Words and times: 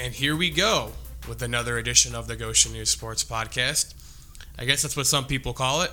And 0.00 0.14
here 0.14 0.36
we 0.36 0.50
go 0.50 0.92
with 1.28 1.42
another 1.42 1.76
edition 1.76 2.14
of 2.14 2.28
the 2.28 2.36
Goshen 2.36 2.72
News 2.72 2.88
Sports 2.88 3.24
Podcast. 3.24 3.94
I 4.56 4.64
guess 4.64 4.80
that's 4.80 4.96
what 4.96 5.08
some 5.08 5.24
people 5.24 5.52
call 5.52 5.82
it. 5.82 5.90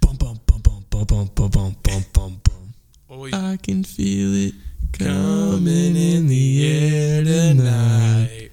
Bum 0.00 0.14
bum 0.14 0.40
bum 0.46 0.60
bum 0.62 0.84
bum 0.88 1.04
bum 1.04 1.30
bum 1.34 1.50
bum 1.50 1.76
bum 1.82 2.04
bum 2.12 2.40
bum. 2.44 2.74
What 3.08 3.18
we 3.18 3.32
I 3.32 3.58
can 3.60 3.82
feel 3.82 4.34
it 4.34 4.54
coming 4.92 5.96
in 5.96 6.28
the 6.28 6.64
air 6.64 7.24
tonight. 7.24 8.50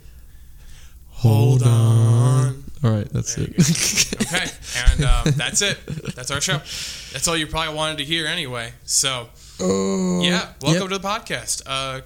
Hold 1.11 1.61
on. 1.61 2.63
All 2.83 2.91
right, 2.91 3.07
that's 3.13 3.35
There 3.35 3.45
it. 3.47 4.21
Okay, 4.21 4.47
and 4.89 5.03
um, 5.03 5.33
that's 5.37 5.61
it. 5.61 5.77
That's 6.15 6.31
our 6.31 6.41
show. 6.41 6.57
That's 7.13 7.27
all 7.27 7.37
you 7.37 7.45
probably 7.45 7.75
wanted 7.75 7.99
to 7.99 8.03
hear 8.03 8.25
anyway. 8.25 8.73
So, 8.83 9.29
oh, 9.59 10.23
yeah, 10.23 10.53
welcome 10.59 10.81
yep. 10.81 10.89
to 10.89 10.97
the 10.97 11.07
podcast. 11.07 11.61
Uh, 11.67 12.01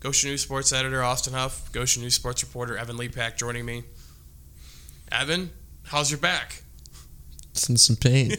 Goshen 0.00 0.30
News 0.30 0.40
Sports 0.40 0.72
editor 0.72 1.02
Austin 1.02 1.34
Huff, 1.34 1.70
Goshen 1.72 2.02
News 2.02 2.14
Sports 2.14 2.42
reporter 2.42 2.76
Evan 2.76 2.96
Leapak 2.96 3.36
joining 3.36 3.66
me. 3.66 3.84
Evan, 5.12 5.50
how's 5.84 6.10
your 6.10 6.18
back? 6.20 6.62
It's 7.50 7.68
in 7.68 7.76
some 7.76 7.96
pain. 7.96 8.32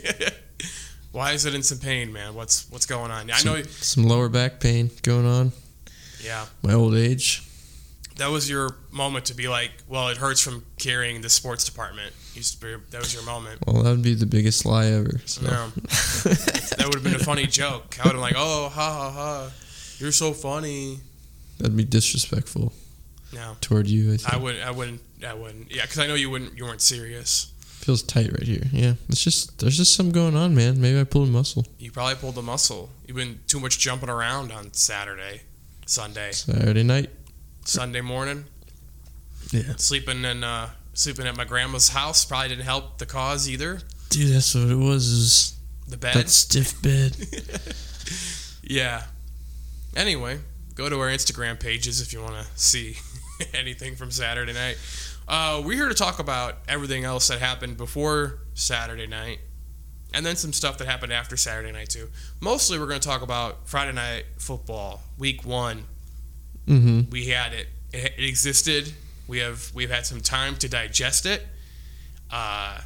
Why 1.11 1.33
is 1.33 1.45
it 1.45 1.53
in 1.53 1.61
some 1.61 1.77
pain, 1.77 2.11
man? 2.11 2.33
What's 2.33 2.69
what's 2.71 2.85
going 2.85 3.11
on? 3.11 3.29
I 3.29 3.35
some, 3.35 3.53
know, 3.57 3.61
some 3.63 4.05
lower 4.05 4.29
back 4.29 4.59
pain 4.59 4.89
going 5.03 5.27
on. 5.27 5.51
yeah, 6.23 6.45
My 6.63 6.73
old 6.73 6.95
age. 6.95 7.43
that 8.15 8.29
was 8.31 8.49
your 8.49 8.77
moment 8.89 9.25
to 9.25 9.35
be 9.35 9.47
like, 9.47 9.71
well, 9.87 10.07
it 10.07 10.17
hurts 10.17 10.41
from 10.41 10.65
carrying 10.79 11.21
the 11.21 11.29
sports 11.29 11.65
department. 11.65 12.13
Be, 12.33 12.75
that 12.91 12.99
was 12.99 13.13
your 13.13 13.23
moment. 13.23 13.59
Well, 13.67 13.83
that 13.83 13.91
would 13.91 14.01
be 14.01 14.13
the 14.15 14.25
biggest 14.25 14.65
lie 14.65 14.85
ever. 14.87 15.19
So. 15.25 15.41
No. 15.41 15.67
that 15.75 16.83
would 16.85 16.95
have 16.95 17.03
been 17.03 17.15
a 17.15 17.19
funny 17.19 17.45
joke. 17.45 17.97
I 17.99 18.07
would 18.07 18.13
have 18.13 18.13
been 18.13 18.21
like, 18.21 18.35
oh, 18.37 18.69
ha 18.69 18.93
ha 18.93 19.11
ha, 19.11 19.51
you're 19.99 20.13
so 20.13 20.31
funny. 20.31 21.01
That'd 21.61 21.77
be 21.77 21.83
disrespectful 21.85 22.73
No, 23.33 23.55
toward 23.61 23.87
you. 23.87 24.13
I 24.13 24.17
think. 24.17 24.33
I 24.33 24.37
wouldn't. 24.37 24.65
I 24.65 24.71
wouldn't. 24.71 25.01
I 25.25 25.33
wouldn't. 25.33 25.71
Yeah, 25.73 25.83
because 25.83 25.99
I 25.99 26.07
know 26.07 26.15
you 26.15 26.29
wouldn't. 26.29 26.57
You 26.57 26.65
weren't 26.65 26.81
serious. 26.81 27.51
Feels 27.61 28.03
tight 28.03 28.31
right 28.31 28.43
here. 28.43 28.63
Yeah, 28.71 28.93
it's 29.09 29.23
just 29.23 29.59
there's 29.59 29.77
just 29.77 29.95
something 29.95 30.13
going 30.13 30.35
on, 30.35 30.53
man. 30.55 30.79
Maybe 30.81 30.99
I 30.99 31.03
pulled 31.03 31.29
a 31.29 31.31
muscle. 31.31 31.65
You 31.79 31.91
probably 31.91 32.15
pulled 32.15 32.37
a 32.37 32.41
muscle. 32.41 32.89
You've 33.07 33.17
been 33.17 33.39
too 33.47 33.59
much 33.59 33.79
jumping 33.79 34.09
around 34.09 34.51
on 34.51 34.71
Saturday, 34.73 35.41
Sunday, 35.85 36.31
Saturday 36.31 36.83
night. 36.83 37.09
Sunday 37.65 38.01
morning. 38.01 38.45
Yeah, 39.51 39.75
Sleeping 39.77 40.23
in 40.25 40.43
uh, 40.43 40.69
sleeping 40.93 41.25
at 41.27 41.35
my 41.35 41.43
grandma's 41.45 41.89
house 41.89 42.23
probably 42.25 42.49
didn't 42.49 42.65
help 42.65 42.97
the 42.99 43.05
cause 43.05 43.49
either. 43.49 43.79
dude, 44.09 44.33
that's 44.35 44.53
what 44.55 44.69
it 44.69 44.75
was. 44.75 45.07
Is 45.07 45.53
The 45.87 45.97
bed. 45.97 46.13
that 46.15 46.29
stiff 46.29 46.81
bed? 46.81 47.15
Yeah. 48.63 49.03
Anyway, 49.95 50.39
go 50.81 50.89
to 50.89 50.99
our 50.99 51.09
Instagram 51.09 51.59
pages 51.59 52.01
if 52.01 52.11
you 52.11 52.19
want 52.21 52.33
to 52.33 52.45
see 52.55 52.97
anything 53.53 53.95
from 53.95 54.09
Saturday 54.09 54.53
night. 54.53 54.77
Uh, 55.27 55.61
we're 55.63 55.75
here 55.75 55.87
to 55.87 55.93
talk 55.93 56.17
about 56.17 56.55
everything 56.67 57.03
else 57.03 57.27
that 57.27 57.39
happened 57.39 57.77
before 57.77 58.39
Saturday 58.55 59.05
night, 59.05 59.39
and 60.13 60.25
then 60.25 60.35
some 60.35 60.51
stuff 60.51 60.79
that 60.79 60.87
happened 60.87 61.13
after 61.13 61.37
Saturday 61.37 61.71
night 61.71 61.89
too. 61.89 62.09
Mostly, 62.39 62.79
we're 62.79 62.87
going 62.87 62.99
to 62.99 63.07
talk 63.07 63.21
about 63.21 63.69
Friday 63.69 63.91
night 63.91 64.25
football, 64.37 65.01
Week 65.19 65.45
One. 65.45 65.83
mm-hmm. 66.67 67.11
We 67.11 67.27
had 67.27 67.53
it; 67.53 67.67
it, 67.93 68.13
it 68.17 68.25
existed. 68.25 68.91
We 69.27 69.37
have 69.37 69.71
we've 69.75 69.91
had 69.91 70.07
some 70.07 70.19
time 70.19 70.55
to 70.57 70.67
digest 70.67 71.27
it. 71.27 71.45
Uh, 72.31 72.79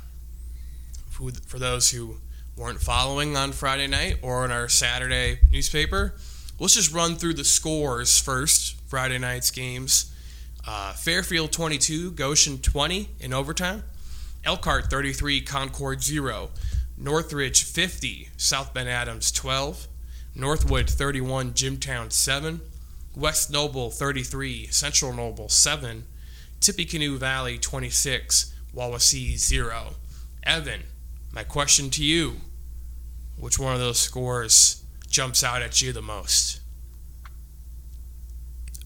for 1.09 1.59
those 1.59 1.91
who 1.91 2.17
weren't 2.57 2.81
following 2.81 3.37
on 3.37 3.53
Friday 3.53 3.87
night 3.87 4.17
or 4.21 4.43
in 4.43 4.51
our 4.51 4.67
Saturday 4.67 5.39
newspaper, 5.49 6.15
let's 6.59 6.75
just 6.75 6.93
run 6.93 7.15
through 7.15 7.33
the 7.33 7.43
scores 7.43 8.19
first. 8.19 8.79
Friday 8.87 9.17
night's 9.17 9.51
games: 9.51 10.13
uh, 10.67 10.93
Fairfield 10.93 11.51
22, 11.51 12.11
Goshen 12.11 12.59
20 12.59 13.09
in 13.19 13.33
overtime. 13.33 13.83
Elkhart 14.43 14.89
33, 14.91 15.41
Concord 15.41 16.03
0. 16.03 16.51
Northridge 16.97 17.63
50, 17.63 18.29
South 18.37 18.73
Bend 18.73 18.87
Adams 18.87 19.31
12. 19.31 19.87
Northwood 20.35 20.89
31, 20.89 21.53
Jimtown 21.53 22.11
7. 22.11 22.61
West 23.15 23.51
Noble 23.51 23.89
33, 23.89 24.67
Central 24.67 25.13
Noble 25.13 25.49
7. 25.49 26.03
Tippecanoe 26.59 27.17
Valley 27.17 27.57
26, 27.57 28.53
Wawasee 28.75 29.37
0. 29.37 29.95
Evan, 30.43 30.83
my 31.33 31.43
question 31.43 31.89
to 31.89 32.03
you 32.03 32.35
which 33.37 33.59
one 33.59 33.73
of 33.73 33.79
those 33.79 33.99
scores 33.99 34.84
jumps 35.09 35.43
out 35.43 35.61
at 35.61 35.81
you 35.81 35.91
the 35.93 36.01
most? 36.01 36.59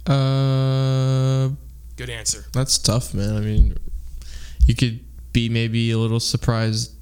Uh, 0.06 1.50
Good 1.96 2.10
answer. 2.10 2.46
that's 2.54 2.78
tough, 2.78 3.14
man. 3.14 3.36
I 3.36 3.40
mean, 3.42 3.76
you 4.66 4.76
could 4.76 5.02
be 5.34 5.50
maybe 5.50 5.92
a 5.92 5.98
little 5.98 6.20
surprised 6.20 6.94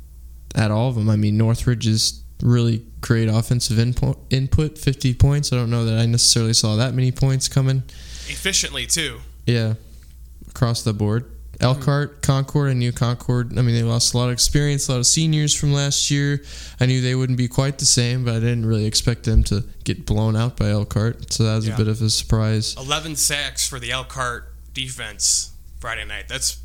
at 0.55 0.71
all 0.71 0.89
of 0.89 0.95
them. 0.95 1.09
I 1.09 1.15
mean, 1.15 1.37
Northridge 1.37 1.87
is 1.87 2.23
really 2.41 2.83
great 3.01 3.29
offensive 3.29 3.79
input. 3.79 4.17
Input, 4.31 4.77
fifty 4.77 5.13
points. 5.13 5.53
I 5.53 5.55
don't 5.55 5.69
know 5.69 5.85
that 5.85 5.97
I 5.99 6.05
necessarily 6.05 6.53
saw 6.53 6.75
that 6.75 6.93
many 6.93 7.11
points 7.11 7.47
coming. 7.47 7.83
Efficiently, 8.27 8.85
too. 8.85 9.19
Yeah, 9.45 9.75
across 10.49 10.81
the 10.83 10.93
board. 10.93 11.31
Elkhart, 11.59 12.21
Concord, 12.21 12.69
I 12.69 12.73
knew 12.73 12.91
Concord. 12.91 13.57
I 13.57 13.61
mean, 13.61 13.73
they 13.75 13.83
lost 13.83 14.13
a 14.13 14.17
lot 14.17 14.25
of 14.25 14.31
experience, 14.33 14.87
a 14.87 14.91
lot 14.93 14.99
of 14.99 15.07
seniors 15.07 15.55
from 15.55 15.73
last 15.73 16.11
year. 16.11 16.43
I 16.79 16.85
knew 16.85 17.01
they 17.01 17.15
wouldn't 17.15 17.37
be 17.37 17.47
quite 17.47 17.79
the 17.79 17.85
same, 17.85 18.23
but 18.25 18.35
I 18.35 18.39
didn't 18.39 18.65
really 18.65 18.85
expect 18.85 19.23
them 19.23 19.43
to 19.45 19.63
get 19.83 20.05
blown 20.05 20.35
out 20.35 20.55
by 20.57 20.69
Elkhart. 20.69 21.33
So 21.33 21.43
that 21.45 21.55
was 21.55 21.67
Yeah. 21.67 21.73
a 21.73 21.77
bit 21.77 21.87
of 21.87 22.01
a 22.01 22.09
surprise. 22.09 22.75
11 22.77 23.15
sacks 23.15 23.67
for 23.67 23.79
the 23.79 23.91
Elkhart 23.91 24.53
defense 24.73 25.49
Friday 25.79 26.05
night. 26.05 26.25
That's 26.27 26.57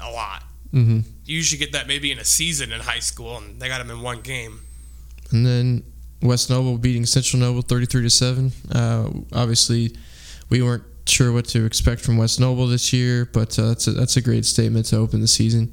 a 0.00 0.10
lot. 0.10 0.44
hmm 0.70 1.00
You 1.26 1.36
usually 1.36 1.58
get 1.58 1.72
that 1.72 1.86
maybe 1.86 2.10
in 2.10 2.18
a 2.18 2.24
season 2.24 2.72
in 2.72 2.80
high 2.80 3.00
school, 3.00 3.36
and 3.36 3.60
they 3.60 3.68
got 3.68 3.78
them 3.78 3.90
in 3.90 4.00
one 4.02 4.20
game. 4.22 4.60
And 5.30 5.44
then 5.44 5.82
West 6.22 6.48
Noble 6.48 6.78
beating 6.78 7.04
Central 7.04 7.40
Noble 7.40 7.60
33 7.62 8.02
to 8.02 8.10
7. 8.10 8.52
Uh, 8.72 9.10
obviously, 9.32 9.94
we 10.48 10.62
weren't 10.62 10.84
sure 11.08 11.32
what 11.32 11.46
to 11.48 11.64
expect 11.64 12.00
from 12.00 12.16
West 12.16 12.38
Noble 12.40 12.66
this 12.66 12.92
year, 12.92 13.24
but 13.32 13.58
uh, 13.58 13.68
that's, 13.68 13.86
a, 13.86 13.92
that's 13.92 14.16
a 14.16 14.20
great 14.20 14.44
statement 14.44 14.86
to 14.86 14.96
open 14.96 15.20
the 15.20 15.28
season 15.28 15.72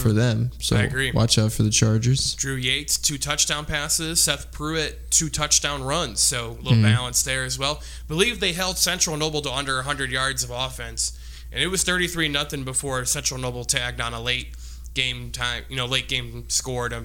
for 0.00 0.12
them. 0.12 0.50
So 0.60 0.76
Mm-hmm. 0.76 0.82
I 0.82 0.86
agree. 0.86 1.10
watch 1.12 1.38
out 1.38 1.52
for 1.52 1.62
the 1.64 1.70
Chargers. 1.70 2.34
Drew 2.34 2.54
Yates, 2.54 2.96
two 2.98 3.18
touchdown 3.18 3.64
passes. 3.64 4.22
Seth 4.22 4.52
Pruitt, 4.52 5.10
two 5.10 5.28
touchdown 5.28 5.82
runs. 5.82 6.20
So 6.20 6.50
a 6.52 6.62
little 6.62 6.72
Mhm. 6.78 6.82
balance 6.82 7.22
there 7.22 7.44
as 7.44 7.58
well. 7.58 7.82
Believe 8.08 8.38
they 8.40 8.52
held 8.52 8.78
Central 8.78 9.16
Noble 9.16 9.42
to 9.42 9.52
under 9.52 9.76
100 9.76 10.10
yards 10.10 10.44
of 10.44 10.50
offense. 10.50 11.12
And 11.50 11.60
it 11.62 11.66
was 11.68 11.82
33 11.82 12.28
nothing 12.28 12.64
before 12.64 13.04
Central 13.04 13.38
Noble 13.40 13.64
tagged 13.64 14.00
on 14.00 14.14
a 14.14 14.20
late 14.20 14.48
game 14.94 15.30
time, 15.32 15.64
you 15.68 15.76
know, 15.76 15.86
late 15.86 16.08
game 16.08 16.44
score 16.48 16.88
to 16.88 17.04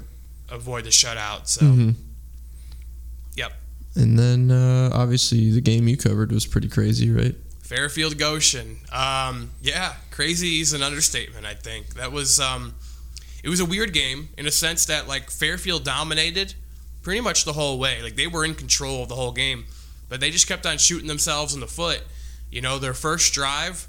avoid 0.49 0.83
the 0.85 0.89
shutout. 0.89 1.47
So, 1.47 1.65
hmm 1.65 1.89
yep. 3.35 3.53
And 3.95 4.17
then 4.17 4.51
uh, 4.51 4.91
obviously 4.93 5.51
the 5.51 5.61
game 5.61 5.87
you 5.87 5.97
covered 5.97 6.31
was 6.31 6.45
pretty 6.45 6.69
crazy, 6.69 7.09
right? 7.11 7.35
Fairfield 7.67 8.17
Goshen. 8.17 8.77
Um, 8.93 9.51
yeah, 9.61 9.95
crazy 10.09 10.61
is 10.61 10.71
an 10.71 10.81
understatement. 10.81 11.45
I 11.45 11.53
think 11.53 11.95
that 11.95 12.13
was 12.13 12.39
um, 12.39 12.75
it 13.43 13.49
was 13.49 13.59
a 13.59 13.65
weird 13.65 13.91
game 13.91 14.29
in 14.37 14.47
a 14.47 14.51
sense 14.51 14.85
that 14.85 15.07
like 15.07 15.29
Fairfield 15.29 15.83
dominated 15.83 16.53
pretty 17.03 17.19
much 17.19 17.43
the 17.43 17.53
whole 17.53 17.77
way. 17.77 18.01
Like 18.01 18.15
they 18.15 18.27
were 18.27 18.45
in 18.45 18.55
control 18.55 19.03
of 19.03 19.09
the 19.09 19.15
whole 19.15 19.33
game, 19.33 19.65
but 20.07 20.21
they 20.21 20.31
just 20.31 20.47
kept 20.47 20.65
on 20.65 20.77
shooting 20.77 21.07
themselves 21.07 21.53
in 21.53 21.59
the 21.59 21.67
foot. 21.67 22.03
You 22.49 22.61
know, 22.61 22.79
their 22.79 22.93
first 22.93 23.33
drive, 23.33 23.87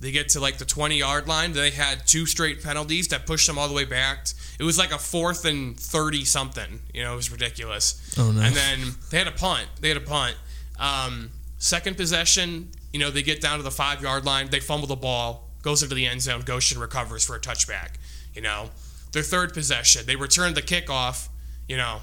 they 0.00 0.10
get 0.10 0.30
to 0.30 0.40
like 0.40 0.56
the 0.56 0.64
20 0.64 0.96
yard 0.96 1.28
line. 1.28 1.52
They 1.52 1.70
had 1.70 2.06
two 2.06 2.24
straight 2.24 2.62
penalties 2.62 3.08
that 3.08 3.26
pushed 3.26 3.46
them 3.46 3.58
all 3.58 3.68
the 3.68 3.74
way 3.74 3.84
back. 3.84 4.28
It 4.58 4.64
was 4.64 4.78
like 4.78 4.90
a 4.90 4.98
fourth 4.98 5.44
and 5.44 5.78
30 5.78 6.24
something. 6.24 6.80
You 6.94 7.04
know, 7.04 7.12
it 7.12 7.16
was 7.16 7.30
ridiculous. 7.30 8.14
Oh, 8.18 8.30
no. 8.30 8.40
And 8.40 8.56
then 8.56 8.78
they 9.10 9.18
had 9.18 9.28
a 9.28 9.32
punt. 9.32 9.66
They 9.82 9.88
had 9.88 9.98
a 9.98 10.00
punt. 10.00 10.34
Um, 10.80 11.30
second 11.58 11.96
possession, 11.98 12.70
you 12.92 12.98
know, 12.98 13.10
they 13.10 13.22
get 13.22 13.40
down 13.40 13.58
to 13.58 13.62
the 13.62 13.70
five 13.70 14.02
yard 14.02 14.24
line. 14.24 14.48
They 14.50 14.60
fumble 14.60 14.86
the 14.86 14.96
ball, 14.96 15.48
goes 15.62 15.82
into 15.82 15.94
the 15.94 16.06
end 16.06 16.22
zone. 16.22 16.42
Goshen 16.42 16.80
recovers 16.80 17.24
for 17.24 17.36
a 17.36 17.40
touchback. 17.40 17.96
You 18.34 18.42
know, 18.42 18.70
their 19.12 19.22
third 19.22 19.52
possession, 19.54 20.06
they 20.06 20.16
return 20.16 20.54
the 20.54 20.62
kickoff. 20.62 21.28
You 21.68 21.76
know, 21.76 22.00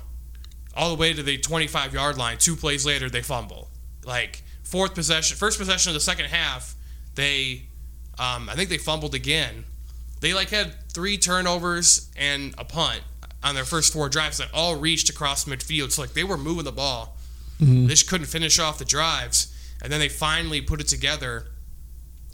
all 0.75 0.89
the 0.89 0.95
way 0.95 1.13
to 1.13 1.23
the 1.23 1.37
25 1.37 1.93
yard 1.93 2.17
line. 2.17 2.37
Two 2.37 2.55
plays 2.55 2.85
later, 2.85 3.09
they 3.09 3.21
fumble. 3.21 3.69
Like 4.05 4.43
fourth 4.63 4.93
possession, 4.93 5.37
first 5.37 5.57
possession 5.57 5.89
of 5.89 5.93
the 5.93 5.99
second 5.99 6.25
half, 6.25 6.75
they, 7.15 7.63
um, 8.19 8.49
I 8.49 8.55
think 8.55 8.69
they 8.69 8.77
fumbled 8.77 9.15
again. 9.15 9.65
They 10.21 10.33
like 10.33 10.49
had 10.49 10.75
three 10.91 11.17
turnovers 11.17 12.09
and 12.17 12.53
a 12.57 12.65
punt 12.65 13.01
on 13.43 13.55
their 13.55 13.65
first 13.65 13.93
four 13.93 14.09
drives 14.09 14.37
that 14.39 14.49
all 14.53 14.75
reached 14.75 15.09
across 15.09 15.45
midfield. 15.45 15.91
So 15.91 16.01
like 16.01 16.13
they 16.13 16.23
were 16.23 16.37
moving 16.37 16.65
the 16.65 16.71
ball. 16.71 17.17
They 17.87 17.91
just 17.91 18.09
couldn't 18.09 18.27
finish 18.27 18.59
off 18.59 18.79
the 18.79 18.85
drives, 18.85 19.54
and 19.85 19.93
then 19.93 19.99
they 19.99 20.09
finally 20.09 20.61
put 20.61 20.81
it 20.81 20.87
together. 20.87 21.45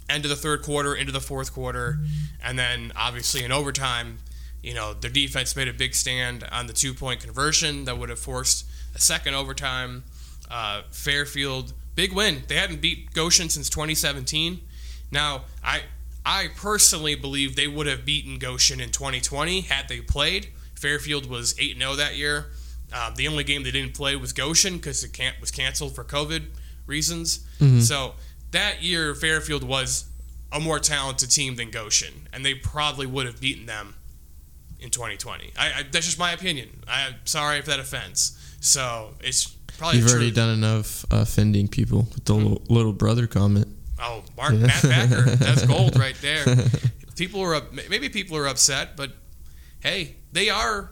End 0.08 0.24
of 0.24 0.30
the 0.30 0.36
third 0.36 0.62
quarter, 0.62 0.94
into 0.94 1.12
the 1.12 1.20
fourth 1.20 1.52
quarter, 1.52 1.98
and 2.42 2.58
then 2.58 2.92
obviously 2.96 3.44
in 3.44 3.52
overtime, 3.52 4.20
you 4.62 4.72
know 4.72 4.94
their 4.94 5.10
defense 5.10 5.54
made 5.54 5.68
a 5.68 5.72
big 5.74 5.94
stand 5.94 6.44
on 6.50 6.66
the 6.66 6.72
two 6.72 6.94
point 6.94 7.20
conversion 7.20 7.84
that 7.84 7.98
would 7.98 8.08
have 8.08 8.18
forced 8.18 8.64
a 8.94 8.98
second 8.98 9.34
overtime. 9.34 10.02
Uh, 10.50 10.80
Fairfield, 10.90 11.74
big 11.94 12.14
win. 12.14 12.42
They 12.48 12.54
hadn't 12.54 12.80
beat 12.80 13.12
Goshen 13.12 13.50
since 13.50 13.68
2017. 13.68 14.62
Now, 15.10 15.42
I 15.62 15.82
I 16.24 16.48
personally 16.56 17.16
believe 17.16 17.54
they 17.54 17.68
would 17.68 17.86
have 17.86 18.06
beaten 18.06 18.38
Goshen 18.38 18.80
in 18.80 18.88
2020 18.88 19.60
had 19.62 19.88
they 19.88 20.00
played. 20.00 20.48
Fairfield 20.74 21.26
was 21.28 21.54
8 21.58 21.76
0 21.76 21.96
that 21.96 22.16
year. 22.16 22.46
Uh, 22.90 23.10
the 23.14 23.28
only 23.28 23.44
game 23.44 23.62
they 23.62 23.70
didn't 23.70 23.92
play 23.92 24.16
was 24.16 24.32
Goshen 24.32 24.78
because 24.78 25.04
it 25.04 25.34
was 25.38 25.50
canceled 25.50 25.94
for 25.94 26.02
COVID 26.02 26.46
reasons. 26.86 27.46
So 27.80 28.14
that 28.50 28.82
year, 28.82 29.14
Fairfield 29.14 29.62
was 29.62 30.04
a 30.52 30.60
more 30.60 30.78
talented 30.78 31.30
team 31.30 31.56
than 31.56 31.70
Goshen, 31.70 32.28
and 32.32 32.44
they 32.44 32.54
probably 32.54 33.06
would 33.06 33.26
have 33.26 33.40
beaten 33.40 33.66
them 33.66 33.94
in 34.80 34.90
2020. 34.90 35.52
I, 35.56 35.66
I, 35.66 35.82
that's 35.90 36.06
just 36.06 36.18
my 36.18 36.32
opinion. 36.32 36.82
I'm 36.88 37.14
sorry 37.24 37.58
if 37.58 37.66
that 37.66 37.78
offends. 37.80 38.36
So 38.60 39.14
it's 39.20 39.46
probably 39.78 40.00
You've 40.00 40.10
already 40.10 40.30
done 40.30 40.54
enough 40.54 41.04
uh, 41.12 41.18
offending 41.22 41.68
people 41.68 42.08
with 42.12 42.24
the 42.24 42.34
little, 42.34 42.62
little 42.68 42.92
brother 42.92 43.26
comment. 43.26 43.68
Oh, 44.00 44.22
Mark 44.36 44.54
Matt 44.54 44.82
Backer, 44.82 45.22
that's 45.22 45.64
gold 45.64 45.98
right 45.98 46.16
there. 46.20 46.44
People 47.16 47.40
are 47.42 47.54
up, 47.54 47.72
maybe 47.72 48.08
people 48.08 48.36
are 48.38 48.48
upset, 48.48 48.96
but 48.96 49.12
hey, 49.80 50.16
they 50.32 50.48
are 50.48 50.90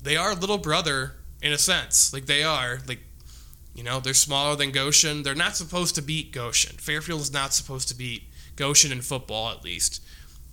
they 0.00 0.16
are 0.16 0.32
little 0.34 0.58
brother 0.58 1.16
in 1.42 1.52
a 1.52 1.58
sense. 1.58 2.12
Like 2.12 2.26
they 2.26 2.44
are 2.44 2.78
like 2.86 3.00
you 3.74 3.82
know 3.82 4.00
they're 4.00 4.14
smaller 4.14 4.56
than 4.56 4.70
Goshen. 4.70 5.22
They're 5.22 5.34
not 5.34 5.56
supposed 5.56 5.94
to 5.96 6.02
beat 6.02 6.32
Goshen. 6.32 6.76
Fairfield 6.76 7.20
is 7.20 7.32
not 7.32 7.52
supposed 7.52 7.88
to 7.88 7.94
beat 7.94 8.24
Goshen 8.56 8.92
in 8.92 9.02
football 9.02 9.50
at 9.50 9.64
least. 9.64 10.02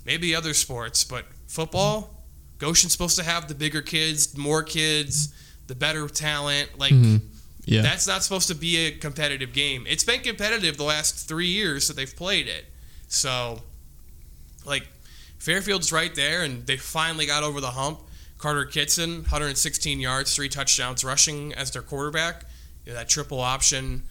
Maybe 0.06 0.34
other 0.34 0.54
sports, 0.54 1.04
but 1.04 1.26
football, 1.48 2.24
Goshen's 2.58 2.92
supposed 2.92 3.18
to 3.18 3.24
have 3.24 3.48
the 3.48 3.56
bigger 3.56 3.82
kids, 3.82 4.36
more 4.36 4.64
kids, 4.64 5.34
the 5.68 5.76
better 5.76 6.08
talent. 6.08 6.80
Like 6.80 6.94
mm-hmm. 6.94 7.28
Yeah. 7.66 7.82
that's 7.82 8.08
not 8.08 8.24
supposed 8.24 8.48
to 8.48 8.56
be 8.56 8.78
a 8.78 8.92
competitive 8.92 9.54
game. 9.54 9.86
It's 9.88 10.04
been 10.04 10.22
competitive 10.22 10.78
the 10.78 10.84
last 10.84 11.28
three 11.28 11.48
years 11.48 11.88
that 11.88 11.96
they've 11.96 12.16
played 12.16 12.48
it. 12.48 12.66
So, 13.08 13.60
like, 14.66 14.88
Fairfield's 15.38 15.92
right 15.92 16.14
there, 16.16 16.44
and 16.44 16.66
they 16.66 16.78
finally 16.78 17.26
got 17.26 17.44
over 17.44 17.62
the 17.62 17.72
hump. 17.72 18.00
Carter 18.38 18.66
Kitson, 18.66 19.22
116 19.22 20.00
yards, 20.00 20.36
three 20.36 20.50
touchdowns 20.50 21.04
rushing 21.04 21.54
as 21.54 21.72
their 21.72 21.82
quarterback. 21.82 22.46
You 22.86 22.92
know, 22.94 22.98
that 22.98 23.10
triple 23.10 23.40
option, 23.40 24.04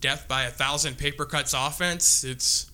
death 0.00 0.26
by 0.28 0.44
a 0.44 0.50
thousand 0.50 0.98
paper 0.98 1.24
cuts 1.24 1.54
offense. 1.54 2.24
It's 2.24 2.70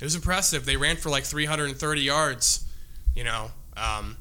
it 0.00 0.04
was 0.04 0.14
impressive. 0.14 0.66
They 0.66 0.76
ran 0.76 0.96
for 0.96 1.10
like 1.10 1.24
330 1.24 2.00
yards. 2.02 2.64
You 3.14 3.24
know, 3.24 3.50
um, 3.76 4.16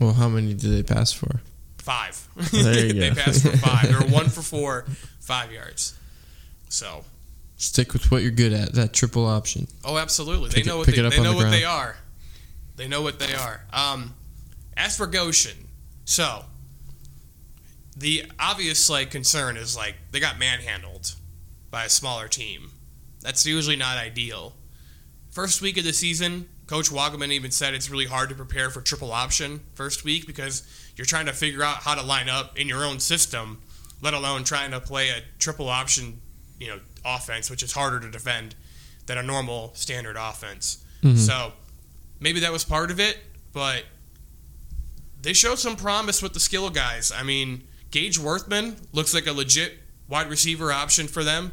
well, 0.00 0.12
how 0.12 0.28
many 0.28 0.54
did 0.54 0.70
they 0.72 0.82
pass 0.82 1.12
for? 1.12 1.40
five. 1.78 2.28
There 2.52 2.86
you 2.86 2.92
they 2.92 3.10
passed 3.10 3.42
for 3.42 3.56
five. 3.56 3.88
They 3.88 3.94
were 3.94 4.12
one 4.12 4.28
for 4.28 4.42
four, 4.42 4.86
five 5.20 5.50
yards. 5.52 5.94
So, 6.68 7.04
Stick 7.56 7.92
with 7.92 8.10
what 8.10 8.22
you're 8.22 8.30
good 8.30 8.52
at. 8.52 8.72
That 8.74 8.92
triple 8.92 9.26
option. 9.26 9.66
oh, 9.84 9.98
absolutely. 9.98 10.48
Pick 10.50 10.54
they 10.54 10.60
it- 10.62 10.66
know 10.66 10.78
what 10.78 10.86
they, 10.86 10.92
they 10.92 11.02
know 11.22 11.30
the 11.32 11.36
what 11.36 11.50
they 11.50 11.64
are. 11.64 11.96
They 12.76 12.86
know 12.88 13.02
what 13.02 13.18
they 13.18 13.34
are. 13.34 13.62
Um, 13.72 14.14
as 14.76 14.96
for 14.96 15.06
Goshen, 15.06 15.56
so 16.04 16.44
the 17.96 18.24
obvious 18.38 18.88
like 18.88 19.10
concern 19.10 19.56
is 19.56 19.76
like 19.76 19.96
they 20.10 20.20
got 20.20 20.38
manhandled 20.38 21.14
by 21.70 21.84
a 21.84 21.88
smaller 21.88 22.28
team. 22.28 22.70
That's 23.20 23.46
usually 23.46 23.76
not 23.76 23.98
ideal. 23.98 24.54
First 25.30 25.62
week 25.62 25.78
of 25.78 25.84
the 25.84 25.92
season, 25.92 26.48
Coach 26.66 26.90
Wagaman 26.90 27.30
even 27.32 27.50
said 27.50 27.74
it's 27.74 27.90
really 27.90 28.06
hard 28.06 28.28
to 28.28 28.34
prepare 28.34 28.70
for 28.70 28.80
triple 28.80 29.12
option 29.12 29.60
first 29.74 30.04
week 30.04 30.26
because 30.26 30.62
you're 30.96 31.06
trying 31.06 31.26
to 31.26 31.32
figure 31.32 31.62
out 31.62 31.76
how 31.76 31.94
to 31.94 32.02
line 32.02 32.28
up 32.28 32.58
in 32.58 32.68
your 32.68 32.84
own 32.84 32.98
system, 32.98 33.62
let 34.00 34.14
alone 34.14 34.44
trying 34.44 34.70
to 34.70 34.80
play 34.80 35.10
a 35.10 35.22
triple 35.38 35.68
option, 35.68 36.20
you 36.58 36.68
know, 36.68 36.80
offense, 37.04 37.50
which 37.50 37.62
is 37.62 37.72
harder 37.72 38.00
to 38.00 38.10
defend 38.10 38.54
than 39.06 39.18
a 39.18 39.22
normal 39.22 39.72
standard 39.74 40.16
offense. 40.18 40.84
Mm-hmm. 41.02 41.16
So 41.16 41.52
maybe 42.20 42.40
that 42.40 42.52
was 42.52 42.64
part 42.64 42.90
of 42.90 43.00
it, 43.00 43.18
but 43.52 43.84
they 45.20 45.32
showed 45.32 45.58
some 45.58 45.76
promise 45.76 46.22
with 46.22 46.34
the 46.34 46.40
skill 46.40 46.70
guys. 46.70 47.12
I 47.12 47.22
mean, 47.22 47.64
Gage 47.92 48.18
Worthman 48.18 48.76
looks 48.92 49.14
like 49.14 49.26
a 49.26 49.32
legit 49.32 49.74
wide 50.08 50.28
receiver 50.28 50.72
option 50.72 51.06
for 51.06 51.22
them. 51.22 51.52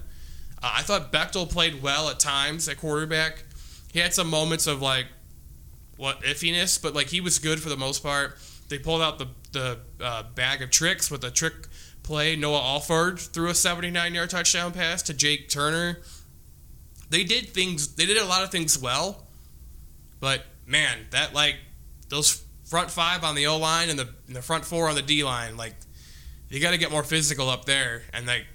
Uh, 0.64 0.72
I 0.78 0.82
thought 0.82 1.12
Bechtel 1.14 1.50
played 1.50 1.84
well 1.84 2.10
at 2.10 2.20
times 2.20 2.68
at 2.68 2.78
quarterback. 2.78 3.44
He 3.92 4.00
had 4.00 4.14
some 4.14 4.30
moments 4.30 4.66
of 4.66 4.82
like 4.82 5.06
what 5.98 6.22
iffiness, 6.24 6.82
but 6.82 6.96
like 6.96 7.08
he 7.08 7.22
was 7.22 7.40
good 7.40 7.60
for 7.60 7.70
the 7.70 7.78
most 7.78 8.02
part. 8.02 8.38
They 8.70 8.80
pulled 8.80 9.02
out 9.02 9.20
the 9.20 9.28
the 9.52 9.80
uh, 10.02 10.24
bag 10.36 10.62
of 10.62 10.70
tricks 10.70 11.12
with 11.12 11.24
a 11.24 11.32
trick 11.32 11.54
play. 12.04 12.36
Noah 12.36 12.62
Alford 12.62 13.20
threw 13.20 13.50
a 13.50 13.56
79 13.56 14.14
yard 14.14 14.30
touchdown 14.30 14.72
pass 14.72 15.02
to 15.04 15.14
Jake 15.14 15.50
Turner. 15.50 16.00
They 17.10 17.24
did 17.24 17.50
things. 17.50 17.96
They 17.96 18.06
did 18.06 18.18
a 18.18 18.26
lot 18.26 18.44
of 18.44 18.52
things 18.52 18.78
well, 18.78 19.28
but 20.20 20.46
man, 20.66 21.00
that 21.12 21.34
like 21.34 21.58
those 22.08 22.44
front 22.64 22.92
five 22.92 23.24
on 23.24 23.36
the 23.36 23.48
O 23.48 23.58
line 23.58 23.90
and 23.90 24.00
the 24.00 24.08
and 24.28 24.36
the 24.36 24.42
front 24.42 24.64
four 24.64 24.88
on 24.88 24.96
the 24.96 25.02
D 25.02 25.24
line, 25.24 25.58
like 25.58 25.74
you 26.50 26.60
got 26.60 26.72
to 26.72 26.78
get 26.78 26.92
more 26.92 27.04
physical 27.04 27.50
up 27.50 27.66
there, 27.66 28.04
and 28.14 28.26
like 28.26 28.46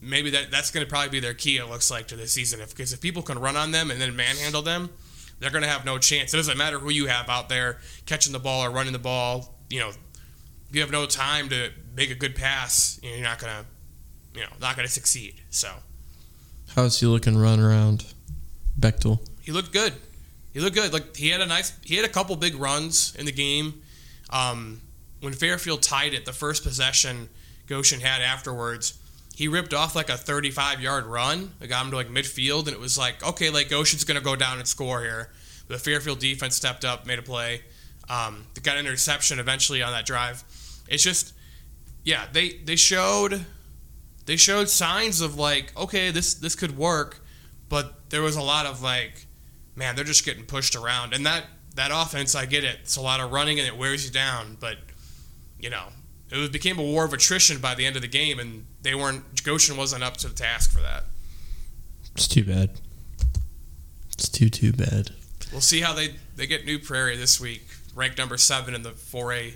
maybe 0.00 0.30
that 0.30 0.50
that's 0.50 0.70
going 0.70 0.84
to 0.84 0.90
probably 0.90 1.10
be 1.10 1.20
their 1.20 1.34
key. 1.34 1.56
It 1.58 1.68
looks 1.68 1.90
like 1.90 2.08
to 2.08 2.16
this 2.16 2.32
season, 2.32 2.60
if 2.60 2.70
because 2.70 2.92
if 2.92 3.00
people 3.00 3.22
can 3.22 3.38
run 3.38 3.56
on 3.56 3.70
them 3.72 3.90
and 3.90 4.00
then 4.00 4.14
manhandle 4.16 4.62
them, 4.62 4.90
they're 5.38 5.50
going 5.50 5.62
to 5.62 5.68
have 5.68 5.84
no 5.84 5.98
chance. 5.98 6.32
It 6.34 6.36
doesn't 6.36 6.58
matter 6.58 6.78
who 6.78 6.90
you 6.90 7.06
have 7.06 7.28
out 7.28 7.48
there 7.48 7.78
catching 8.06 8.32
the 8.32 8.38
ball 8.38 8.64
or 8.64 8.70
running 8.70 8.92
the 8.92 8.98
ball. 8.98 9.54
You 9.70 9.80
know, 9.80 9.88
if 9.88 10.74
you 10.74 10.80
have 10.80 10.90
no 10.90 11.06
time 11.06 11.48
to 11.48 11.70
make 11.96 12.10
a 12.10 12.14
good 12.14 12.34
pass, 12.34 13.00
you're 13.02 13.20
not 13.22 13.38
going 13.38 13.52
to, 13.52 14.38
you 14.38 14.44
know, 14.44 14.52
not 14.60 14.76
going 14.76 14.86
to 14.86 14.92
succeed. 14.92 15.40
So 15.50 15.68
How's 16.74 17.00
he 17.00 17.06
looking 17.06 17.36
run 17.36 17.58
around? 17.58 18.04
Bechtel. 18.78 19.18
he 19.40 19.50
looked 19.52 19.72
good. 19.72 19.92
He 20.52 20.60
looked 20.60 20.74
good. 20.76 20.92
Like 20.92 21.16
he 21.16 21.28
had 21.30 21.40
a 21.40 21.46
nice, 21.46 21.72
he 21.84 21.96
had 21.96 22.04
a 22.04 22.08
couple 22.08 22.34
big 22.36 22.54
runs 22.56 23.14
in 23.16 23.26
the 23.26 23.32
game. 23.32 23.82
Um, 24.30 24.80
when 25.20 25.32
Fairfield 25.32 25.82
tied 25.82 26.14
it, 26.14 26.24
the 26.24 26.32
first 26.32 26.62
possession 26.62 27.28
Goshen 27.66 28.00
had 28.00 28.22
afterwards, 28.22 28.98
he 29.34 29.48
ripped 29.48 29.72
off 29.72 29.94
like 29.94 30.10
a 30.10 30.16
35 30.16 30.80
yard 30.80 31.06
run. 31.06 31.52
It 31.60 31.68
got 31.68 31.84
him 31.84 31.90
to 31.90 31.96
like 31.96 32.08
midfield, 32.08 32.66
and 32.66 32.74
it 32.74 32.80
was 32.80 32.98
like, 32.98 33.26
okay, 33.26 33.50
like 33.50 33.68
Goshen's 33.68 34.04
gonna 34.04 34.20
go 34.20 34.36
down 34.36 34.58
and 34.58 34.66
score 34.66 35.02
here. 35.02 35.30
But 35.68 35.78
The 35.78 35.84
Fairfield 35.90 36.18
defense 36.18 36.56
stepped 36.56 36.84
up, 36.84 37.06
made 37.06 37.18
a 37.18 37.22
play. 37.22 37.62
Um, 38.08 38.46
they 38.54 38.60
got 38.60 38.76
an 38.76 38.86
interception 38.86 39.38
eventually 39.38 39.82
on 39.82 39.92
that 39.92 40.04
drive. 40.04 40.42
It's 40.88 41.02
just, 41.02 41.32
yeah, 42.04 42.26
they 42.32 42.54
they 42.64 42.76
showed 42.76 43.46
they 44.26 44.36
showed 44.36 44.68
signs 44.68 45.20
of 45.20 45.36
like, 45.36 45.72
okay, 45.76 46.10
this 46.10 46.34
this 46.34 46.54
could 46.54 46.76
work, 46.76 47.20
but 47.68 48.10
there 48.10 48.22
was 48.22 48.36
a 48.36 48.42
lot 48.42 48.66
of 48.66 48.82
like, 48.82 49.26
man, 49.76 49.94
they're 49.94 50.04
just 50.04 50.24
getting 50.24 50.44
pushed 50.44 50.74
around, 50.74 51.14
and 51.14 51.24
that 51.24 51.44
that 51.76 51.90
offense, 51.94 52.34
I 52.34 52.46
get 52.46 52.64
it. 52.64 52.78
It's 52.82 52.96
a 52.96 53.00
lot 53.00 53.20
of 53.20 53.30
running 53.30 53.58
and 53.58 53.66
it 53.66 53.76
wears 53.76 54.04
you 54.04 54.10
down, 54.10 54.56
but 54.58 54.76
you 55.60 55.70
know, 55.70 55.88
it 56.30 56.36
was, 56.36 56.48
became 56.48 56.78
a 56.78 56.82
war 56.82 57.04
of 57.04 57.12
attrition 57.12 57.58
by 57.60 57.74
the 57.74 57.86
end 57.86 57.96
of 57.96 58.02
the 58.02 58.08
game, 58.08 58.38
and 58.38 58.66
they 58.82 58.94
weren't. 58.94 59.42
Goshen 59.44 59.76
wasn't 59.76 60.02
up 60.02 60.16
to 60.18 60.28
the 60.28 60.34
task 60.34 60.70
for 60.70 60.80
that. 60.80 61.04
It's 62.14 62.28
too 62.28 62.44
bad. 62.44 62.70
It's 64.12 64.28
too 64.28 64.50
too 64.50 64.72
bad. 64.72 65.10
We'll 65.52 65.60
see 65.60 65.80
how 65.80 65.92
they 65.92 66.14
they 66.36 66.46
get 66.46 66.64
New 66.64 66.78
Prairie 66.78 67.16
this 67.16 67.40
week, 67.40 67.66
ranked 67.94 68.18
number 68.18 68.36
seven 68.36 68.74
in 68.74 68.82
the 68.82 68.90
4A 68.90 69.54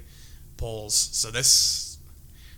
polls. 0.56 0.94
So 0.94 1.30
this 1.30 1.99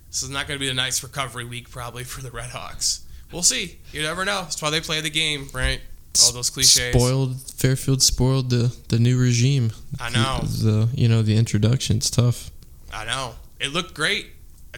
this 0.09 0.23
is 0.23 0.31
not 0.31 0.47
going 0.47 0.59
to 0.59 0.65
be 0.65 0.71
a 0.71 0.75
nice 0.75 1.03
recovery 1.03 1.45
week 1.45 1.71
probably 1.71 2.05
for 2.05 2.23
the 2.23 2.31
Red 2.31 2.51
Hawks. 2.51 3.05
We'll 3.33 3.43
see. 3.43 3.79
You 3.93 4.03
never 4.03 4.25
know. 4.25 4.43
That's 4.43 4.63
why 4.63 4.71
they 4.71 4.81
play 4.81 5.01
the 5.01 5.11
game, 5.11 5.49
right? 5.53 5.81
All 6.25 6.33
those 6.33 6.49
cliches. 6.49 6.95
Spoiled 6.95 7.41
Fairfield 7.51 8.03
spoiled 8.03 8.51
the 8.51 8.75
the 8.89 8.99
new 8.99 9.19
regime. 9.19 9.73
I 10.01 10.11
know. 10.11 10.41
The, 10.43 10.89
you 10.95 11.09
know 11.09 11.23
the 11.23 11.37
introduction. 11.37 11.99
It's 11.99 12.09
tough. 12.09 12.51
I 12.97 13.05
know. 13.05 13.35
It 13.61 13.73
looked 13.73 13.95
great 13.95 14.27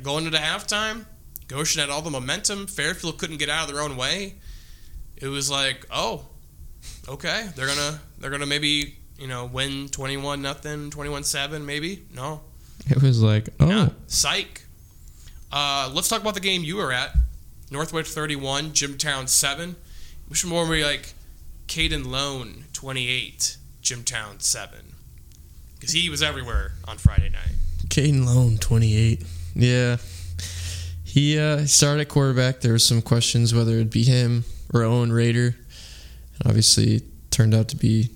going 0.03 0.27
into 0.27 0.39
halftime. 0.39 1.07
Goshen 1.47 1.81
had 1.81 1.89
all 1.89 2.03
the 2.03 2.11
momentum. 2.11 2.67
Fairfield 2.67 3.19
couldn't 3.19 3.37
get 3.39 3.49
out 3.49 3.69
of 3.69 3.75
their 3.75 3.83
own 3.83 3.97
way. 3.97 4.35
It 5.17 5.29
was 5.29 5.51
like, 5.51 5.87
oh, 5.91 6.27
okay, 7.09 7.49
they're 7.55 7.67
gonna 7.67 8.01
they're 8.19 8.31
gonna 8.31 8.47
maybe 8.47 8.97
you 9.19 9.27
know 9.29 9.47
win 9.47 9.89
twenty 9.89 10.17
one 10.17 10.43
nothing, 10.43 10.91
twenty 10.91 11.11
one 11.11 11.23
seven, 11.25 11.65
maybe. 11.65 12.05
No, 12.15 12.41
It 12.91 13.01
was 13.03 13.23
like 13.23 13.49
oh 13.61 13.67
Nah, 13.67 13.89
psych. 14.09 14.65
Uh, 15.51 15.91
let's 15.95 16.09
talk 16.09 16.21
about 16.21 16.35
the 16.35 16.41
game 16.41 16.63
you 16.65 16.77
were 16.77 16.93
at. 16.93 17.15
Northwood 17.71 18.07
31, 18.07 18.73
Jimtown 18.73 19.29
7. 19.29 19.77
Which 20.27 20.45
one 20.45 20.55
were 20.55 20.71
we 20.75 20.85
like? 20.85 21.15
Caden 21.69 22.07
Lone 22.07 22.65
28, 22.75 23.57
Jimtown 23.83 24.41
7. 24.41 24.95
Because 25.75 25.93
he 25.93 26.11
was 26.11 26.23
everywhere 26.23 26.73
on 26.87 26.99
Friday 26.99 27.29
night. 27.31 27.58
Caden 27.89 28.27
Lone, 28.27 28.59
28. 28.59 29.25
Yeah. 29.55 29.97
He 31.05 31.39
uh, 31.39 31.65
started 31.65 32.03
at 32.03 32.09
quarterback. 32.09 32.61
There 32.61 32.73
were 32.73 32.79
some 32.79 33.03
questions 33.03 33.55
whether 33.55 33.73
it'd 33.73 33.91
be 33.91 34.05
him 34.05 34.45
or 34.73 34.83
Owen 34.83 35.13
Rader. 35.13 35.57
And 36.39 36.47
obviously, 36.47 37.03
turned 37.31 37.55
out 37.55 37.69
to 37.69 37.77
be, 37.77 38.11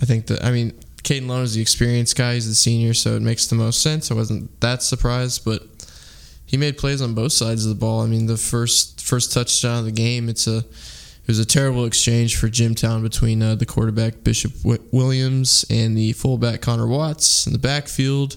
I 0.00 0.04
think, 0.04 0.26
that, 0.28 0.44
I 0.44 0.52
mean, 0.52 0.72
Caden 1.02 1.28
Lone 1.28 1.42
is 1.42 1.54
the 1.54 1.62
experienced 1.62 2.16
guy. 2.16 2.34
He's 2.34 2.48
the 2.48 2.54
senior, 2.54 2.94
so 2.94 3.14
it 3.14 3.22
makes 3.22 3.46
the 3.46 3.54
most 3.56 3.82
sense. 3.82 4.10
I 4.10 4.14
wasn't 4.14 4.60
that 4.60 4.82
surprised, 4.82 5.44
but 5.44 5.62
he 6.46 6.56
made 6.56 6.78
plays 6.78 7.02
on 7.02 7.14
both 7.14 7.32
sides 7.32 7.64
of 7.64 7.68
the 7.68 7.78
ball. 7.78 8.02
I 8.02 8.06
mean, 8.06 8.26
the 8.26 8.36
first 8.36 9.00
first 9.02 9.32
touchdown 9.32 9.80
of 9.80 9.84
the 9.84 9.92
game, 9.92 10.28
it's 10.28 10.46
a 10.46 10.58
it 10.58 11.28
was 11.28 11.38
a 11.38 11.44
terrible 11.44 11.84
exchange 11.84 12.36
for 12.36 12.48
Jimtown 12.48 13.02
between 13.02 13.42
uh, 13.42 13.56
the 13.56 13.66
quarterback 13.66 14.22
Bishop 14.22 14.52
Williams 14.64 15.64
and 15.68 15.96
the 15.96 16.12
fullback 16.12 16.60
Connor 16.60 16.86
Watts 16.86 17.46
in 17.46 17.52
the 17.52 17.58
backfield. 17.58 18.36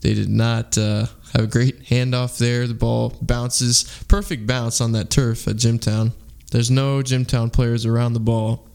They 0.00 0.14
did 0.14 0.28
not 0.28 0.78
uh, 0.78 1.06
have 1.34 1.44
a 1.44 1.46
great 1.46 1.84
handoff 1.84 2.38
there. 2.38 2.66
The 2.66 2.74
ball 2.74 3.16
bounces, 3.20 3.84
perfect 4.08 4.46
bounce 4.46 4.80
on 4.80 4.92
that 4.92 5.10
turf 5.10 5.48
at 5.48 5.56
Jimtown. 5.56 6.12
There's 6.50 6.70
no 6.70 7.02
Jimtown 7.02 7.52
players 7.52 7.84
around 7.84 8.12
the 8.12 8.20
ball. 8.20 8.68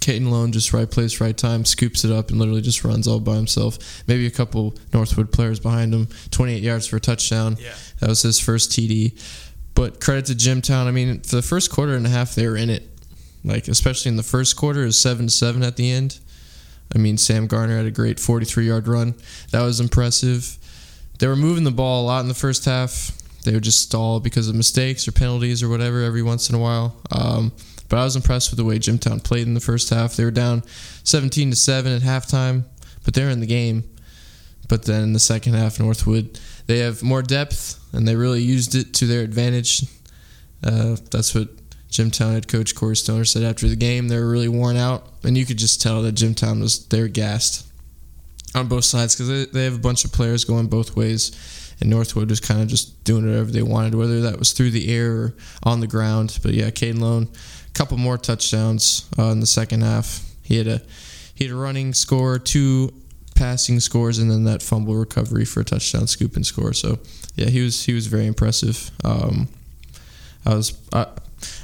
Caden 0.00 0.30
Lone 0.30 0.50
just 0.52 0.72
right 0.72 0.90
place, 0.90 1.20
right 1.20 1.36
time, 1.36 1.64
scoops 1.64 2.04
it 2.04 2.10
up 2.10 2.30
and 2.30 2.38
literally 2.38 2.60
just 2.60 2.84
runs 2.84 3.06
all 3.06 3.20
by 3.20 3.36
himself. 3.36 4.02
Maybe 4.08 4.26
a 4.26 4.30
couple 4.30 4.74
Northwood 4.92 5.32
players 5.32 5.60
behind 5.60 5.94
him. 5.94 6.08
28 6.30 6.62
yards 6.62 6.86
for 6.86 6.96
a 6.96 7.00
touchdown. 7.00 7.56
Yeah. 7.60 7.74
That 8.00 8.08
was 8.08 8.22
his 8.22 8.40
first 8.40 8.72
TD. 8.72 9.18
But 9.74 10.00
credit 10.00 10.26
to 10.26 10.34
Jimtown. 10.34 10.86
I 10.86 10.90
mean, 10.90 11.20
for 11.20 11.36
the 11.36 11.42
first 11.42 11.70
quarter 11.70 11.94
and 11.94 12.04
a 12.04 12.10
half, 12.10 12.34
they 12.34 12.46
were 12.46 12.56
in 12.56 12.68
it. 12.68 12.88
Like 13.44 13.68
especially 13.68 14.10
in 14.10 14.16
the 14.16 14.22
first 14.22 14.56
quarter, 14.56 14.82
it 14.82 14.86
was 14.86 15.00
7 15.00 15.28
7 15.28 15.62
at 15.62 15.76
the 15.76 15.90
end. 15.90 16.20
I 16.94 16.98
mean, 16.98 17.16
Sam 17.16 17.46
Garner 17.46 17.76
had 17.76 17.86
a 17.86 17.90
great 17.90 18.20
43 18.20 18.66
yard 18.66 18.88
run. 18.88 19.14
That 19.50 19.62
was 19.62 19.80
impressive. 19.80 20.58
They 21.18 21.26
were 21.26 21.36
moving 21.36 21.64
the 21.64 21.70
ball 21.70 22.02
a 22.02 22.06
lot 22.06 22.20
in 22.20 22.28
the 22.28 22.34
first 22.34 22.64
half. 22.64 23.18
They 23.44 23.52
would 23.52 23.62
just 23.62 23.82
stall 23.82 24.20
because 24.20 24.48
of 24.48 24.54
mistakes 24.54 25.06
or 25.08 25.12
penalties 25.12 25.62
or 25.62 25.68
whatever 25.68 26.02
every 26.02 26.22
once 26.22 26.48
in 26.48 26.54
a 26.54 26.58
while. 26.58 26.96
Um, 27.10 27.52
but 27.88 27.98
I 27.98 28.04
was 28.04 28.16
impressed 28.16 28.50
with 28.50 28.58
the 28.58 28.64
way 28.64 28.78
Jimtown 28.78 29.20
played 29.20 29.46
in 29.46 29.54
the 29.54 29.60
first 29.60 29.90
half. 29.90 30.16
They 30.16 30.24
were 30.24 30.30
down 30.30 30.62
17 31.04 31.50
to 31.50 31.56
seven 31.56 31.92
at 31.92 32.02
halftime, 32.02 32.64
but 33.04 33.14
they're 33.14 33.30
in 33.30 33.40
the 33.40 33.46
game. 33.46 33.84
But 34.68 34.84
then 34.84 35.02
in 35.02 35.12
the 35.12 35.18
second 35.18 35.54
half, 35.54 35.78
Northwood 35.78 36.38
they 36.66 36.78
have 36.78 37.02
more 37.02 37.22
depth 37.22 37.78
and 37.92 38.06
they 38.06 38.16
really 38.16 38.42
used 38.42 38.74
it 38.74 38.94
to 38.94 39.06
their 39.06 39.22
advantage. 39.22 39.82
Uh, 40.64 40.96
that's 41.10 41.34
what 41.34 41.48
Jimtown 41.92 42.32
head 42.32 42.48
coach 42.48 42.74
Corey 42.74 42.96
Stoner 42.96 43.26
said 43.26 43.42
after 43.42 43.68
the 43.68 43.76
game. 43.76 44.08
They 44.08 44.18
were 44.18 44.28
really 44.28 44.48
worn 44.48 44.76
out, 44.76 45.06
and 45.22 45.36
you 45.36 45.44
could 45.44 45.58
just 45.58 45.80
tell 45.82 46.02
that 46.02 46.14
Jimtown 46.14 46.60
was 46.60 46.86
they 46.86 47.00
were 47.00 47.08
gassed 47.08 47.66
on 48.54 48.66
both 48.66 48.84
sides 48.84 49.14
because 49.14 49.28
they, 49.28 49.44
they 49.44 49.64
have 49.64 49.74
a 49.74 49.78
bunch 49.78 50.04
of 50.04 50.10
players 50.10 50.44
going 50.44 50.68
both 50.68 50.96
ways, 50.96 51.74
and 51.80 51.90
Northwood 51.90 52.30
was 52.30 52.40
kind 52.40 52.62
of 52.62 52.68
just 52.68 53.04
doing 53.04 53.26
whatever 53.26 53.50
they 53.50 53.62
wanted, 53.62 53.94
whether 53.94 54.22
that 54.22 54.38
was 54.38 54.52
through 54.52 54.70
the 54.70 54.92
air 54.92 55.12
or 55.12 55.34
on 55.64 55.80
the 55.80 55.86
ground. 55.86 56.38
But 56.42 56.54
yeah, 56.54 56.70
Caden 56.70 57.00
Lone, 57.00 57.28
a 57.66 57.70
couple 57.72 57.98
more 57.98 58.16
touchdowns 58.16 59.06
uh, 59.18 59.24
in 59.24 59.40
the 59.40 59.46
second 59.46 59.82
half. 59.82 60.26
He 60.42 60.56
had 60.56 60.66
a 60.66 60.80
he 61.34 61.44
had 61.44 61.52
a 61.52 61.56
running 61.56 61.92
score, 61.92 62.38
two 62.38 62.94
passing 63.34 63.80
scores, 63.80 64.18
and 64.18 64.30
then 64.30 64.44
that 64.44 64.62
fumble 64.62 64.94
recovery 64.94 65.44
for 65.44 65.60
a 65.60 65.64
touchdown 65.64 66.06
scoop 66.06 66.36
and 66.36 66.46
score. 66.46 66.72
So 66.72 67.00
yeah, 67.34 67.50
he 67.50 67.60
was 67.60 67.84
he 67.84 67.92
was 67.92 68.06
very 68.06 68.26
impressive. 68.26 68.90
Um, 69.04 69.48
I 70.46 70.54
was 70.54 70.78
uh, 70.92 71.04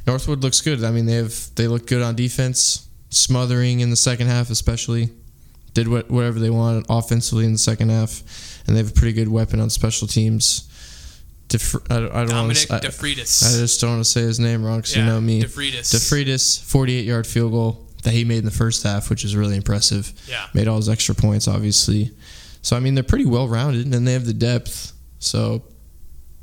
Northwood 0.06 0.42
looks 0.42 0.61
good. 0.61 0.82
I 0.85 0.90
mean 0.90 1.06
they 1.06 1.14
have 1.14 1.35
they 1.54 1.68
look 1.68 1.87
good 1.87 2.02
on 2.02 2.14
defense, 2.16 2.88
smothering 3.11 3.80
in 3.80 3.90
the 3.90 3.97
second 3.97 4.26
half 4.28 4.50
especially. 4.50 5.11
Did 5.75 5.88
what 5.88 6.11
whatever 6.11 6.38
they 6.40 6.50
wanted 6.50 6.87
offensively 6.88 7.44
in 7.44 7.52
the 7.52 7.58
second 7.58 7.90
half, 7.90 8.23
and 8.66 8.75
they 8.75 8.80
have 8.80 8.90
a 8.90 8.94
pretty 8.94 9.12
good 9.12 9.28
weapon 9.28 9.61
on 9.61 9.70
special 9.70 10.08
teams. 10.08 10.64
Def- 11.49 11.76
I, 11.90 12.00
don't- 12.00 12.12
I 12.12 12.18
don't 12.20 12.28
Dominic 12.28 12.56
to. 12.68 12.75
I, 12.75 12.78
I 12.78 13.50
just 13.61 13.80
don't 13.80 13.90
want 13.90 14.04
to 14.04 14.11
say 14.11 14.20
his 14.23 14.38
name 14.40 14.64
wrong 14.64 14.78
because 14.78 14.97
yeah, 14.97 15.04
you 15.04 15.11
know 15.11 15.20
me. 15.20 15.42
DeFreitas. 15.42 15.94
DeFreitas, 15.94 16.61
48 16.62 17.04
yard 17.04 17.26
field 17.26 17.52
goal 17.52 17.87
that 18.02 18.12
he 18.12 18.25
made 18.25 18.38
in 18.38 18.44
the 18.44 18.50
first 18.50 18.82
half, 18.82 19.08
which 19.08 19.25
is 19.25 19.35
really 19.37 19.56
impressive. 19.56 20.12
Yeah. 20.28 20.47
Made 20.52 20.68
all 20.68 20.76
his 20.76 20.88
extra 20.88 21.14
points, 21.14 21.49
obviously. 21.49 22.11
So, 22.61 22.76
I 22.76 22.80
mean, 22.80 22.94
they're 22.94 23.02
pretty 23.04 23.25
well 23.26 23.49
rounded 23.49 23.87
and 23.94 24.06
they 24.06 24.12
have 24.12 24.26
the 24.26 24.35
depth. 24.35 24.92
So, 25.20 25.62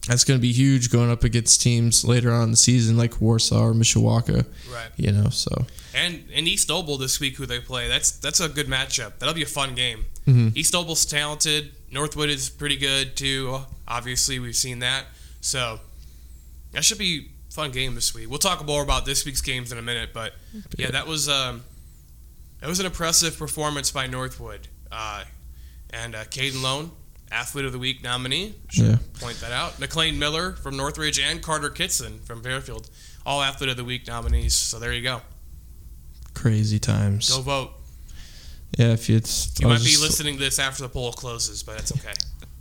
that's 0.08 0.24
going 0.24 0.38
to 0.40 0.42
be 0.42 0.52
huge 0.52 0.92
going 0.92 1.10
up 1.12 1.24
against 1.24 1.62
teams 1.62 2.04
later 2.06 2.32
on 2.32 2.44
in 2.44 2.52
the 2.52 2.58
season 2.58 2.98
like 2.98 3.20
Warsaw 3.22 3.62
or 3.62 3.74
Mishawaka, 3.74 4.46
Right. 4.72 4.90
you 4.98 5.12
know. 5.12 5.30
So, 5.30 5.66
And 5.94 6.24
and 6.34 6.48
East 6.48 6.70
Noble 6.70 6.98
this 6.98 7.20
week, 7.20 7.38
who 7.38 7.46
they 7.46 7.60
play, 7.60 7.88
that's 7.88 8.12
that's 8.12 8.40
a 8.40 8.48
good 8.50 8.68
matchup. 8.68 9.18
That'll 9.20 9.34
be 9.36 9.44
a 9.44 9.48
fun 9.48 9.74
game. 9.76 10.06
Mhm. 10.28 10.56
East 10.56 10.74
Noble's 10.74 11.06
talented. 11.06 11.72
Northwood 11.92 12.30
is 12.30 12.50
pretty 12.50 12.76
good 12.78 13.16
too. 13.16 13.60
Obviously, 13.88 14.38
we've 14.40 14.56
seen 14.56 14.80
that. 14.80 15.06
So 15.42 15.80
that 16.72 16.84
should 16.84 16.98
be 16.98 17.30
a 17.50 17.54
fun 17.54 17.72
game 17.72 17.96
this 17.96 18.14
week. 18.14 18.30
We'll 18.30 18.40
talk 18.40 18.66
more 18.66 18.84
about 18.84 19.06
this 19.06 19.24
week's 19.26 19.42
games 19.42 19.72
in 19.72 19.78
a 19.78 19.82
minute, 19.82 20.10
but 20.14 20.34
yeah, 20.78 20.92
that 20.92 21.08
was 21.08 21.30
um, 21.30 21.64
that 22.60 22.68
was 22.68 22.80
an 22.80 22.86
impressive 22.86 23.38
performance 23.38 23.92
by 23.92 24.08
Northwood. 24.08 24.68
Uh, 24.92 25.24
and 25.92 26.16
uh, 26.16 26.24
Caden 26.26 26.62
Lone, 26.62 26.92
Athlete 27.32 27.66
of 27.66 27.72
the 27.72 27.80
Week 27.80 28.04
nominee. 28.04 28.56
Should 28.70 28.86
Yeah. 28.86 28.98
point 29.20 29.40
that 29.42 29.52
out. 29.52 29.80
McLean 29.80 30.18
Miller 30.20 30.54
from 30.54 30.78
Northridge 30.78 31.20
and 31.20 31.42
Carter 31.42 31.70
Kitson 31.70 32.20
from 32.26 32.42
Fairfield, 32.44 32.90
all 33.26 33.42
Athlete 33.42 33.70
of 33.72 33.78
the 33.78 33.84
Week 33.84 34.08
nominees. 34.08 34.54
So 34.54 34.80
there 34.80 34.94
you 34.94 35.02
go. 35.02 35.22
crazy 36.34 36.78
times. 36.80 37.30
Go 37.30 37.42
vote. 37.42 37.72
Yeah, 38.78 38.88
if 38.92 39.08
you, 39.08 39.16
it's, 39.16 39.54
You 39.60 39.68
I 39.68 39.74
might 39.74 39.84
be 39.86 39.96
listening 39.98 40.36
to 40.36 40.40
this 40.44 40.60
after 40.60 40.84
the 40.84 40.90
poll 40.90 41.14
closes, 41.14 41.64
but 41.64 41.78
that's 41.78 41.94
okay. 41.94 42.12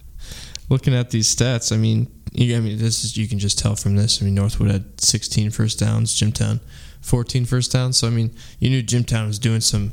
Looking 0.68 0.94
at 0.94 1.11
these 1.11 1.35
stats, 1.35 1.73
I 1.73 1.76
mean, 1.76 2.09
you, 2.33 2.56
I 2.56 2.61
mean, 2.61 2.78
this 2.78 3.04
is 3.04 3.16
you 3.16 3.26
can 3.26 3.38
just 3.40 3.59
tell 3.59 3.75
from 3.75 3.97
this. 3.97 4.23
I 4.23 4.25
mean, 4.25 4.35
Northwood 4.37 4.71
had 4.71 5.00
16 5.00 5.50
first 5.50 5.78
downs, 5.78 6.14
Jimtown 6.14 6.61
14 7.00 7.44
first 7.44 7.73
downs. 7.73 7.97
So 7.99 8.06
I 8.06 8.11
mean, 8.11 8.35
you 8.61 8.71
knew 8.71 8.83
Jimtown 8.83 9.26
was 9.26 9.38
doing 9.38 9.61
some 9.61 9.92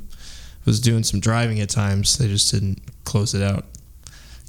was 0.63 0.79
doing 0.79 1.03
some 1.03 1.19
driving 1.19 1.59
at 1.59 1.69
times. 1.69 2.17
They 2.19 2.27
just 2.27 2.51
didn't 2.51 2.81
close 3.03 3.33
it 3.33 3.41
out. 3.41 3.65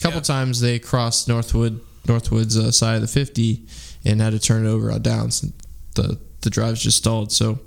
A 0.03 0.07
couple 0.11 0.19
Yeah. 0.19 0.23
times 0.25 0.61
they 0.61 0.79
crossed 0.81 1.29
Northwood 1.29 1.81
Northwood's 2.09 2.57
uh, 2.59 2.73
side 2.73 2.97
of 2.97 3.01
the 3.03 3.07
50 3.07 3.63
and 4.05 4.21
had 4.21 4.33
to 4.33 4.39
turn 4.41 4.67
it 4.67 4.69
over 4.69 4.91
on 4.91 5.01
downs. 5.03 5.45
The 5.95 6.19
the 6.41 6.51
drives 6.51 6.83
just 6.83 6.97
stalled. 6.99 7.31
So 7.31 7.61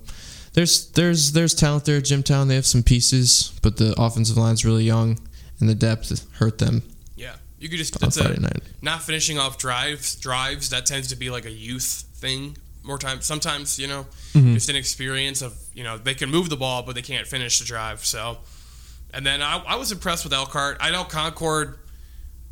there's 0.53 0.87
there's 0.91 1.31
there's 1.31 1.53
talent 1.53 1.85
there 1.85 1.97
at 1.97 2.03
Jimtown. 2.03 2.49
They 2.49 2.55
have 2.55 2.65
some 2.65 2.83
pieces, 2.83 3.53
but 3.61 3.77
the 3.77 3.93
offensive 3.97 4.35
line's 4.35 4.65
really 4.65 4.83
young, 4.83 5.17
and 5.61 5.69
the 5.69 5.75
depth 5.75 6.25
hurt 6.39 6.57
them 6.57 6.83
Yeah, 7.15 7.35
you 7.57 7.69
could 7.69 7.77
just 7.77 7.95
on 8.03 8.07
it's 8.09 8.17
a, 8.17 8.23
Friday 8.25 8.41
night. 8.41 8.61
not 8.81 9.01
finishing 9.01 9.39
off 9.39 9.57
drives. 9.57 10.15
Drives 10.15 10.69
that 10.71 10.85
tends 10.85 11.07
to 11.07 11.15
be 11.15 11.29
like 11.29 11.45
a 11.45 11.51
youth 11.51 12.03
thing. 12.15 12.57
More 12.83 12.97
times, 12.99 13.25
sometimes 13.25 13.79
you 13.79 13.87
know, 13.87 14.05
Mhm. 14.33 14.53
just 14.55 14.67
an 14.67 14.75
experience 14.75 15.41
of 15.41 15.53
you 15.73 15.83
know 15.85 15.97
they 15.97 16.13
can 16.13 16.29
move 16.29 16.49
the 16.49 16.57
ball, 16.57 16.83
but 16.83 16.95
they 16.95 17.01
can't 17.01 17.25
finish 17.27 17.59
the 17.59 17.65
drive. 17.65 18.05
So, 18.05 18.39
and 19.13 19.25
then 19.25 19.41
I, 19.41 19.59
I 19.65 19.75
was 19.75 19.93
impressed 19.93 20.25
with 20.25 20.33
Elkhart. 20.33 20.77
I 20.81 20.91
know 20.91 21.05
Concord, 21.05 21.79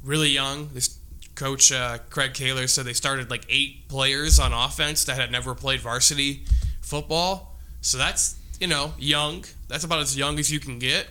really 0.04 0.30
young. 0.30 0.70
This 0.74 0.98
coach 1.36 1.72
uh, 1.72 1.98
Craig 2.10 2.34
Kaler 2.34 2.68
said 2.68 2.86
they 2.86 2.94
started 2.94 3.30
like 3.30 3.46
eight 3.50 3.88
players 3.88 4.40
on 4.40 4.54
offense 4.54 5.04
that 5.06 5.16
had 5.18 5.32
never 5.32 5.56
played 5.56 5.80
varsity 5.82 6.44
football. 6.82 7.56
So 7.82 7.98
that's 7.98 8.36
you 8.60 8.68
know 8.68 8.94
young. 8.98 9.46
That's 9.68 9.84
about 9.84 10.00
as 10.02 10.18
young 10.18 10.40
as 10.40 10.52
you 10.52 10.60
can 10.60 10.80
get. 10.80 11.08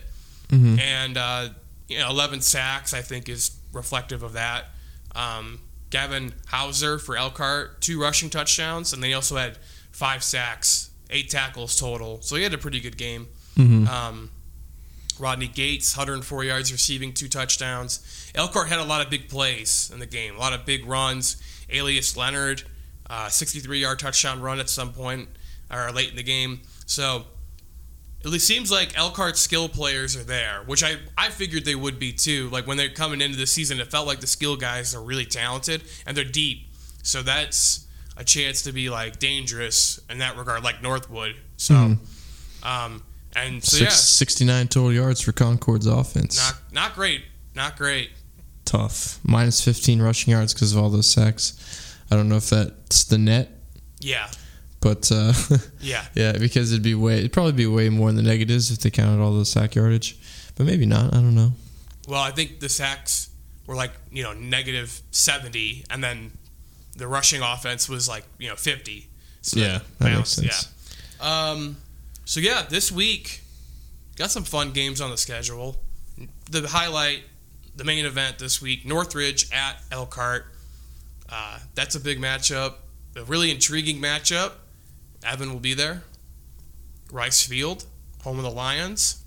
Mhm. 0.49 0.79
And 0.79 1.17
uh, 1.17 1.49
you 1.87 1.99
know, 1.99 2.09
11 2.09 2.41
sacks 2.41 2.93
I 2.93 3.01
think 3.01 3.27
is 3.29 3.51
reflective 3.73 4.23
of 4.23 4.33
that. 4.33 4.65
Um, 5.15 5.59
Gavin 5.89 6.33
Hauser 6.47 6.97
for 6.97 7.15
Elkhart, 7.17 7.81
two 7.81 8.01
rushing 8.01 8.29
touchdowns, 8.29 8.93
and 8.93 9.03
then 9.03 9.09
he 9.09 9.13
also 9.13 9.35
had 9.35 9.57
five 9.91 10.23
sacks, 10.23 10.89
eight 11.11 11.29
tackles 11.29 11.75
total. 11.79 12.21
So 12.21 12.35
he 12.35 12.43
had 12.43 12.53
a 12.53 12.57
pretty 12.57 12.79
good 12.79 12.97
game. 12.97 13.27
Mhm. 13.57 13.87
Um, 13.87 14.31
Rodney 15.19 15.47
Gates, 15.47 15.95
104 15.95 16.43
yards 16.43 16.71
receiving, 16.71 17.13
two 17.13 17.27
touchdowns. 17.27 18.31
Elkhart 18.35 18.67
had 18.67 18.79
a 18.79 18.83
lot 18.83 19.01
of 19.01 19.09
big 19.09 19.29
plays 19.29 19.89
in 19.93 19.99
the 19.99 20.05
game, 20.05 20.35
a 20.35 20.39
lot 20.39 20.53
of 20.53 20.65
big 20.65 20.85
runs. 20.85 21.37
Elias 21.73 22.17
Leonard, 22.17 22.63
uh, 23.09 23.29
63 23.29 23.79
yard 23.79 23.99
touchdown 23.99 24.41
run 24.41 24.59
at 24.59 24.69
some 24.69 24.91
point 24.93 25.29
or 25.71 25.91
late 25.91 26.09
in 26.09 26.15
the 26.15 26.23
game. 26.23 26.61
So 26.85 27.25
it 28.23 28.39
seems 28.41 28.71
like 28.71 28.97
Elkhart's 28.97 29.39
skill 29.41 29.67
players 29.69 30.15
are 30.15 30.23
there, 30.23 30.63
which 30.65 30.83
I, 30.83 30.95
I 31.17 31.29
figured 31.29 31.65
they 31.65 31.75
would 31.75 31.99
be 31.99 32.11
too. 32.13 32.49
Like 32.49 32.65
when 32.67 32.77
they're 32.77 32.89
coming 32.89 33.21
into 33.21 33.37
the 33.37 33.47
season, 33.47 33.79
it 33.79 33.91
felt 33.91 34.07
like 34.07 34.19
the 34.19 34.27
skill 34.27 34.55
guys 34.55 34.95
are 34.95 35.01
really 35.03 35.25
talented 35.25 35.83
and 36.05 36.15
they're 36.15 36.23
deep. 36.23 36.67
So 37.03 37.21
that's 37.21 37.85
a 38.15 38.23
chance 38.23 38.61
to 38.63 38.71
be 38.71 38.89
like 38.89 39.19
dangerous 39.19 39.99
in 40.09 40.19
that 40.19 40.37
regard, 40.37 40.63
like 40.63 40.81
Northwood. 40.81 41.35
So, 41.57 41.73
Mhm. 41.73 41.97
um, 42.63 43.03
and 43.35 43.63
so 43.63 43.77
Six, 43.77 43.81
yeah, 43.81 43.89
69 43.89 44.67
total 44.67 44.93
yards 44.93 45.21
for 45.21 45.31
Concord's 45.31 45.85
offense. 45.87 46.37
not 46.37 46.55
not 46.71 46.95
great, 46.95 47.23
not 47.55 47.77
great. 47.77 48.11
Tough. 48.65 49.19
Minus 49.23 49.63
15 49.63 50.01
rushing 50.01 50.31
yards 50.31 50.53
because 50.53 50.73
of 50.73 50.81
all 50.81 50.89
those 50.89 51.09
sacks. 51.09 51.97
I 52.09 52.15
don't 52.15 52.29
know 52.29 52.37
if 52.37 52.49
that's 52.49 53.03
the 53.05 53.17
net, 53.17 53.49
Yeah, 53.99 54.27
but 54.81 55.11
uh, 55.11 55.33
yeah, 55.81 56.05
yeah, 56.15 56.33
because 56.33 56.71
it'd 56.71 56.83
be 56.83 56.95
way, 56.95 57.19
it'd 57.19 57.33
probably 57.33 57.51
be 57.53 57.65
way 57.67 57.89
more 57.89 58.09
in 58.09 58.15
the 58.15 58.21
negatives 58.21 58.71
if 58.71 58.79
they 58.79 58.89
counted 58.89 59.21
all 59.21 59.33
the 59.37 59.45
sack 59.45 59.75
yardage. 59.75 60.17
But 60.55 60.65
maybe 60.65 60.85
not. 60.85 61.13
I 61.13 61.17
don't 61.17 61.35
know. 61.35 61.53
Well, 62.07 62.21
I 62.21 62.31
think 62.31 62.59
the 62.59 62.69
sacks 62.69 63.29
were 63.67 63.75
like 63.75 63.91
you 64.11 64.23
know 64.23 64.33
negative 64.33 65.01
seventy, 65.11 65.83
and 65.89 66.03
then 66.03 66.31
the 66.95 67.07
rushing 67.07 67.41
offense 67.41 67.89
was 67.89 68.07
like 68.07 68.25
you 68.37 68.49
know 68.49 68.55
fifty. 68.55 69.07
So 69.41 69.59
Yeah, 69.59 69.79
that 69.99 70.05
makes 70.15 70.35
balanced, 70.35 70.35
sense. 70.35 70.73
Yeah. 71.19 71.49
Um. 71.51 71.77
So 72.25 72.39
yeah, 72.39 72.63
this 72.69 72.91
week 72.91 73.41
got 74.15 74.31
some 74.31 74.43
fun 74.43 74.71
games 74.71 75.01
on 75.01 75.09
the 75.09 75.17
schedule. 75.17 75.77
The 76.49 76.67
highlight, 76.67 77.23
the 77.75 77.83
main 77.83 78.05
event 78.05 78.39
this 78.39 78.61
week: 78.61 78.85
Northridge 78.85 79.51
at 79.51 79.81
Elkhart. 79.91 80.45
Uh, 81.29 81.59
that's 81.75 81.95
a 81.95 81.99
big 81.99 82.19
matchup. 82.19 82.75
A 83.15 83.23
really 83.23 83.51
intriguing 83.51 84.01
matchup. 84.01 84.53
Evan 85.25 85.51
will 85.51 85.59
be 85.59 85.73
there. 85.73 86.03
Rice 87.11 87.45
Field, 87.45 87.85
home 88.23 88.37
of 88.37 88.43
the 88.43 88.51
Lions. 88.51 89.23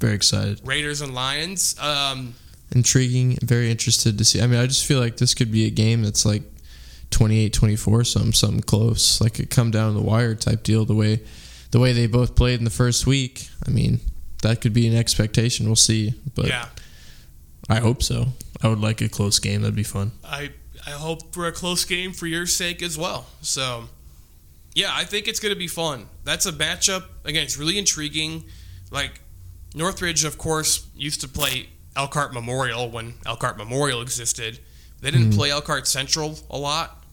Very 0.00 0.14
excited. 0.14 0.60
Raiders 0.64 1.00
and 1.00 1.14
Lions. 1.14 1.76
Um, 1.80 2.34
Intriguing. 2.70 3.38
Very 3.42 3.70
interested 3.70 4.18
to 4.18 4.24
see. 4.24 4.40
I 4.40 4.46
mean, 4.46 4.60
I 4.60 4.66
just 4.66 4.86
feel 4.86 5.00
like 5.00 5.16
this 5.16 5.34
could 5.34 5.50
be 5.50 5.66
a 5.66 5.70
game 5.70 6.02
that's 6.02 6.24
like 6.24 6.42
28-24, 7.10 8.06
something 8.06 8.32
something 8.32 8.60
close, 8.60 9.20
like 9.20 9.40
it 9.40 9.50
come 9.50 9.70
down 9.70 9.94
the 9.94 10.02
wire 10.02 10.34
type 10.34 10.62
deal. 10.62 10.84
The 10.84 10.94
way 10.94 11.20
the 11.70 11.78
way 11.78 11.92
they 11.92 12.06
both 12.06 12.34
played 12.34 12.58
in 12.58 12.64
the 12.64 12.70
first 12.70 13.06
week. 13.06 13.48
I 13.66 13.70
mean, 13.70 14.00
that 14.42 14.60
could 14.60 14.72
be 14.72 14.86
an 14.86 14.96
expectation. 14.96 15.66
We'll 15.66 15.76
see. 15.76 16.14
But 16.34 16.48
yeah, 16.48 16.68
I 17.68 17.80
hope 17.80 18.02
so. 18.02 18.28
I 18.62 18.68
would 18.68 18.80
like 18.80 19.00
a 19.00 19.08
close 19.08 19.38
game. 19.38 19.62
That'd 19.62 19.76
be 19.76 19.82
fun. 19.82 20.12
I 20.24 20.50
I 20.86 20.92
hope 20.92 21.34
for 21.34 21.46
a 21.46 21.52
close 21.52 21.84
game 21.84 22.12
for 22.12 22.26
your 22.26 22.46
sake 22.46 22.82
as 22.82 22.96
well. 22.96 23.26
So, 23.42 23.84
yeah, 24.74 24.90
I 24.92 25.04
think 25.04 25.28
it's 25.28 25.40
going 25.40 25.52
to 25.52 25.58
be 25.58 25.68
fun. 25.68 26.06
That's 26.24 26.46
a 26.46 26.52
matchup. 26.52 27.04
Again, 27.24 27.42
it's 27.42 27.58
really 27.58 27.78
intriguing. 27.78 28.44
Like 28.90 29.20
Northridge, 29.74 30.24
of 30.24 30.38
course, 30.38 30.86
used 30.96 31.20
to 31.20 31.28
play 31.28 31.68
Elkhart 31.94 32.32
Memorial 32.32 32.88
when 32.90 33.14
Elkhart 33.26 33.58
Memorial 33.58 34.00
existed. 34.00 34.60
They 35.00 35.10
didn't 35.10 35.32
hmm. 35.32 35.38
play 35.38 35.50
Elkhart 35.50 35.86
Central 35.86 36.38
a 36.50 36.58
lot 36.58 37.04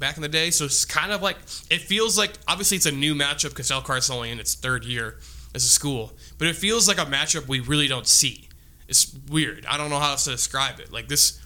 back 0.00 0.16
in 0.16 0.22
the 0.22 0.28
day, 0.28 0.50
so 0.50 0.64
it's 0.64 0.84
kind 0.84 1.12
of 1.12 1.22
like 1.22 1.36
it 1.70 1.80
feels 1.82 2.18
like 2.18 2.32
obviously 2.48 2.76
it's 2.78 2.86
a 2.86 2.90
new 2.92 3.14
matchup 3.14 3.50
because 3.50 3.70
Elkhart's 3.70 4.10
only 4.10 4.30
in 4.30 4.40
its 4.40 4.54
third 4.54 4.84
year 4.84 5.18
as 5.54 5.64
a 5.64 5.68
school, 5.68 6.12
but 6.38 6.48
it 6.48 6.56
feels 6.56 6.88
like 6.88 6.98
a 6.98 7.04
matchup 7.04 7.46
we 7.46 7.60
really 7.60 7.86
don't 7.86 8.06
see. 8.06 8.48
It's 8.88 9.14
weird. 9.30 9.64
I 9.66 9.76
don't 9.76 9.90
know 9.90 9.98
how 10.00 10.10
else 10.10 10.24
to 10.24 10.30
describe 10.30 10.80
it. 10.80 10.92
Like 10.92 11.06
this 11.06 11.38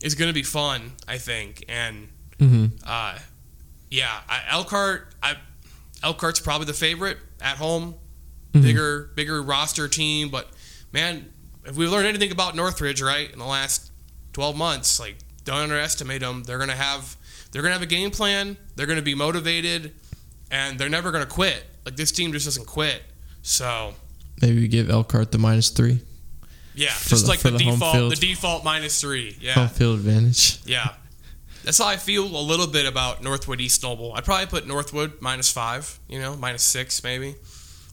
is 0.00 0.14
going 0.14 0.28
to 0.28 0.34
be 0.34 0.42
fun, 0.44 0.92
I 1.08 1.18
think, 1.18 1.64
and 1.68 2.08
Mm-hmm. 2.38 2.66
uh, 2.84 3.18
yeah, 3.90 4.10
I, 4.28 4.42
Elkhart. 4.50 5.14
I, 5.22 5.36
Elkhart's 6.02 6.40
probably 6.40 6.66
the 6.66 6.72
favorite 6.74 7.16
at 7.40 7.56
home. 7.56 7.94
Bigger, 8.52 9.10
bigger 9.16 9.42
roster 9.42 9.88
team, 9.88 10.28
but 10.30 10.48
man, 10.92 11.32
if 11.64 11.74
we've 11.76 11.90
learned 11.90 12.06
anything 12.06 12.30
about 12.30 12.54
Northridge, 12.54 13.02
right, 13.02 13.28
in 13.32 13.38
the 13.40 13.44
last 13.44 13.90
twelve 14.32 14.56
months, 14.56 15.00
like 15.00 15.16
don't 15.44 15.58
underestimate 15.58 16.20
them. 16.20 16.44
They're 16.44 16.58
gonna 16.58 16.72
have, 16.76 17.16
they're 17.54 17.62
gonna 17.62 17.72
have 17.72 17.82
a 17.82 17.86
game 17.86 18.10
plan. 18.10 18.58
They're 18.76 18.86
gonna 18.86 19.00
be 19.00 19.14
motivated, 19.14 19.94
and 20.50 20.78
they're 20.78 20.88
never 20.90 21.10
gonna 21.12 21.24
quit. 21.24 21.64
Like 21.86 21.96
this 21.96 22.12
team 22.12 22.32
just 22.32 22.44
doesn't 22.44 22.66
quit. 22.66 23.02
So 23.42 23.94
Maybe 24.42 24.60
we 24.60 24.68
give 24.68 24.90
Elkhart 24.90 25.30
the 25.32 25.38
minus 25.38 25.70
three 25.70 26.00
yeah, 26.74 26.88
just 26.88 27.22
the- 27.24 27.28
like 27.28 27.38
the, 27.40 27.52
the 27.52 27.58
default, 27.58 28.10
the 28.10 28.16
default 28.16 28.64
minus 28.64 29.00
three. 29.00 29.36
Yeah, 29.40 29.52
home 29.52 29.68
field 29.68 29.98
advantage. 30.00 30.58
Yeah. 30.66 30.94
That's 31.62 31.78
how 31.78 31.86
I 31.86 31.96
feel 31.96 32.24
a 32.26 32.42
little 32.42 32.66
bit 32.66 32.84
about 32.84 33.22
Northwood 33.22 33.58
East 33.60 33.82
Noble. 33.82 34.12
I'd 34.12 34.24
probably 34.24 34.46
put 34.46 34.66
Northwood 34.66 35.22
minus 35.22 35.50
five, 35.50 35.98
you 36.08 36.20
know, 36.20 36.36
minus 36.36 36.62
six 36.62 37.02
maybe. 37.02 37.36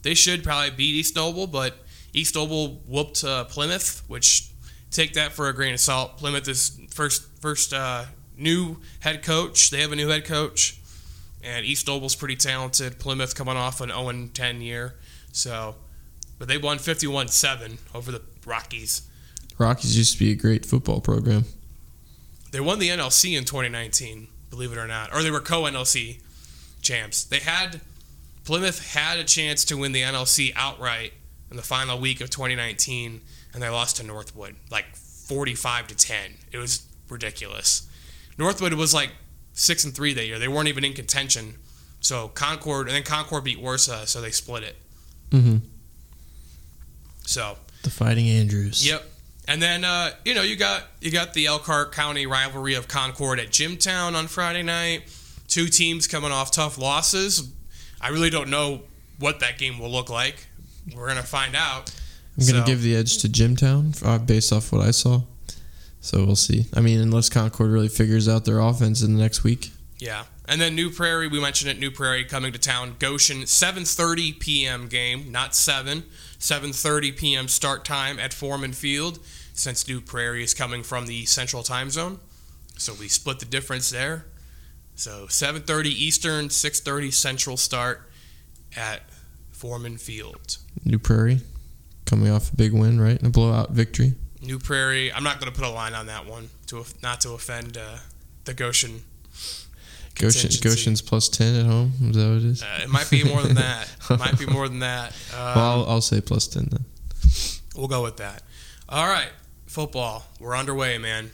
They 0.02 0.14
should 0.14 0.44
probably 0.44 0.72
beat 0.72 0.96
East 0.96 1.16
Noble, 1.16 1.48
but 1.48 1.76
East 2.12 2.36
Noble 2.36 2.82
whooped 2.88 3.24
uh, 3.24 3.46
Plymouth, 3.46 4.04
which 4.08 4.50
take 4.90 5.14
that 5.14 5.32
for 5.32 5.48
a 5.48 5.54
grain 5.54 5.74
of 5.74 5.80
salt. 5.80 6.18
Plymouth 6.18 6.48
is 6.50 6.78
first 6.90 7.28
first 7.40 7.72
uh, 7.74 8.06
new 8.42 8.78
head 9.00 9.24
coach. 9.24 9.70
They 9.70 9.82
have 9.82 9.92
a 9.92 9.96
new 9.96 10.10
head 10.10 10.26
coach, 10.26 10.80
and 11.44 11.66
East 11.66 11.88
Noble's 11.88 12.16
pretty 12.16 12.36
talented. 12.36 13.00
Plymouth 13.00 13.36
coming 13.36 13.58
off 13.58 13.82
an 13.82 13.90
0 13.90 14.30
10 14.34 14.62
year, 14.62 14.96
so 15.32 15.76
but 16.42 16.48
they 16.48 16.58
won 16.58 16.80
51-7 16.80 17.78
over 17.94 18.12
the 18.12 18.22
Rockies. 18.48 19.04
Rockies 19.60 19.96
used 19.96 20.14
to 20.14 20.20
be 20.20 20.32
a 20.32 20.36
great 20.36 20.66
football 20.66 21.00
program. 21.00 21.46
They 22.52 22.60
won 22.60 22.80
the 22.80 22.90
NLC 22.90 23.38
in 23.38 23.46
2019, 23.46 24.28
believe 24.50 24.72
it 24.72 24.78
or 24.80 24.88
not, 24.88 25.14
or 25.14 25.22
they 25.22 25.30
were 25.30 25.40
co-NLC 25.40 26.20
champs. 26.82 27.24
They 27.24 27.40
had 27.40 27.80
Plymouth 28.44 28.94
had 28.94 29.20
a 29.20 29.24
chance 29.24 29.64
to 29.66 29.78
win 29.78 29.92
the 29.92 30.02
NLC 30.02 30.52
outright 30.56 31.14
in 31.52 31.58
the 31.58 31.64
final 31.64 32.00
week 32.00 32.22
of 32.22 32.32
2019, 32.32 33.22
and 33.54 33.62
they 33.62 33.70
lost 33.70 33.98
to 33.98 34.04
Northwood 34.04 34.56
like 34.72 34.96
45 34.96 35.88
to 35.88 35.96
10. 35.96 36.18
It 36.52 36.58
was 36.58 36.88
ridiculous. 37.08 37.88
Northwood 38.42 38.74
was 38.74 38.92
like 38.92 39.12
six 39.54 39.84
and 39.84 39.94
three 39.94 40.14
that 40.16 40.26
year. 40.26 40.40
They 40.40 40.48
weren't 40.48 40.68
even 40.68 40.84
in 40.84 40.94
contention. 40.94 41.56
So 42.00 42.30
Concord 42.30 42.88
and 42.88 42.96
then 42.96 43.04
Concord 43.04 43.44
beat 43.44 43.62
Warsaw, 43.62 44.06
so 44.06 44.20
they 44.20 44.32
split 44.32 44.64
it. 44.64 44.76
Mm-hmm. 45.30 45.58
So 47.26 47.56
The 47.84 47.92
Fighting 47.92 48.28
Andrews. 48.30 48.86
Yep. 48.88 49.04
And 49.48 49.62
then 49.62 49.84
uh, 49.84 50.12
you 50.26 50.34
know 50.34 50.42
you 50.42 50.56
got 50.56 50.84
you 51.02 51.12
got 51.12 51.34
the 51.34 51.46
Elkhart 51.46 51.92
County 51.92 52.26
rivalry 52.26 52.74
of 52.74 52.88
Concord 52.88 53.40
at 53.40 53.50
Jimtown 53.52 54.16
on 54.16 54.28
Friday 54.28 54.64
night. 54.64 55.04
Two 55.48 55.68
teams 55.68 56.08
coming 56.08 56.32
off 56.32 56.52
tough 56.52 56.78
losses. 56.78 57.52
I 58.00 58.10
really 58.10 58.30
don't 58.30 58.50
know 58.50 58.82
what 59.20 59.40
that 59.42 59.58
game 59.60 59.78
will 59.78 59.92
look 59.92 60.10
like. 60.10 60.48
We're 60.96 61.08
gonna 61.08 61.22
find 61.24 61.56
out. 61.56 61.94
I'm 62.38 62.46
going 62.46 62.56
to 62.56 62.62
So- 62.62 62.66
give 62.66 62.82
the 62.82 62.96
edge 62.96 63.18
to 63.20 63.30
Jimtown 63.30 63.94
uh, 64.04 64.18
based 64.18 64.54
off 64.54 64.72
what 64.72 64.82
I 64.82 64.92
saw. 64.92 65.22
So 66.02 66.26
we'll 66.26 66.36
see. 66.36 66.66
I 66.74 66.82
mean, 66.82 67.00
unless 67.00 67.30
Concord 67.30 67.72
really 67.72 67.88
figures 67.88 68.28
out 68.28 68.46
their 68.46 68.60
offense 68.60 69.02
in 69.02 69.16
the 69.16 69.22
next 69.22 69.44
week. 69.44 69.72
Yeah. 70.00 70.26
And 70.48 70.60
then 70.60 70.76
New 70.76 70.90
Prairie, 70.90 71.28
we 71.28 71.40
mentioned 71.40 71.70
it. 71.72 71.80
New 71.80 71.92
Prairie 71.92 72.26
coming 72.26 72.52
to 72.52 72.60
town. 72.60 72.96
Goshen, 73.00 73.44
7:30 73.44 74.40
p.m. 74.40 74.88
game, 74.88 75.32
not 75.32 75.56
seven. 75.56 76.04
7:30 76.40 77.16
p.m. 77.16 77.48
start 77.48 77.86
time 77.86 78.20
at 78.20 78.34
Foreman 78.34 78.74
Field, 78.74 79.20
since 79.54 79.88
New 79.88 80.02
Prairie 80.02 80.44
is 80.44 80.56
coming 80.56 80.82
from 80.82 81.06
the 81.06 81.26
Central 81.26 81.62
Time 81.62 81.92
Zone, 81.92 82.20
so 82.78 82.94
we 82.96 83.08
split 83.08 83.40
the 83.40 83.46
difference 83.46 83.92
there. 83.92 84.26
So 84.96 85.28
7:30 85.28 85.86
Eastern, 85.86 86.48
6:30 86.50 87.14
Central 87.14 87.58
start 87.58 88.10
at 88.76 89.04
Foreman 89.52 89.98
Field. 89.98 90.58
New 90.84 90.98
Prairie 90.98 91.42
coming 92.06 92.32
off 92.32 92.52
a 92.52 92.56
big 92.56 92.74
win, 92.74 93.00
right? 93.00 93.22
A 93.22 93.30
blowout 93.30 93.72
victory. 93.72 94.16
New 94.42 94.60
Prairie. 94.60 95.12
I'm 95.14 95.24
not 95.24 95.40
going 95.40 95.52
to 95.52 95.58
put 95.58 95.68
a 95.68 95.72
line 95.72 95.94
on 95.94 96.08
that 96.08 96.26
one 96.26 96.50
to 96.68 96.84
not 97.02 97.22
to 97.22 97.32
offend 97.32 97.78
uh, 97.78 97.98
the 98.46 98.54
Goshen. 98.54 99.04
Goshen. 100.16 100.50
Goshen's 100.62 101.02
plus 101.02 101.30
10 101.30 101.56
at 101.56 101.66
home. 101.66 101.94
Is 102.02 102.16
that 102.16 102.28
what 102.28 102.38
it 102.38 102.46
is? 102.46 102.62
Uh, 102.64 102.80
it 102.84 102.90
might 102.90 103.10
be 103.10 103.24
more 103.24 103.42
than 103.42 103.56
that. 103.56 103.88
It 104.10 104.20
might 104.20 104.38
be 104.38 104.46
more 104.46 104.68
than 104.68 104.80
that. 104.80 105.12
Um, 105.34 105.40
well, 105.40 105.58
I'll, 105.58 105.86
I'll 105.90 106.02
say 106.02 106.20
plus 106.20 106.48
10 106.48 106.68
then. 106.70 106.86
We'll 107.76 107.88
go 107.88 108.04
with 108.04 108.18
that. 108.18 108.44
All 108.90 109.08
right, 109.08 109.30
football. 109.68 110.26
We're 110.40 110.56
underway, 110.56 110.98
man. 110.98 111.32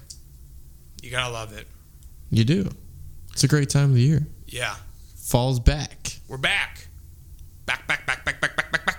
You 1.01 1.09
gotta 1.09 1.33
love 1.33 1.57
it. 1.57 1.67
You 2.29 2.43
do. 2.43 2.69
It's 3.31 3.43
a 3.43 3.47
great 3.47 3.69
time 3.69 3.85
of 3.85 3.93
the 3.95 4.01
year. 4.01 4.27
Yeah, 4.45 4.75
Fall's 5.15 5.59
back. 5.59 6.19
we're 6.27 6.37
back. 6.37 6.87
Back, 7.65 7.87
back, 7.87 8.05
back, 8.05 8.23
back, 8.25 8.39
back, 8.39 8.55
back, 8.55 8.71
back, 8.71 8.85
back. 8.85 8.97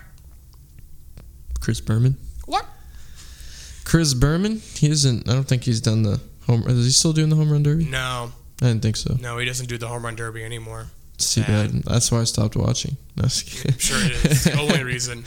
Chris 1.61 1.81
Berman. 1.81 2.16
What? 2.47 2.66
Chris 3.88 4.12
Berman, 4.12 4.61
he 4.74 4.90
isn't, 4.90 5.27
I 5.29 5.33
don't 5.33 5.48
think 5.48 5.64
he's 5.64 5.81
done 5.81 6.03
the 6.03 6.20
home, 6.46 6.62
is 6.68 6.85
he 6.85 6.92
still 6.92 7.14
doing 7.14 7.31
the 7.31 7.37
home 7.37 7.51
run 7.51 7.62
derby? 7.62 7.87
No, 7.87 8.33
I 8.61 8.66
didn't 8.66 8.83
think 8.83 8.96
so. 8.96 9.16
no, 9.18 9.38
he 9.38 9.46
doesn't 9.46 9.66
do 9.66 9.79
the 9.79 9.88
home 9.88 10.05
run 10.05 10.14
derby 10.14 10.44
anymore. 10.44 10.88
See? 11.16 11.40
That's 11.40 12.12
why 12.12 12.20
I 12.20 12.24
stopped 12.24 12.55
watching. 12.55 12.96
No. 13.16 13.24
I'm 13.24 13.29
sure 13.31 13.98
it 14.05 14.24
is. 14.24 14.44
the 14.44 14.57
only 14.61 14.85
reason. 14.85 15.24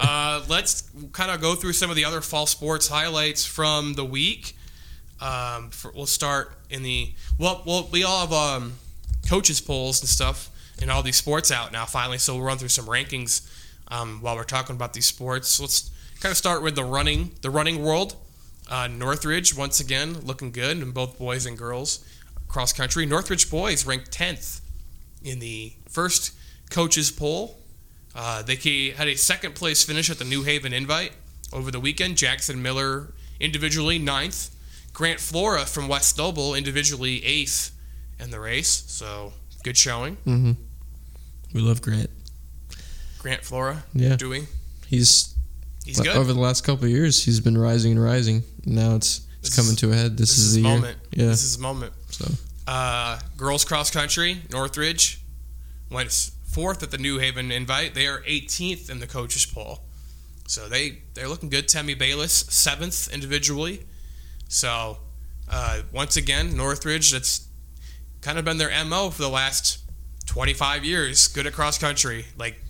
Uh, 0.00 0.42
let's 0.48 0.90
kind 1.12 1.30
of 1.30 1.40
go 1.40 1.54
through 1.54 1.74
some 1.74 1.88
of 1.90 1.94
the 1.94 2.04
other 2.04 2.20
fall 2.20 2.46
sports 2.46 2.88
highlights 2.88 3.44
from 3.44 3.94
the 3.94 4.04
week. 4.04 4.56
Um, 5.20 5.70
for, 5.70 5.92
we'll 5.92 6.06
start 6.06 6.54
in 6.68 6.82
the 6.82 7.12
well. 7.38 7.62
Well, 7.64 7.88
we 7.92 8.02
all 8.02 8.26
have 8.26 8.32
um, 8.32 8.72
coaches 9.28 9.60
polls 9.60 10.00
and 10.00 10.08
stuff 10.08 10.48
and 10.80 10.90
all 10.90 11.02
these 11.02 11.16
sports 11.16 11.52
out 11.52 11.70
now. 11.70 11.84
Finally, 11.84 12.18
so 12.18 12.34
we'll 12.34 12.42
run 12.42 12.58
through 12.58 12.68
some 12.68 12.86
rankings 12.86 13.48
um, 13.88 14.20
while 14.22 14.34
we're 14.34 14.42
talking 14.42 14.74
about 14.74 14.94
these 14.94 15.06
sports. 15.06 15.60
Let's 15.60 15.90
kind 16.20 16.30
of 16.30 16.36
start 16.36 16.62
with 16.62 16.74
the 16.76 16.84
running. 16.84 17.32
The 17.42 17.50
running 17.50 17.82
world. 17.82 18.16
Uh, 18.70 18.86
Northridge 18.86 19.56
once 19.56 19.80
again 19.80 20.20
looking 20.20 20.52
good 20.52 20.78
in 20.78 20.92
both 20.92 21.18
boys 21.18 21.44
and 21.46 21.58
girls 21.58 22.04
cross 22.48 22.72
country. 22.72 23.04
Northridge 23.06 23.50
boys 23.50 23.84
ranked 23.86 24.10
10th 24.12 24.60
in 25.22 25.38
the 25.40 25.72
first 25.88 26.32
coaches 26.70 27.10
poll. 27.10 27.58
Uh, 28.14 28.42
they 28.42 28.56
had 28.96 29.08
a 29.08 29.16
second 29.16 29.54
place 29.54 29.84
finish 29.84 30.10
at 30.10 30.18
the 30.18 30.24
New 30.24 30.42
Haven 30.42 30.72
Invite 30.72 31.12
over 31.52 31.70
the 31.70 31.80
weekend. 31.80 32.16
Jackson 32.16 32.60
Miller 32.62 33.12
individually 33.40 33.98
ninth. 33.98 34.50
Grant 34.92 35.20
Flora 35.20 35.64
from 35.66 35.86
West 35.88 36.18
Noble 36.18 36.54
individually 36.54 37.24
eighth 37.24 37.70
in 38.18 38.30
the 38.30 38.40
race. 38.40 38.84
So 38.88 39.32
good 39.62 39.76
showing. 39.76 40.16
hmm 40.24 40.52
We 41.54 41.60
love 41.60 41.80
Grant. 41.82 42.10
Grant 43.18 43.44
Flora 43.44 43.84
Yeah. 43.94 44.16
doing. 44.16 44.46
He's, 44.88 45.34
He's 45.84 45.98
good. 46.00 46.16
over 46.16 46.32
the 46.32 46.40
last 46.40 46.62
couple 46.64 46.84
of 46.84 46.90
years, 46.90 47.24
he's 47.24 47.40
been 47.40 47.56
rising 47.58 47.92
and 47.92 48.02
rising. 48.02 48.42
Now 48.66 48.94
it's 48.96 49.22
it's 49.40 49.48
This 49.50 49.56
coming 49.56 49.72
is- 49.72 49.78
to 49.78 49.92
a 49.92 49.96
head. 49.96 50.16
This, 50.18 50.30
This 50.30 50.38
is 50.38 50.44
is 50.48 50.52
the 50.54 50.58
his 50.60 50.66
year. 50.66 50.74
moment. 50.76 50.98
Yeah. 51.12 51.26
This 51.26 51.42
is 51.44 51.56
the 51.56 51.62
moment. 51.62 51.92
So 52.10 52.26
Uh, 52.66 53.18
girls 53.36 53.64
cross 53.64 53.90
country, 53.90 54.42
Northridge 54.50 55.20
went 55.90 56.30
fourth 56.46 56.82
at 56.82 56.90
the 56.90 56.98
New 56.98 57.18
Haven 57.18 57.50
Invite. 57.50 57.94
They 57.94 58.06
are 58.06 58.22
18th 58.26 58.90
in 58.90 59.00
the 59.00 59.06
coaches 59.06 59.46
poll, 59.46 59.82
so 60.46 60.68
they 60.68 61.02
they're 61.14 61.28
looking 61.28 61.48
good. 61.48 61.66
Temmie 61.68 61.98
Bayless 61.98 62.32
seventh 62.48 63.08
individually. 63.12 63.86
So 64.48 64.98
uh, 65.48 65.82
once 65.92 66.16
again, 66.16 66.56
Northridge 66.56 67.10
that's 67.12 67.46
kind 68.20 68.38
of 68.38 68.44
been 68.44 68.58
their 68.58 68.84
mo 68.84 69.10
for 69.10 69.22
the 69.22 69.28
last 69.30 69.78
25 70.26 70.84
years. 70.84 71.26
Good 71.28 71.46
at 71.46 71.54
cross 71.54 71.78
country, 71.78 72.26
like 72.36 72.60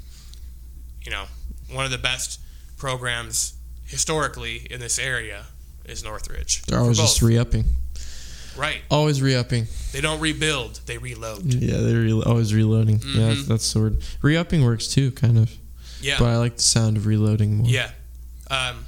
you 1.05 1.11
know, 1.11 1.25
one 1.73 1.85
of 1.85 1.91
the 1.91 1.99
best 1.99 2.39
programs 2.81 3.55
historically 3.85 4.67
in 4.71 4.81
this 4.81 4.99
area 4.99 5.45
is 5.85 6.03
Northridge. 6.03 6.63
They're 6.63 6.81
always 6.81 6.99
just 6.99 7.21
both. 7.21 7.29
re-upping. 7.29 7.65
right. 8.57 8.81
Always 8.91 9.21
re-upping. 9.23 9.67
They 9.93 10.01
don't 10.01 10.21
rebuild; 10.21 10.81
they 10.87 10.99
reload. 10.99 11.45
Yeah, 11.45 11.79
they're 11.79 12.01
re- 12.01 12.23
always 12.25 12.55
reloading. 12.55 13.01
Yeah, 13.07 13.29
that's, 13.29 13.47
that's 13.47 13.73
the 13.73 13.81
word. 13.81 14.03
Re-upping 14.23 14.65
works 14.65 14.89
too, 14.89 15.11
kind 15.13 15.39
of. 15.39 15.55
Yeah. 16.01 16.17
But 16.19 16.31
I 16.31 16.37
like 16.39 16.57
the 16.57 16.63
sound 16.63 16.97
of 16.97 17.07
reloading 17.07 17.59
more. 17.59 17.69
Yeah. 17.69 17.91
Um, 18.51 18.87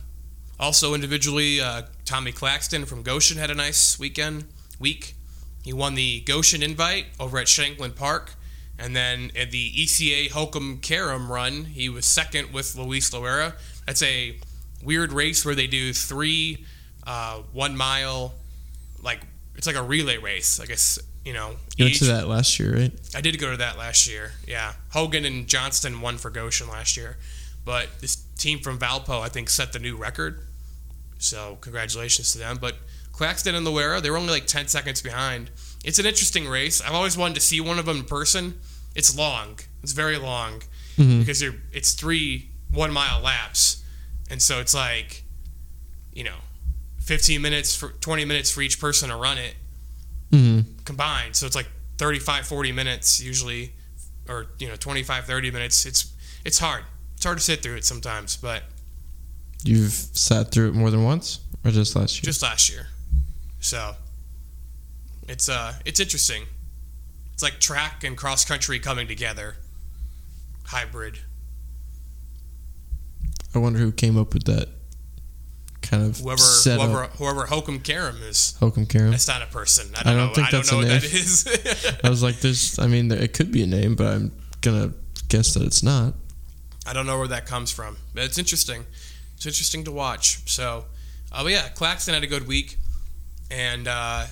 also, 0.58 0.94
individually, 0.94 1.60
uh, 1.60 1.82
Tommy 2.04 2.32
Claxton 2.32 2.86
from 2.86 3.02
Goshen 3.02 3.36
had 3.36 3.50
a 3.50 3.54
nice 3.54 3.98
weekend 3.98 4.44
week. 4.78 5.14
He 5.62 5.72
won 5.72 5.94
the 5.94 6.20
Goshen 6.20 6.62
Invite 6.62 7.06
over 7.20 7.38
at 7.38 7.46
Shanklin 7.48 7.92
Park, 7.92 8.34
and 8.78 8.96
then 8.96 9.30
at 9.36 9.50
the 9.50 9.72
ECA 9.72 10.30
Hokum 10.30 10.78
Karam 10.78 11.30
run, 11.30 11.66
he 11.66 11.88
was 11.88 12.06
second 12.06 12.52
with 12.52 12.74
Luis 12.76 13.10
Loera. 13.10 13.54
That's 13.86 14.02
a 14.02 14.36
weird 14.82 15.12
race 15.12 15.44
where 15.44 15.54
they 15.54 15.66
do 15.66 15.92
three 15.92 16.64
uh, 17.06 17.42
one 17.52 17.76
mile, 17.76 18.34
like 19.02 19.20
it's 19.56 19.66
like 19.66 19.76
a 19.76 19.82
relay 19.82 20.18
race. 20.18 20.60
I 20.60 20.66
guess 20.66 20.98
you 21.24 21.32
know. 21.32 21.56
You 21.76 21.86
went 21.86 21.96
to 21.96 22.04
that 22.06 22.28
last 22.28 22.58
year, 22.58 22.74
right? 22.76 22.92
I 23.14 23.20
did 23.20 23.38
go 23.38 23.50
to 23.50 23.56
that 23.58 23.76
last 23.78 24.08
year. 24.08 24.32
Yeah, 24.46 24.72
Hogan 24.90 25.24
and 25.24 25.46
Johnston 25.46 26.00
won 26.00 26.16
for 26.18 26.30
Goshen 26.30 26.68
last 26.68 26.96
year, 26.96 27.16
but 27.64 27.88
this 28.00 28.16
team 28.38 28.58
from 28.60 28.78
Valpo 28.78 29.20
I 29.20 29.28
think 29.28 29.50
set 29.50 29.72
the 29.72 29.78
new 29.78 29.96
record. 29.96 30.40
So 31.18 31.58
congratulations 31.60 32.32
to 32.32 32.38
them. 32.38 32.58
But 32.60 32.76
Claxton 33.12 33.54
and 33.54 33.66
Loera, 33.66 34.00
they 34.00 34.10
were 34.10 34.16
only 34.16 34.32
like 34.32 34.46
ten 34.46 34.68
seconds 34.68 35.02
behind. 35.02 35.50
It's 35.84 35.98
an 35.98 36.06
interesting 36.06 36.46
race. 36.48 36.80
I've 36.80 36.94
always 36.94 37.16
wanted 37.16 37.34
to 37.34 37.40
see 37.40 37.60
one 37.60 37.78
of 37.78 37.86
them 37.86 37.98
in 37.98 38.04
person. 38.04 38.60
It's 38.94 39.16
long. 39.16 39.58
It's 39.82 39.92
very 39.92 40.18
long 40.18 40.62
Mhm. 40.98 41.20
because 41.20 41.40
you're 41.42 41.54
it's 41.72 41.92
three 41.94 42.50
one 42.72 42.92
mile 42.92 43.20
laps, 43.20 43.82
and 44.30 44.40
so 44.40 44.60
it's 44.60 44.74
like, 44.74 45.22
you 46.12 46.24
know, 46.24 46.36
fifteen 46.98 47.42
minutes 47.42 47.74
for 47.76 47.88
twenty 48.00 48.24
minutes 48.24 48.50
for 48.50 48.62
each 48.62 48.80
person 48.80 49.08
to 49.10 49.16
run 49.16 49.38
it 49.38 49.54
Mm-hmm. 50.32 50.82
combined. 50.86 51.36
So 51.36 51.44
it's 51.44 51.54
like 51.54 51.68
35, 51.98 52.46
40 52.46 52.72
minutes 52.72 53.20
usually, 53.20 53.74
or 54.26 54.46
you 54.58 54.66
know, 54.66 54.76
25, 54.76 55.26
30 55.26 55.50
minutes. 55.50 55.84
It's 55.84 56.10
it's 56.42 56.58
hard. 56.58 56.84
It's 57.16 57.24
hard 57.24 57.36
to 57.38 57.44
sit 57.44 57.62
through 57.62 57.76
it 57.76 57.84
sometimes, 57.84 58.36
but 58.36 58.62
You've 59.62 59.92
sat 59.92 60.50
through 60.50 60.70
it 60.70 60.74
more 60.74 60.90
than 60.90 61.04
once, 61.04 61.40
or 61.64 61.70
just 61.70 61.94
last 61.94 62.16
year? 62.16 62.22
just 62.24 62.42
last 62.42 62.70
year. 62.70 62.86
So 63.60 63.94
it's 65.28 65.48
uh 65.50 65.74
it's 65.84 66.00
interesting. 66.00 66.44
It's 67.34 67.42
like 67.42 67.60
track 67.60 68.02
and 68.04 68.16
cross 68.16 68.44
country 68.44 68.78
coming 68.78 69.06
together. 69.06 69.56
Hybrid. 70.64 71.18
I 73.54 73.58
wonder 73.58 73.78
who 73.78 73.92
came 73.92 74.18
up 74.18 74.32
with 74.34 74.44
that 74.44 74.68
kind 75.82 76.04
of 76.04 76.18
Whoever 76.18 76.38
setup. 76.38 76.88
whoever 76.88 77.06
whoever 77.18 77.46
Hokum 77.46 77.80
Karam 77.80 78.16
is. 78.22 78.56
Hokum 78.60 78.86
Karam. 78.86 79.10
That's 79.10 79.28
not 79.28 79.42
a 79.42 79.46
person. 79.46 79.88
I 79.96 80.02
don't, 80.04 80.12
I 80.12 80.16
don't 80.16 80.28
know. 80.28 80.34
think 80.34 80.46
I 80.48 80.50
don't 80.50 80.58
that's 80.60 80.72
know 80.72 80.78
a 80.78 80.82
what 80.82 80.88
name. 80.88 81.00
that 81.00 81.04
is. 81.12 82.00
I 82.04 82.08
was 82.08 82.22
like, 82.22 82.40
"There's." 82.40 82.78
I 82.78 82.86
mean, 82.86 83.10
it 83.10 83.32
could 83.32 83.50
be 83.52 83.62
a 83.62 83.66
name, 83.66 83.94
but 83.96 84.06
I'm 84.06 84.32
gonna 84.60 84.92
guess 85.28 85.54
that 85.54 85.62
it's 85.64 85.82
not. 85.82 86.14
I 86.86 86.92
don't 86.92 87.06
know 87.06 87.18
where 87.18 87.28
that 87.28 87.46
comes 87.46 87.70
from. 87.70 87.96
But 88.14 88.24
it's 88.24 88.38
interesting. 88.38 88.84
It's 89.36 89.46
interesting 89.46 89.84
to 89.84 89.92
watch. 89.92 90.48
So, 90.50 90.86
uh, 91.30 91.42
but 91.42 91.52
yeah, 91.52 91.68
Claxton 91.68 92.14
had 92.14 92.22
a 92.22 92.26
good 92.28 92.46
week, 92.46 92.78
and 93.50 93.86
uh, 93.88 94.26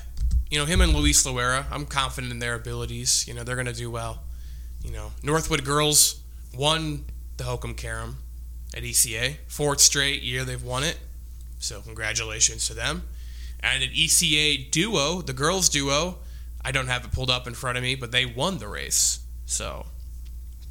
you 0.51 0.59
know 0.59 0.65
him 0.65 0.81
and 0.81 0.95
Luis 0.95 1.25
Loera. 1.27 1.65
I'm 1.71 1.85
confident 1.85 2.33
in 2.33 2.39
their 2.39 2.55
abilities. 2.55 3.27
You 3.29 3.35
know 3.35 3.43
they're 3.45 3.57
going 3.57 3.67
to 3.67 3.73
do 3.75 3.91
well. 3.91 4.23
You 4.85 4.93
know 4.93 5.13
Northwood 5.23 5.65
girls 5.65 6.21
won 6.57 7.05
the 7.37 7.45
Hokum 7.45 7.75
Karam 7.75 8.17
at 8.77 8.83
ECA 8.83 9.37
fourth 9.49 9.81
straight 9.81 10.23
year 10.23 10.45
they've 10.45 10.63
won 10.63 10.83
it. 10.85 10.99
So 11.59 11.81
congratulations 11.81 12.67
to 12.69 12.75
them. 12.75 13.03
And 13.63 13.83
at 13.83 13.91
ECA 13.91 14.71
duo, 14.71 15.21
the 15.21 15.33
girls 15.35 15.69
duo, 15.69 16.19
I 16.65 16.73
don't 16.73 16.87
have 16.89 17.05
it 17.05 17.13
pulled 17.13 17.31
up 17.31 17.47
in 17.47 17.55
front 17.55 17.77
of 17.77 17.83
me, 17.85 17.95
but 17.95 18.11
they 18.13 18.25
won 18.27 18.59
the 18.59 18.69
race. 18.69 19.21
So 19.47 19.87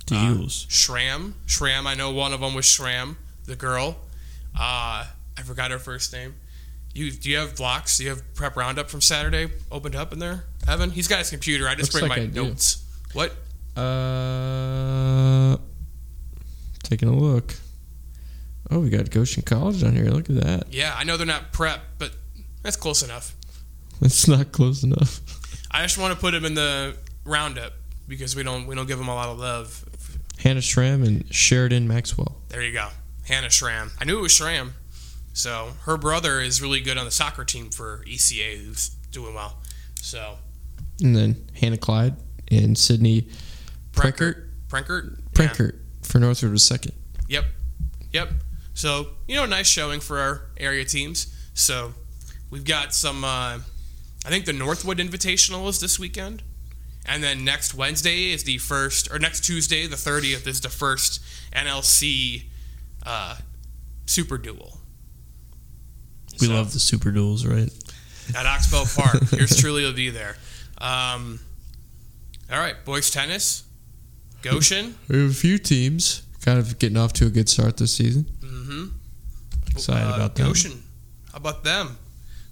The 0.07 0.15
Uh, 0.15 0.47
Schramm. 0.49 1.35
Schramm, 1.45 1.85
I 1.85 1.93
know 1.93 2.09
one 2.11 2.33
of 2.33 2.39
them 2.41 2.55
was 2.55 2.65
Schramm, 2.65 3.17
the 3.45 3.55
girl. 3.55 3.97
Uh, 4.55 5.05
I 5.37 5.41
forgot 5.45 5.69
her 5.69 5.77
first 5.79 6.11
name. 6.13 6.33
You 6.95 7.11
do 7.11 7.29
you 7.29 7.37
have 7.37 7.55
blocks? 7.55 7.97
Do 7.97 8.03
you 8.05 8.09
have 8.09 8.33
prep 8.33 8.55
roundup 8.57 8.89
from 8.89 9.01
Saturday 9.01 9.51
opened 9.71 9.95
up 9.95 10.11
in 10.11 10.17
there, 10.17 10.45
Evan? 10.67 10.89
He's 10.89 11.07
got 11.07 11.19
his 11.19 11.29
computer. 11.29 11.67
I 11.67 11.75
just 11.75 11.93
Looks 11.93 12.01
bring 12.01 12.09
like 12.09 12.17
my 12.17 12.23
I 12.23 12.27
do. 12.27 12.43
notes. 12.49 12.83
What? 13.13 13.33
Uh, 13.77 15.57
taking 16.83 17.07
a 17.09 17.15
look. 17.15 17.53
Oh, 18.71 18.79
we 18.79 18.89
got 18.89 19.09
Goshen 19.09 19.43
College 19.43 19.83
on 19.83 19.95
here. 19.95 20.05
Look 20.05 20.29
at 20.29 20.35
that. 20.37 20.73
Yeah, 20.73 20.93
I 20.95 21.03
know 21.03 21.17
they're 21.17 21.25
not 21.25 21.51
prep, 21.51 21.81
but 21.97 22.11
that's 22.61 22.75
close 22.75 23.01
enough. 23.03 23.35
That's 23.99 24.27
not 24.27 24.51
close 24.51 24.83
enough. 24.83 25.21
I 25.71 25.81
just 25.83 25.97
want 25.97 26.13
to 26.13 26.19
put 26.19 26.31
them 26.31 26.45
in 26.45 26.53
the 26.53 26.95
roundup 27.25 27.73
because 28.07 28.35
we 28.35 28.43
don't 28.43 28.67
we 28.67 28.75
don't 28.75 28.87
give 28.87 28.97
them 28.97 29.07
a 29.07 29.15
lot 29.15 29.29
of 29.29 29.39
love. 29.39 29.85
Hannah 30.39 30.61
Schramm 30.61 31.03
and 31.03 31.33
Sheridan 31.33 31.87
Maxwell. 31.87 32.37
There 32.49 32.61
you 32.61 32.71
go, 32.71 32.87
Hannah 33.27 33.49
Schramm. 33.49 33.91
I 33.99 34.05
knew 34.05 34.17
it 34.19 34.21
was 34.21 34.31
Schramm. 34.31 34.73
So 35.33 35.71
her 35.83 35.97
brother 35.97 36.41
is 36.41 36.61
really 36.61 36.79
good 36.81 36.97
on 36.97 37.05
the 37.05 37.11
soccer 37.11 37.45
team 37.45 37.69
for 37.69 38.03
ECA, 38.07 38.57
who's 38.57 38.89
doing 39.11 39.33
well. 39.33 39.57
So 39.95 40.37
And 41.01 41.15
then 41.15 41.49
Hannah 41.59 41.77
Clyde 41.77 42.15
and 42.51 42.77
Sydney 42.77 43.27
Preckert. 43.93 44.47
Prenkert. 44.69 45.19
Prenkert 45.33 45.79
for 46.03 46.19
Northwood 46.19 46.51
was 46.51 46.63
second. 46.63 46.93
Yep. 47.27 47.45
Yep. 48.11 48.29
So, 48.79 49.07
you 49.27 49.35
know, 49.35 49.45
nice 49.45 49.67
showing 49.67 49.99
for 49.99 50.19
our 50.19 50.41
area 50.55 50.85
teams. 50.85 51.35
So, 51.53 51.93
we've 52.49 52.63
got 52.63 52.93
some, 52.93 53.25
uh, 53.25 53.59
I 54.25 54.29
think 54.29 54.45
the 54.45 54.53
Northwood 54.53 54.99
Invitational 54.99 55.67
is 55.67 55.81
this 55.81 55.99
weekend. 55.99 56.43
And 57.05 57.21
then 57.21 57.43
next 57.43 57.73
Wednesday 57.75 58.31
is 58.31 58.45
the 58.45 58.57
first, 58.57 59.11
or 59.11 59.19
next 59.19 59.41
Tuesday, 59.43 59.85
the 59.85 59.97
30th, 59.97 60.47
is 60.47 60.61
the 60.61 60.69
first 60.69 61.19
NLC 61.51 62.43
uh, 63.05 63.35
Super 64.05 64.37
Duel. 64.37 64.77
We 66.39 66.47
So, 66.47 66.53
love 66.53 66.71
the 66.71 66.79
Super 66.79 67.11
Duels, 67.11 67.45
right? 67.45 67.69
at 68.33 68.45
Oxbow 68.45 68.85
Park. 68.95 69.29
Yours 69.33 69.57
truly 69.59 69.83
will 69.83 69.91
be 69.91 70.09
there. 70.09 70.37
Um, 70.77 71.41
all 72.49 72.59
right, 72.59 72.75
boys 72.85 73.11
tennis, 73.11 73.63
Goshen. 74.41 74.95
We 75.09 75.19
have 75.19 75.31
a 75.31 75.33
few 75.33 75.57
teams 75.57 76.21
kind 76.45 76.57
of 76.59 76.79
getting 76.79 76.95
off 76.95 77.11
to 77.13 77.25
a 77.25 77.29
good 77.29 77.49
start 77.49 77.75
this 77.75 77.93
season. 77.93 78.25
Mm-hmm. 78.69 79.71
Excited 79.71 80.07
Uh, 80.11 80.15
about 80.15 80.35
that. 80.35 80.43
Goshen. 80.43 80.83
How 81.31 81.37
about 81.37 81.63
them? 81.63 81.97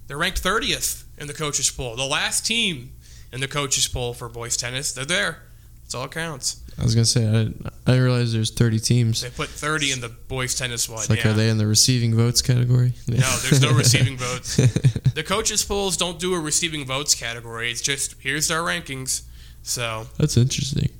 They're 0.06 0.18
ranked 0.18 0.42
30th 0.42 1.04
in 1.18 1.26
the 1.26 1.34
coaches 1.34 1.70
poll. 1.70 1.96
The 1.96 2.04
last 2.04 2.46
team 2.46 2.92
in 3.32 3.40
the 3.40 3.48
coaches 3.48 3.86
poll 3.88 4.14
for 4.14 4.28
boys 4.28 4.56
tennis. 4.56 4.92
They're 4.92 5.04
there. 5.04 5.42
That's 5.82 5.94
all 5.94 6.02
that 6.02 6.12
counts. 6.12 6.60
I 6.78 6.82
was 6.84 6.94
gonna 6.94 7.04
say 7.06 7.26
I 7.28 7.32
didn't, 7.32 7.66
I 7.86 7.96
realize 7.96 8.32
there's 8.32 8.50
30 8.52 8.78
teams. 8.78 9.20
They 9.22 9.30
put 9.30 9.48
30 9.48 9.92
in 9.92 10.00
the 10.00 10.08
boys 10.10 10.54
tennis 10.54 10.88
one. 10.88 11.00
It's 11.00 11.10
like, 11.10 11.24
yeah. 11.24 11.30
are 11.30 11.34
they 11.34 11.48
in 11.48 11.58
the 11.58 11.66
receiving 11.66 12.14
votes 12.14 12.40
category? 12.40 12.92
No, 13.08 13.16
there's 13.16 13.60
no 13.60 13.72
receiving 13.84 14.16
votes. 14.16 14.58
The 15.18 15.24
coaches 15.24 15.64
polls 15.64 15.96
don't 15.96 16.20
do 16.20 16.34
a 16.34 16.38
receiving 16.38 16.86
votes 16.86 17.12
category. 17.16 17.72
It's 17.72 17.80
just 17.80 18.14
here's 18.20 18.52
our 18.52 18.60
rankings. 18.60 19.22
So 19.64 20.06
That's 20.16 20.36
interesting. 20.36 20.90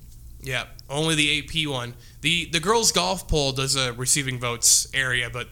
Yeah, 0.40 0.64
only 0.88 1.14
the 1.14 1.38
AP 1.38 1.68
one. 1.68 1.94
The 2.20 2.46
the 2.50 2.60
girls 2.60 2.92
golf 2.92 3.28
poll 3.28 3.52
does 3.52 3.76
a 3.76 3.92
receiving 3.92 4.38
votes 4.38 4.88
area, 4.94 5.30
but 5.30 5.48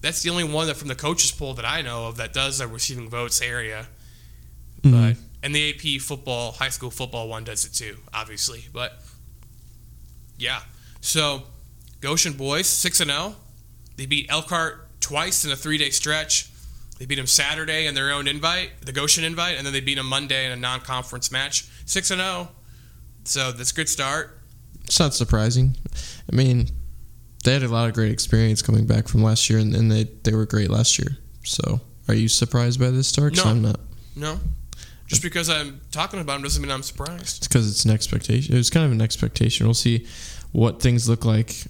that's 0.00 0.22
the 0.22 0.30
only 0.30 0.44
one 0.44 0.66
that 0.66 0.76
from 0.76 0.88
the 0.88 0.94
coaches 0.94 1.30
poll 1.32 1.54
that 1.54 1.64
I 1.64 1.82
know 1.82 2.06
of 2.06 2.16
that 2.16 2.32
does 2.32 2.60
a 2.60 2.66
receiving 2.66 3.08
votes 3.10 3.40
area. 3.40 3.88
Mhm. 4.82 4.92
But 4.92 5.16
and 5.42 5.54
the 5.54 5.70
AP 5.70 6.00
football, 6.00 6.52
high 6.52 6.68
school 6.68 6.90
football 6.90 7.28
one 7.28 7.44
does 7.44 7.64
it 7.64 7.74
too, 7.74 7.98
obviously. 8.12 8.66
But 8.72 9.02
yeah, 10.38 10.62
so 11.00 11.44
Goshen 12.00 12.32
boys 12.34 12.66
six 12.66 13.00
and 13.00 13.10
zero. 13.10 13.36
They 13.96 14.06
beat 14.06 14.26
Elkhart 14.30 15.00
twice 15.00 15.44
in 15.44 15.50
a 15.50 15.56
three 15.56 15.78
day 15.78 15.90
stretch. 15.90 16.48
They 16.98 17.06
beat 17.06 17.14
them 17.16 17.26
Saturday 17.26 17.86
in 17.86 17.94
their 17.94 18.10
own 18.10 18.28
invite, 18.28 18.82
the 18.82 18.92
Goshen 18.92 19.24
invite, 19.24 19.56
and 19.56 19.66
then 19.66 19.72
they 19.72 19.80
beat 19.80 19.94
them 19.94 20.06
Monday 20.06 20.44
in 20.44 20.52
a 20.52 20.56
non 20.56 20.80
conference 20.80 21.30
match. 21.30 21.64
Six 21.86 22.10
and 22.10 22.20
zero. 22.20 22.50
So 23.30 23.52
that's 23.52 23.70
a 23.70 23.74
good 23.74 23.88
start. 23.88 24.36
It's 24.84 24.98
not 24.98 25.14
surprising. 25.14 25.76
I 26.30 26.34
mean, 26.34 26.68
they 27.44 27.52
had 27.52 27.62
a 27.62 27.68
lot 27.68 27.88
of 27.88 27.94
great 27.94 28.10
experience 28.10 28.60
coming 28.60 28.86
back 28.86 29.06
from 29.06 29.22
last 29.22 29.48
year, 29.48 29.60
and, 29.60 29.72
and 29.74 29.90
they 29.90 30.04
they 30.24 30.34
were 30.34 30.46
great 30.46 30.68
last 30.68 30.98
year. 30.98 31.16
So, 31.44 31.80
are 32.08 32.14
you 32.14 32.26
surprised 32.26 32.80
by 32.80 32.90
this 32.90 33.06
start? 33.06 33.36
No. 33.36 33.44
I'm 33.44 33.62
not. 33.62 33.78
No, 34.16 34.40
just 35.06 35.22
because 35.22 35.48
I'm 35.48 35.80
talking 35.92 36.20
about 36.20 36.34
them 36.34 36.42
doesn't 36.42 36.60
mean 36.60 36.72
I'm 36.72 36.82
surprised. 36.82 37.38
It's 37.38 37.48
because 37.48 37.70
it's 37.70 37.84
an 37.84 37.92
expectation. 37.92 38.54
It 38.54 38.58
was 38.58 38.68
kind 38.68 38.84
of 38.84 38.90
an 38.90 39.00
expectation. 39.00 39.64
We'll 39.64 39.74
see 39.74 40.08
what 40.50 40.82
things 40.82 41.08
look 41.08 41.24
like 41.24 41.64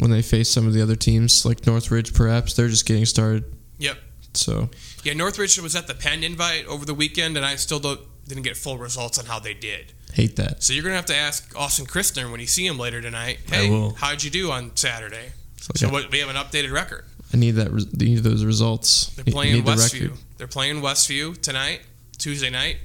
when 0.00 0.10
they 0.10 0.20
face 0.20 0.50
some 0.50 0.66
of 0.66 0.74
the 0.74 0.82
other 0.82 0.96
teams, 0.96 1.46
like 1.46 1.66
Northridge. 1.66 2.12
Perhaps 2.12 2.54
they're 2.54 2.68
just 2.68 2.84
getting 2.84 3.06
started. 3.06 3.44
Yep. 3.78 3.96
So, 4.34 4.68
Yeah, 5.02 5.14
Northridge 5.14 5.58
was 5.58 5.74
at 5.74 5.86
the 5.86 5.94
Penn 5.94 6.22
invite 6.22 6.66
over 6.66 6.84
the 6.84 6.94
weekend, 6.94 7.38
and 7.38 7.46
I 7.46 7.56
still 7.56 7.80
don't, 7.80 8.00
didn't 8.28 8.44
get 8.44 8.56
full 8.56 8.76
results 8.76 9.18
on 9.18 9.24
how 9.24 9.38
they 9.38 9.54
did. 9.54 9.94
Hate 10.18 10.34
that. 10.34 10.64
So 10.64 10.72
you're 10.72 10.82
gonna 10.82 10.96
have 10.96 11.06
to 11.06 11.14
ask 11.16 11.52
Austin 11.56 11.86
Christner 11.86 12.28
when 12.28 12.40
you 12.40 12.48
see 12.48 12.66
him 12.66 12.76
later 12.76 13.00
tonight. 13.00 13.38
Hey, 13.48 13.68
how'd 13.98 14.20
you 14.24 14.30
do 14.30 14.50
on 14.50 14.74
Saturday? 14.74 15.26
Like 15.68 15.76
So 15.78 15.88
what, 15.90 16.10
we 16.10 16.18
have 16.18 16.28
an 16.28 16.34
updated 16.34 16.72
record. 16.72 17.04
I 17.32 17.36
need 17.36 17.52
that. 17.52 17.72
Need 17.96 18.18
those 18.24 18.44
results. 18.44 19.14
They're 19.14 19.24
playing 19.24 19.62
the 19.64 19.70
Westview. 19.70 20.02
record. 20.02 20.18
They're 20.36 20.46
playing 20.48 20.80
Westview 20.80 21.40
tonight, 21.40 21.82
Tuesday 22.18 22.50
night. 22.50 22.78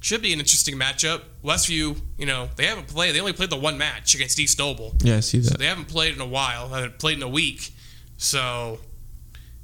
Should 0.00 0.22
be 0.22 0.32
an 0.32 0.38
interesting 0.40 0.76
matchup. 0.78 1.20
Westview, 1.44 2.00
you 2.16 2.24
know, 2.24 2.48
they 2.56 2.64
haven't 2.64 2.88
played. 2.88 3.14
They 3.14 3.20
only 3.20 3.34
played 3.34 3.50
the 3.50 3.58
one 3.58 3.76
match 3.76 4.14
against 4.14 4.38
East 4.40 4.58
Noble. 4.58 4.94
Yeah, 5.02 5.16
I 5.18 5.20
see 5.20 5.42
So 5.42 5.50
that. 5.50 5.58
they 5.58 5.66
haven't 5.66 5.88
played 5.88 6.14
in 6.14 6.20
a 6.22 6.26
while. 6.26 6.70
Haven't 6.70 6.98
played 6.98 7.18
in 7.18 7.22
a 7.22 7.28
week. 7.28 7.74
So, 8.16 8.78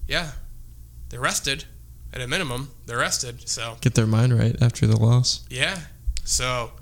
yeah, 0.07 0.33
they're 1.09 1.21
rested. 1.21 1.65
At 2.13 2.21
a 2.21 2.27
minimum, 2.27 2.73
they're 2.85 2.99
rested. 2.99 3.49
So, 3.49 3.79
Get 3.81 3.95
their 3.95 4.07
mind 4.07 4.39
right 4.39 4.55
after 4.61 4.87
the 4.87 4.99
loss. 5.01 5.47
yeah. 5.49 5.79
So, 6.25 6.73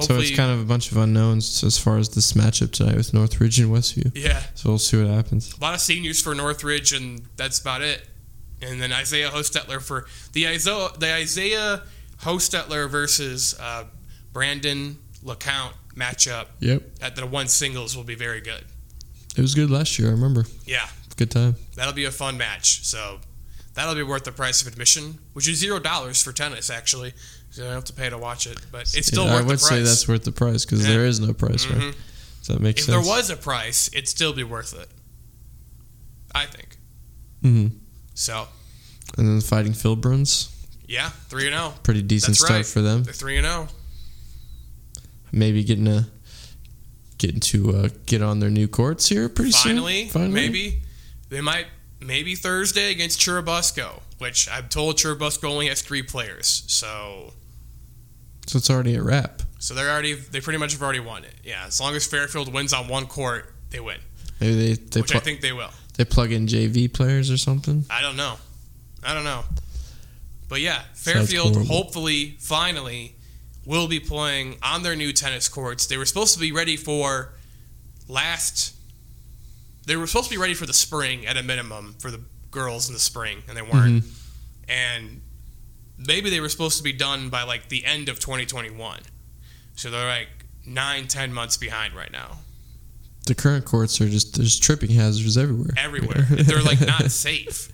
so 0.00 0.18
it's 0.18 0.34
kind 0.36 0.50
of 0.50 0.60
a 0.60 0.64
bunch 0.64 0.90
of 0.90 0.96
unknowns 0.98 1.62
as 1.64 1.78
far 1.78 1.98
as 1.98 2.08
this 2.10 2.32
matchup 2.34 2.72
tonight 2.72 2.96
with 2.96 3.12
Northridge 3.14 3.58
and 3.60 3.70
Westview. 3.70 4.10
yeah. 4.14 4.42
So 4.54 4.70
we'll 4.70 4.78
see 4.78 4.96
what 5.02 5.06
happens. 5.12 5.52
A 5.56 5.60
lot 5.60 5.74
of 5.74 5.80
seniors 5.80 6.20
for 6.20 6.34
Northridge, 6.34 6.92
and 6.92 7.22
that's 7.36 7.58
about 7.60 7.82
it. 7.82 8.06
And 8.62 8.80
then 8.80 8.92
Isaiah 8.92 9.30
Hostetler 9.30 9.80
for 9.80 10.06
the 10.32 10.46
Isaiah 10.48 10.88
the 10.98 11.12
Isaiah 11.14 11.82
Hostetler 12.22 12.88
versus 12.90 13.54
uh, 13.60 13.84
Brandon 14.32 14.98
LeCount 15.22 15.74
matchup 15.94 16.46
Yep. 16.60 16.82
at 17.02 17.16
the 17.16 17.26
one 17.26 17.48
singles 17.48 17.96
will 17.96 18.04
be 18.04 18.14
very 18.14 18.40
good. 18.40 18.64
It 19.36 19.40
was 19.42 19.54
good 19.54 19.70
last 19.70 19.98
year. 19.98 20.08
I 20.08 20.12
remember. 20.12 20.44
Yeah, 20.66 20.88
Good 21.16 21.30
time. 21.30 21.56
that'll 21.76 21.92
be 21.94 22.04
a 22.04 22.10
fun 22.10 22.36
match. 22.36 22.84
So 22.84 23.20
that'll 23.74 23.94
be 23.94 24.02
worth 24.02 24.24
the 24.24 24.32
price 24.32 24.60
of 24.62 24.68
admission, 24.68 25.18
which 25.32 25.48
is 25.48 25.58
zero 25.58 25.78
dollars 25.78 26.22
for 26.22 26.32
tennis 26.32 26.68
actually. 26.70 27.14
So 27.50 27.62
you 27.62 27.66
don't 27.66 27.74
have 27.74 27.84
to 27.86 27.92
pay 27.92 28.08
to 28.10 28.18
watch 28.18 28.46
it, 28.46 28.58
but 28.70 28.82
it's 28.94 29.08
still 29.08 29.24
Yeah, 29.26 29.32
worth 29.34 29.42
I 29.42 29.46
would 29.46 29.58
the 29.58 29.66
price. 29.66 29.68
say 29.68 29.82
that's 29.82 30.08
worth 30.08 30.24
the 30.24 30.32
price 30.32 30.64
because 30.64 30.82
Yeah. 30.82 30.88
there 30.92 31.06
is 31.06 31.18
no 31.20 31.32
price, 31.32 31.66
right? 31.66 31.78
Mhm. 31.80 31.94
Does 32.38 32.46
that 32.48 32.60
make 32.60 32.78
If 32.78 32.84
sense? 32.84 32.96
If 32.96 33.04
there 33.04 33.10
was 33.16 33.28
a 33.30 33.36
price, 33.36 33.88
it'd 33.92 34.08
still 34.08 34.32
be 34.32 34.44
worth 34.44 34.72
it. 34.72 34.88
I 36.34 36.46
think 36.46 36.78
hmm 37.42 37.66
so. 38.14 38.46
And 39.18 39.26
then 39.26 39.38
the 39.40 39.44
Fighting 39.44 39.72
Philbruns, 39.72 40.48
Yeah, 40.86 41.08
three 41.28 41.46
and 41.46 41.54
zero. 41.54 41.74
pretty 41.82 42.02
decent 42.02 42.30
That's 42.34 42.38
start 42.44 42.50
right. 42.58 42.66
for 42.66 42.80
them. 42.82 43.02
They're 43.02 43.12
three 43.12 43.36
and 43.36 43.46
oh. 43.46 43.50
zero. 43.50 43.68
Maybe 45.32 45.64
getting 45.64 45.88
a 45.88 46.08
getting 47.18 47.40
to 47.40 47.76
uh, 47.76 47.88
get 48.06 48.22
on 48.22 48.38
their 48.40 48.48
new 48.50 48.66
courts 48.68 49.08
here 49.08 49.28
pretty 49.28 49.50
finally, 49.52 50.02
soon. 50.04 50.10
Finally, 50.10 50.32
maybe 50.32 50.82
they 51.28 51.40
might 51.40 51.66
maybe 52.00 52.34
Thursday 52.34 52.90
against 52.90 53.18
Churubusco, 53.20 54.00
which 54.18 54.48
I'm 54.48 54.68
told 54.68 54.96
Churubusco 54.96 55.44
only 55.44 55.68
has 55.68 55.82
three 55.82 56.02
players, 56.02 56.62
so 56.68 57.34
So 58.46 58.58
it's 58.58 58.70
already 58.70 58.94
a 58.96 59.02
wrap. 59.02 59.42
so 59.58 59.74
they're 59.74 59.90
already 59.90 60.14
they 60.14 60.40
pretty 60.40 60.58
much 60.58 60.72
have 60.72 60.82
already 60.82 61.00
won 61.00 61.24
it. 61.24 61.34
Yeah, 61.44 61.64
as 61.66 61.80
long 61.80 61.94
as 61.94 62.06
Fairfield 62.06 62.52
wins 62.52 62.72
on 62.72 62.88
one 62.88 63.06
court, 63.06 63.54
they 63.70 63.80
win, 63.80 63.98
Maybe 64.40 64.54
they 64.54 64.72
they, 64.74 65.00
which 65.02 65.14
I 65.14 65.18
think 65.20 65.40
they 65.40 65.52
will. 65.52 65.70
they 65.96 66.04
plug 66.04 66.32
in 66.32 66.46
JV 66.46 66.92
players 66.92 67.30
or 67.30 67.36
something. 67.36 67.84
I 67.90 68.00
don't 68.02 68.16
know, 68.16 68.36
I 69.04 69.14
don't 69.14 69.24
know, 69.24 69.44
but 70.48 70.60
yeah, 70.60 70.80
Fairfield 70.94 71.56
hopefully 71.68 72.36
finally 72.40 73.14
will 73.66 73.86
be 73.86 74.00
playing 74.00 74.56
on 74.62 74.82
their 74.82 74.96
new 74.96 75.12
tennis 75.12 75.48
courts. 75.48 75.86
They 75.86 75.96
were 75.98 76.06
supposed 76.06 76.34
to 76.34 76.40
be 76.40 76.50
ready 76.50 76.76
for 76.76 77.34
last. 78.08 78.74
They 79.86 79.96
were 79.96 80.06
supposed 80.06 80.30
to 80.30 80.34
be 80.34 80.40
ready 80.40 80.54
for 80.54 80.66
the 80.66 80.72
spring 80.72 81.26
at 81.26 81.36
a 81.36 81.42
minimum 81.42 81.94
for 81.98 82.10
the 82.10 82.20
girls 82.50 82.88
in 82.88 82.94
the 82.94 83.00
spring, 83.00 83.42
and 83.48 83.56
they 83.56 83.62
weren't. 83.62 84.02
Mhm. 84.04 84.08
and 84.68 85.20
maybe 86.06 86.30
they 86.30 86.40
were 86.40 86.48
supposed 86.48 86.76
to 86.78 86.82
be 86.82 86.92
done 86.92 87.28
by 87.28 87.42
like 87.42 87.68
the 87.68 87.84
end 87.84 88.08
of 88.08 88.18
2021 88.18 89.00
so 89.74 89.90
they're 89.90 90.08
like 90.08 90.28
nine 90.66 91.06
ten 91.08 91.32
months 91.32 91.56
behind 91.56 91.94
right 91.94 92.12
now. 92.12 92.38
The 93.26 93.34
current 93.34 93.64
courts 93.64 94.00
are 94.00 94.08
just 94.08 94.36
there's 94.36 94.58
tripping 94.58 94.90
hazards 94.90 95.36
everywhere. 95.38 95.70
everywhere. 95.76 96.26
They're 96.30 96.62
like 96.62 96.80
not 96.80 97.10
safe. 97.10 97.68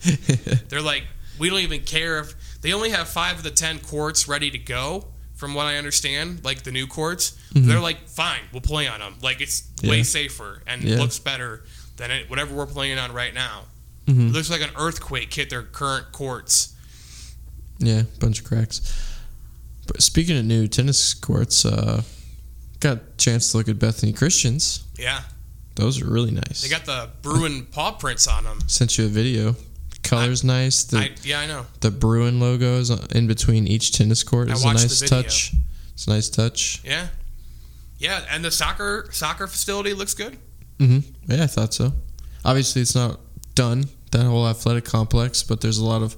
They're 0.68 0.82
like 0.82 1.04
we 1.38 1.50
don't 1.50 1.60
even 1.60 1.82
care 1.82 2.20
if 2.20 2.34
they 2.60 2.72
only 2.72 2.90
have 2.90 3.08
five 3.08 3.36
of 3.38 3.42
the 3.42 3.50
ten 3.50 3.78
courts 3.80 4.28
ready 4.28 4.50
to 4.50 4.58
go 4.58 5.06
from 5.34 5.52
what 5.52 5.66
i 5.66 5.76
understand 5.76 6.42
like 6.44 6.62
the 6.62 6.70
new 6.72 6.86
courts. 6.86 7.36
They're 7.52 7.80
like 7.80 8.08
fine 8.08 8.40
we'll 8.52 8.60
play 8.62 8.86
on 8.88 9.00
them 9.00 9.16
like 9.22 9.40
it's 9.40 9.64
way 9.82 10.02
safer 10.02 10.62
and 10.66 10.82
Yeah. 10.82 10.96
looks 10.98 11.18
better 11.18 11.64
than 11.96 12.10
it, 12.10 12.30
whatever 12.30 12.54
we're 12.54 12.66
playing 12.66 12.98
on 12.98 13.12
right 13.12 13.34
now. 13.34 13.64
Mhm. 14.06 14.28
it 14.28 14.32
looks 14.32 14.48
like 14.50 14.60
an 14.62 14.70
earthquake 14.78 15.32
hit 15.34 15.50
their 15.50 15.62
current 15.62 16.12
courts 16.12 16.74
Yeah, 17.78 18.02
bunch 18.20 18.40
of 18.40 18.46
cracks. 18.46 18.80
But 19.86 20.02
speaking 20.02 20.36
of 20.38 20.44
new 20.44 20.66
tennis 20.66 21.14
courts, 21.14 21.64
uh, 21.64 22.02
got 22.80 22.96
a 22.96 23.00
chance 23.18 23.52
to 23.52 23.58
look 23.58 23.68
at 23.68 23.78
Bethany 23.78 24.12
Christians. 24.12 24.84
yeah 24.98 25.22
Those 25.76 26.02
are 26.02 26.06
really 26.06 26.32
nice. 26.32 26.62
they 26.62 26.68
got 26.68 26.84
the 26.84 27.10
bruin 27.22 27.66
paw 27.66 27.92
prints 27.92 28.26
on 28.26 28.44
them 28.44 28.58
Sent 28.66 28.98
you 28.98 29.04
a 29.06 29.08
video. 29.08 29.54
Color's 30.02 30.44
nice. 30.44 30.84
The 30.84 30.98
I, 30.98 31.10
yeah 31.24 31.40
i 31.40 31.46
know 31.46 31.66
the 31.80 31.90
Bruin 31.90 32.38
logo 32.38 32.78
is 32.78 32.90
in 32.90 33.26
between 33.26 33.66
each 33.66 33.92
tennis 33.92 34.22
court. 34.22 34.48
I 34.48 34.52
It's 34.52 34.64
a 34.64 34.72
nice 34.72 35.00
touch. 35.00 35.52
It's 35.94 36.06
a 36.06 36.10
nice 36.10 36.28
touch. 36.28 36.80
Yeah, 36.84 37.08
yeah, 37.98 38.24
and 38.30 38.44
the 38.44 38.50
soccer 38.50 39.08
soccer 39.10 39.46
facility 39.48 39.94
looks 39.94 40.14
good. 40.14 40.38
Mm-hmm. 40.78 41.32
Yeah, 41.32 41.44
I 41.44 41.46
thought 41.48 41.74
so. 41.74 41.92
Obviously, 42.44 42.82
it's 42.82 42.94
not 42.94 43.18
done 43.56 43.86
that 44.12 44.24
whole 44.24 44.46
athletic 44.46 44.84
complex, 44.84 45.42
but 45.42 45.60
there's 45.60 45.78
a 45.78 45.84
lot 45.84 46.02
of 46.02 46.16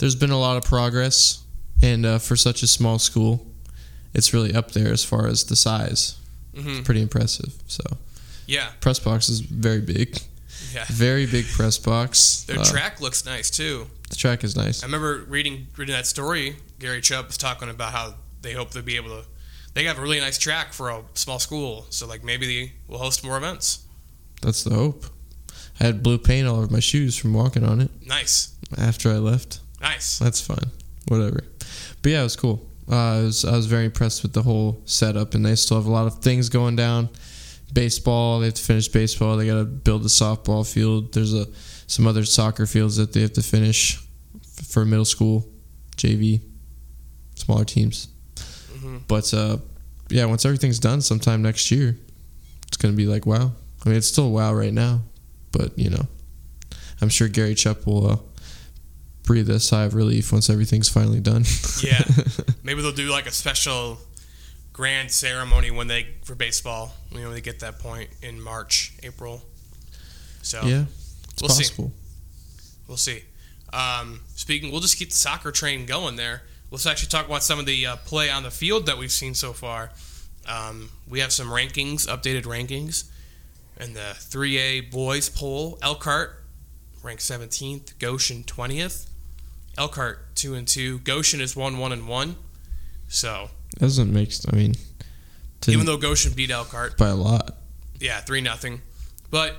there's 0.00 0.16
been 0.16 0.30
a 0.30 0.38
lot 0.38 0.56
of 0.56 0.64
progress, 0.64 1.44
and 1.82 2.04
uh, 2.04 2.18
for 2.18 2.34
such 2.36 2.62
a 2.62 2.66
small 2.66 2.98
school, 2.98 3.46
it's 4.12 4.34
really 4.34 4.52
up 4.54 4.72
there 4.72 4.92
as 4.92 5.04
far 5.04 5.26
as 5.28 5.44
the 5.44 5.54
size. 5.56 6.18
hmm 6.54 6.82
Pretty 6.82 7.00
impressive. 7.02 7.52
So 7.68 7.84
Yeah, 8.46 8.70
press 8.80 8.98
box 8.98 9.28
is 9.28 9.40
very 9.40 9.80
big, 9.80 10.18
yeah. 10.74 10.84
very 10.88 11.26
big 11.26 11.46
press 11.46 11.78
box. 11.78 12.42
Their 12.48 12.58
Uh, 12.60 12.64
track 12.64 13.00
looks 13.00 13.24
nice 13.24 13.48
too. 13.50 13.86
the 14.10 14.16
track 14.16 14.42
is 14.42 14.56
nice. 14.56 14.82
I 14.82 14.86
remember 14.86 15.24
reading 15.28 15.68
reading 15.76 15.94
that 15.94 16.06
story. 16.06 16.56
Gary 16.80 17.00
Chupp 17.00 17.28
was 17.28 17.36
talking 17.36 17.68
about 17.68 17.92
how 17.92 18.14
they 18.42 18.54
hope 18.54 18.70
to 18.72 18.82
be 18.82 18.96
able 18.96 19.10
to. 19.10 19.24
They 19.74 19.84
have 19.84 19.98
a 19.98 20.02
really 20.02 20.18
nice 20.18 20.38
track 20.38 20.72
for 20.72 20.90
a 20.90 21.02
small 21.14 21.38
school, 21.38 21.86
so 21.90 22.06
like 22.08 22.24
maybe 22.24 22.46
they 22.46 22.72
will 22.88 22.98
host 22.98 23.22
more 23.22 23.36
events. 23.36 23.84
That's 24.42 24.64
the 24.64 24.74
hope. 24.74 25.04
I 25.78 25.84
had 25.84 26.02
blue 26.02 26.18
paint 26.18 26.48
all 26.48 26.56
over 26.56 26.72
my 26.72 26.80
shoes 26.80 27.16
from 27.16 27.32
walking 27.34 27.62
on 27.64 27.80
it 27.80 27.90
Nice, 28.04 28.54
after 28.76 29.10
I 29.12 29.18
left. 29.18 29.60
Nice. 29.80 30.18
That's 30.18 30.40
fine. 30.40 30.70
Whatever. 31.08 31.44
But 32.02 32.12
yeah, 32.12 32.20
it 32.20 32.24
was 32.24 32.36
cool. 32.36 32.66
Uh, 32.90 33.18
I 33.18 33.20
was 33.22 33.44
I 33.44 33.52
was 33.56 33.66
very 33.66 33.84
impressed 33.84 34.22
with 34.22 34.32
the 34.32 34.42
whole 34.42 34.82
setup, 34.84 35.34
and 35.34 35.44
they 35.44 35.54
still 35.54 35.76
have 35.76 35.86
a 35.86 35.90
lot 35.90 36.06
of 36.06 36.18
things 36.20 36.48
going 36.48 36.76
down. 36.76 37.08
Baseball, 37.72 38.40
they 38.40 38.46
have 38.46 38.54
to 38.54 38.62
finish 38.62 38.88
baseball. 38.88 39.36
They 39.36 39.46
got 39.46 39.58
to 39.60 39.64
build 39.64 40.02
the 40.02 40.08
softball 40.08 40.70
field. 40.70 41.12
There's 41.14 41.32
a 41.34 41.46
some 41.86 42.06
other 42.06 42.24
soccer 42.24 42.66
fields 42.66 42.96
that 42.96 43.12
they 43.12 43.20
have 43.20 43.32
to 43.34 43.42
finish 43.42 43.96
f- 44.36 44.66
for 44.66 44.84
middle 44.84 45.04
school, 45.04 45.46
JV, 45.96 46.40
smaller 47.36 47.64
teams. 47.64 48.08
hmm 48.80 48.98
But 49.06 49.32
uh, 49.32 49.58
yeah, 50.08 50.24
once 50.24 50.44
everything's 50.44 50.80
done, 50.80 51.00
sometime 51.00 51.42
next 51.42 51.70
year, 51.70 51.96
it's 52.66 52.76
gonna 52.76 52.94
be 52.94 53.06
like 53.06 53.24
wow. 53.24 53.52
I 53.84 53.88
mean, 53.88 53.98
it's 53.98 54.08
still 54.08 54.30
wow 54.30 54.52
right 54.52 54.72
now, 54.74 55.02
but 55.52 55.78
you 55.78 55.90
know, 55.90 56.06
I'm 57.00 57.08
sure 57.08 57.28
Gary 57.28 57.54
Chupp 57.54 57.86
will 57.86 58.06
uh, 58.10 58.16
breathe 59.30 59.48
a 59.48 59.60
sigh 59.60 59.84
of 59.84 59.94
relief 59.94 60.32
once 60.32 60.50
everything's 60.50 60.88
finally 60.88 61.20
done. 61.20 61.44
Yeah. 61.84 62.02
Maybe 62.64 62.82
they'll 62.82 62.90
do 62.90 63.08
like 63.12 63.26
a 63.26 63.30
special 63.30 63.98
grand 64.72 65.12
ceremony 65.12 65.70
when 65.70 65.86
they 65.86 66.08
for 66.24 66.34
baseball. 66.34 66.92
You 67.12 67.20
know, 67.20 67.30
they 67.32 67.40
get 67.40 67.60
that 67.60 67.78
point 67.78 68.10
in 68.22 68.40
March, 68.42 68.92
April. 69.04 69.40
So 70.42 70.62
yeah, 70.64 70.86
it's 71.32 71.40
We'll 71.42 71.48
see. 71.50 71.62
possible. 71.62 71.92
We'll 72.88 72.96
see. 72.96 73.22
Um, 73.72 74.22
speaking, 74.34 74.72
we'll 74.72 74.80
just 74.80 74.98
keep 74.98 75.10
the 75.10 75.16
soccer 75.16 75.52
train 75.52 75.86
going 75.86 76.16
there. 76.16 76.42
Let's 76.72 76.84
actually 76.86 77.10
talk 77.10 77.26
about 77.26 77.44
some 77.44 77.60
of 77.60 77.66
the 77.66 77.86
uh, 77.86 77.96
play 77.98 78.30
on 78.30 78.42
the 78.42 78.50
field 78.50 78.86
that 78.86 78.98
we've 78.98 79.12
seen 79.12 79.34
so 79.34 79.52
far. 79.52 79.90
Um, 80.48 80.90
we 81.08 81.20
have 81.20 81.32
some 81.32 81.46
rankings, 81.46 82.08
updated 82.08 82.42
rankings, 82.46 83.04
in 83.78 83.94
the 83.94 84.16
3A 84.18 84.90
boys 84.90 85.28
poll. 85.28 85.78
Elkhart 85.82 86.42
ranked 87.04 87.22
17th, 87.22 87.96
Goshen 88.00 88.42
20th. 88.42 89.06
Elkhart 89.78 90.34
two 90.36 90.54
and 90.54 90.66
two. 90.66 90.98
Goshen 91.00 91.40
is 91.40 91.56
one 91.56 91.78
one 91.78 91.92
and 91.92 92.06
one. 92.08 92.36
So 93.08 93.50
Doesn't 93.78 94.12
make. 94.12 94.32
I 94.52 94.56
mean, 94.56 94.74
to, 95.62 95.72
even 95.72 95.86
though 95.86 95.96
Goshen 95.96 96.32
beat 96.32 96.50
Elkhart, 96.50 96.96
by 96.96 97.08
a 97.08 97.14
lot. 97.16 97.56
yeah, 97.98 98.20
three 98.20 98.40
nothing. 98.40 98.82
But 99.30 99.56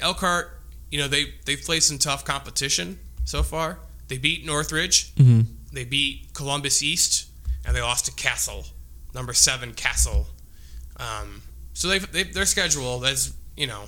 Elkhart, 0.00 0.60
you 0.90 0.98
know, 0.98 1.08
they 1.08 1.34
they've 1.44 1.60
played 1.62 1.82
some 1.82 1.98
tough 1.98 2.24
competition 2.24 2.98
so 3.24 3.42
far. 3.42 3.78
They 4.08 4.18
beat 4.18 4.44
Northridge. 4.44 5.12
hmm 5.16 5.42
They 5.72 5.84
beat 5.84 6.34
Columbus 6.34 6.82
East, 6.82 7.26
and 7.66 7.74
they 7.74 7.80
lost 7.80 8.06
to 8.06 8.12
Castle, 8.12 8.66
number 9.14 9.32
seven 9.34 9.72
Castle. 9.74 10.26
Um, 10.98 11.42
so 11.72 11.88
they've, 11.88 12.12
they've 12.12 12.32
their 12.32 12.46
schedule 12.46 13.00
has 13.00 13.34
you 13.56 13.66
know 13.66 13.84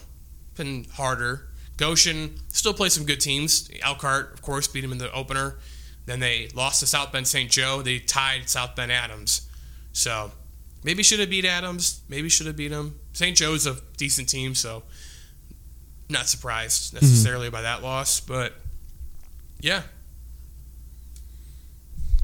been 0.57 0.85
harder. 0.93 1.49
Goshen 1.77 2.39
still 2.49 2.73
plays 2.73 2.95
some 2.95 3.05
good 3.05 3.21
teams. 3.21 3.71
Elkhart, 3.83 4.33
of 4.33 4.43
course, 4.43 4.67
beat 4.67 4.81
them 4.81 4.93
in 4.93 4.99
the 4.99 5.13
opener. 5.13 5.57
Then 6.07 6.21
they 6.21 6.49
lost 6.55 6.81
to 6.81 6.87
South 6.87 7.13
Bend 7.13 7.27
St. 7.27 7.51
Joe. 7.51 7.83
They 7.83 7.99
tied 7.99 8.49
South 8.49 8.77
Bend 8.77 8.93
Adams. 8.93 9.49
So 9.93 10.31
maybe 10.85 11.03
should 11.03 11.21
have 11.21 11.31
beat 11.31 11.45
Adams. 11.45 12.01
Maybe 12.09 12.29
should 12.29 12.47
have 12.47 12.57
beat 12.57 12.71
him. 12.71 12.99
St. 13.13 13.37
Joe's 13.37 13.67
a 13.67 13.77
decent 13.97 14.29
team, 14.29 14.55
so 14.55 14.85
not 16.09 16.29
surprised 16.29 16.95
necessarily 16.95 17.51
by 17.51 17.63
that 17.63 17.83
loss. 17.83 18.21
But 18.21 18.55
yeah, 19.61 19.83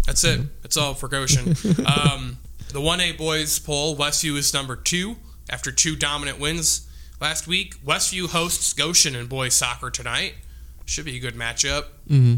that's 0.07 0.23
it. 0.25 0.41
That's 0.63 0.77
all 0.77 0.95
for 0.95 1.09
Goshen. 1.09 1.49
um, 1.87 2.39
the 2.73 2.81
1A 2.81 3.19
boys 3.19 3.59
poll, 3.59 3.97
Westview 3.97 4.37
is 4.37 4.55
number 4.55 4.77
two 4.77 5.17
after 5.51 5.73
two 5.73 5.97
dominant 5.97 6.39
wins 6.39 6.89
last 7.23 7.47
week. 7.47 7.83
Westview 7.85 8.29
hosts 8.29 8.73
Goshen 8.75 9.15
in 9.15 9.27
boys 9.27 9.55
soccer 9.55 9.89
tonight. 9.91 10.35
Should 10.85 11.05
be 11.07 11.17
a 11.17 11.21
good 11.21 11.35
matchup. 11.35 11.85
hmm 12.09 12.35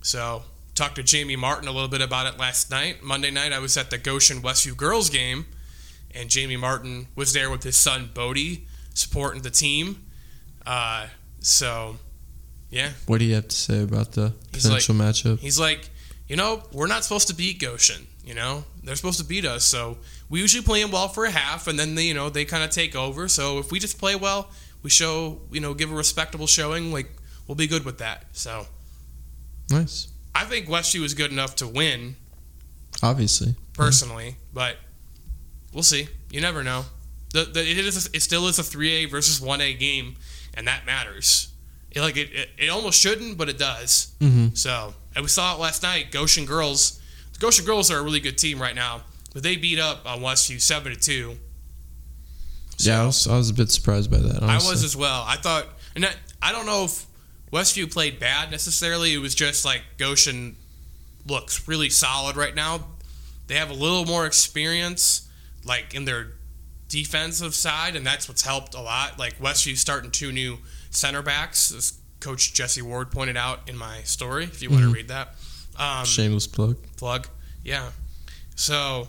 So, 0.00 0.42
talked 0.74 0.96
to 0.96 1.02
Jamie 1.02 1.36
Martin 1.36 1.68
a 1.68 1.72
little 1.72 1.88
bit 1.88 2.00
about 2.00 2.26
it 2.32 2.38
last 2.40 2.70
night. 2.70 3.02
Monday 3.02 3.30
night, 3.30 3.52
I 3.52 3.58
was 3.60 3.76
at 3.76 3.90
the 3.90 3.98
Goshen 3.98 4.40
Westview 4.42 4.76
girls 4.76 5.10
game, 5.10 5.46
and 6.14 6.28
Jamie 6.30 6.56
Martin 6.56 7.06
was 7.14 7.32
there 7.34 7.50
with 7.50 7.62
his 7.62 7.76
son 7.76 8.10
Bodie 8.12 8.66
supporting 8.94 9.42
the 9.42 9.50
team. 9.50 10.04
Uh, 10.66 11.08
so, 11.40 11.96
yeah, 12.70 12.92
What 13.06 13.18
do 13.18 13.26
you 13.26 13.34
have 13.34 13.48
to 13.48 13.56
say 13.56 13.82
about 13.82 14.12
the 14.12 14.32
He's 14.54 14.64
like- 14.64 14.80
potential 14.82 14.94
matchup? 14.94 15.38
he's 15.40 15.58
like, 15.60 15.90
you 16.28 16.36
know, 16.36 16.62
we're 16.72 16.86
not 16.86 17.04
supposed 17.04 17.28
to 17.28 17.34
beat 17.34 17.60
Goshen. 17.60 18.06
You 18.24 18.34
know, 18.34 18.64
they're 18.82 18.96
supposed 18.96 19.18
to 19.18 19.24
beat 19.24 19.44
us. 19.44 19.64
So 19.64 19.98
we 20.32 20.40
usually 20.40 20.64
play 20.64 20.80
them 20.80 20.90
well 20.90 21.08
for 21.08 21.26
a 21.26 21.30
half, 21.30 21.66
and 21.68 21.78
then 21.78 21.94
they, 21.94 22.04
you 22.04 22.14
know, 22.14 22.30
they 22.30 22.46
kind 22.46 22.64
of 22.64 22.70
take 22.70 22.96
over. 22.96 23.28
So 23.28 23.58
if 23.58 23.70
we 23.70 23.78
just 23.78 23.98
play 23.98 24.16
well, 24.16 24.50
we 24.82 24.88
show, 24.88 25.42
you 25.52 25.60
know, 25.60 25.74
give 25.74 25.92
a 25.92 25.94
respectable 25.94 26.46
showing. 26.46 26.90
Like 26.90 27.10
we'll 27.46 27.54
be 27.54 27.66
good 27.66 27.84
with 27.84 27.98
that. 27.98 28.24
So 28.32 28.64
Nice. 29.70 30.08
I 30.34 30.44
think 30.44 30.68
Westview 30.68 31.02
is 31.04 31.12
good 31.12 31.30
enough 31.30 31.56
to 31.56 31.68
win 31.68 32.16
Obviously. 33.02 33.56
personally, 33.74 34.36
but 34.54 34.78
we'll 35.74 35.82
see. 35.82 36.08
You 36.30 36.40
never 36.40 36.62
know. 36.62 36.86
The, 37.34 37.44
the, 37.44 37.60
it 37.60 37.78
is 37.78 38.08
it 38.12 38.22
still 38.22 38.46
is 38.48 38.58
a 38.58 38.62
3A 38.62 39.10
versus 39.10 39.38
1A 39.38 39.78
game, 39.78 40.16
and 40.54 40.66
that 40.66 40.86
matters. 40.86 41.48
It, 41.90 42.00
like 42.00 42.16
it, 42.16 42.30
it, 42.32 42.48
it 42.56 42.68
almost 42.70 42.98
shouldn't, 42.98 43.36
but 43.36 43.50
it 43.50 43.58
does. 43.58 44.14
Mm-hmm. 44.20 44.54
So, 44.54 44.94
and 45.14 45.22
we 45.22 45.28
saw 45.28 45.54
it 45.54 45.60
last 45.60 45.82
night. 45.82 46.10
Goshen 46.10 46.46
girls, 46.46 47.00
the 47.34 47.38
Goshen 47.38 47.66
girls 47.66 47.90
are 47.90 47.98
a 47.98 48.02
really 48.02 48.20
good 48.20 48.38
team 48.38 48.60
right 48.60 48.74
now, 48.74 49.02
but 49.32 49.42
they 49.42 49.56
beat 49.56 49.78
up 49.78 50.06
on 50.06 50.20
Westview 50.20 50.60
seven 50.60 50.92
to 50.92 50.98
two. 50.98 51.36
Yeah, 52.78 53.02
I 53.02 53.06
was, 53.06 53.26
I 53.28 53.36
was 53.36 53.50
a 53.50 53.54
bit 53.54 53.70
surprised 53.70 54.10
by 54.10 54.18
that. 54.18 54.42
I 54.42 54.54
was 54.56 54.82
as 54.82 54.96
well. 54.96 55.24
I 55.26 55.36
thought, 55.36 55.66
and 55.94 56.04
that, 56.04 56.16
I 56.40 56.50
don't 56.52 56.66
know 56.66 56.84
if 56.84 57.06
Westview 57.52 57.90
played 57.92 58.18
bad 58.18 58.50
necessarily. 58.50 59.12
It 59.14 59.18
was 59.18 59.34
just 59.34 59.64
like 59.64 59.82
Goshen 59.98 60.56
looks 61.26 61.68
really 61.68 61.90
solid 61.90 62.36
right 62.36 62.54
now. 62.54 62.86
They 63.46 63.54
have 63.56 63.70
a 63.70 63.74
little 63.74 64.04
more 64.04 64.26
experience, 64.26 65.28
like 65.64 65.94
in 65.94 66.04
their 66.06 66.32
defensive 66.88 67.54
side, 67.54 67.94
and 67.94 68.04
that's 68.06 68.28
what's 68.28 68.42
helped 68.42 68.74
a 68.74 68.80
lot. 68.80 69.18
Like 69.18 69.38
Westview 69.38 69.76
starting 69.76 70.10
two 70.10 70.32
new 70.32 70.58
center 70.90 71.22
backs, 71.22 71.72
as 71.72 71.98
Coach 72.20 72.52
Jesse 72.54 72.82
Ward 72.82 73.10
pointed 73.12 73.36
out 73.36 73.68
in 73.68 73.76
my 73.76 74.00
story. 74.02 74.44
If 74.44 74.62
you 74.62 74.70
want 74.70 74.82
Mhm. 74.84 74.88
to 74.88 74.94
read 74.94 75.08
that, 75.08 75.36
um, 75.76 76.04
Shameless 76.04 76.46
plug. 76.46 76.76
plug. 76.96 77.28
Yeah. 77.64 77.90
So 78.56 79.08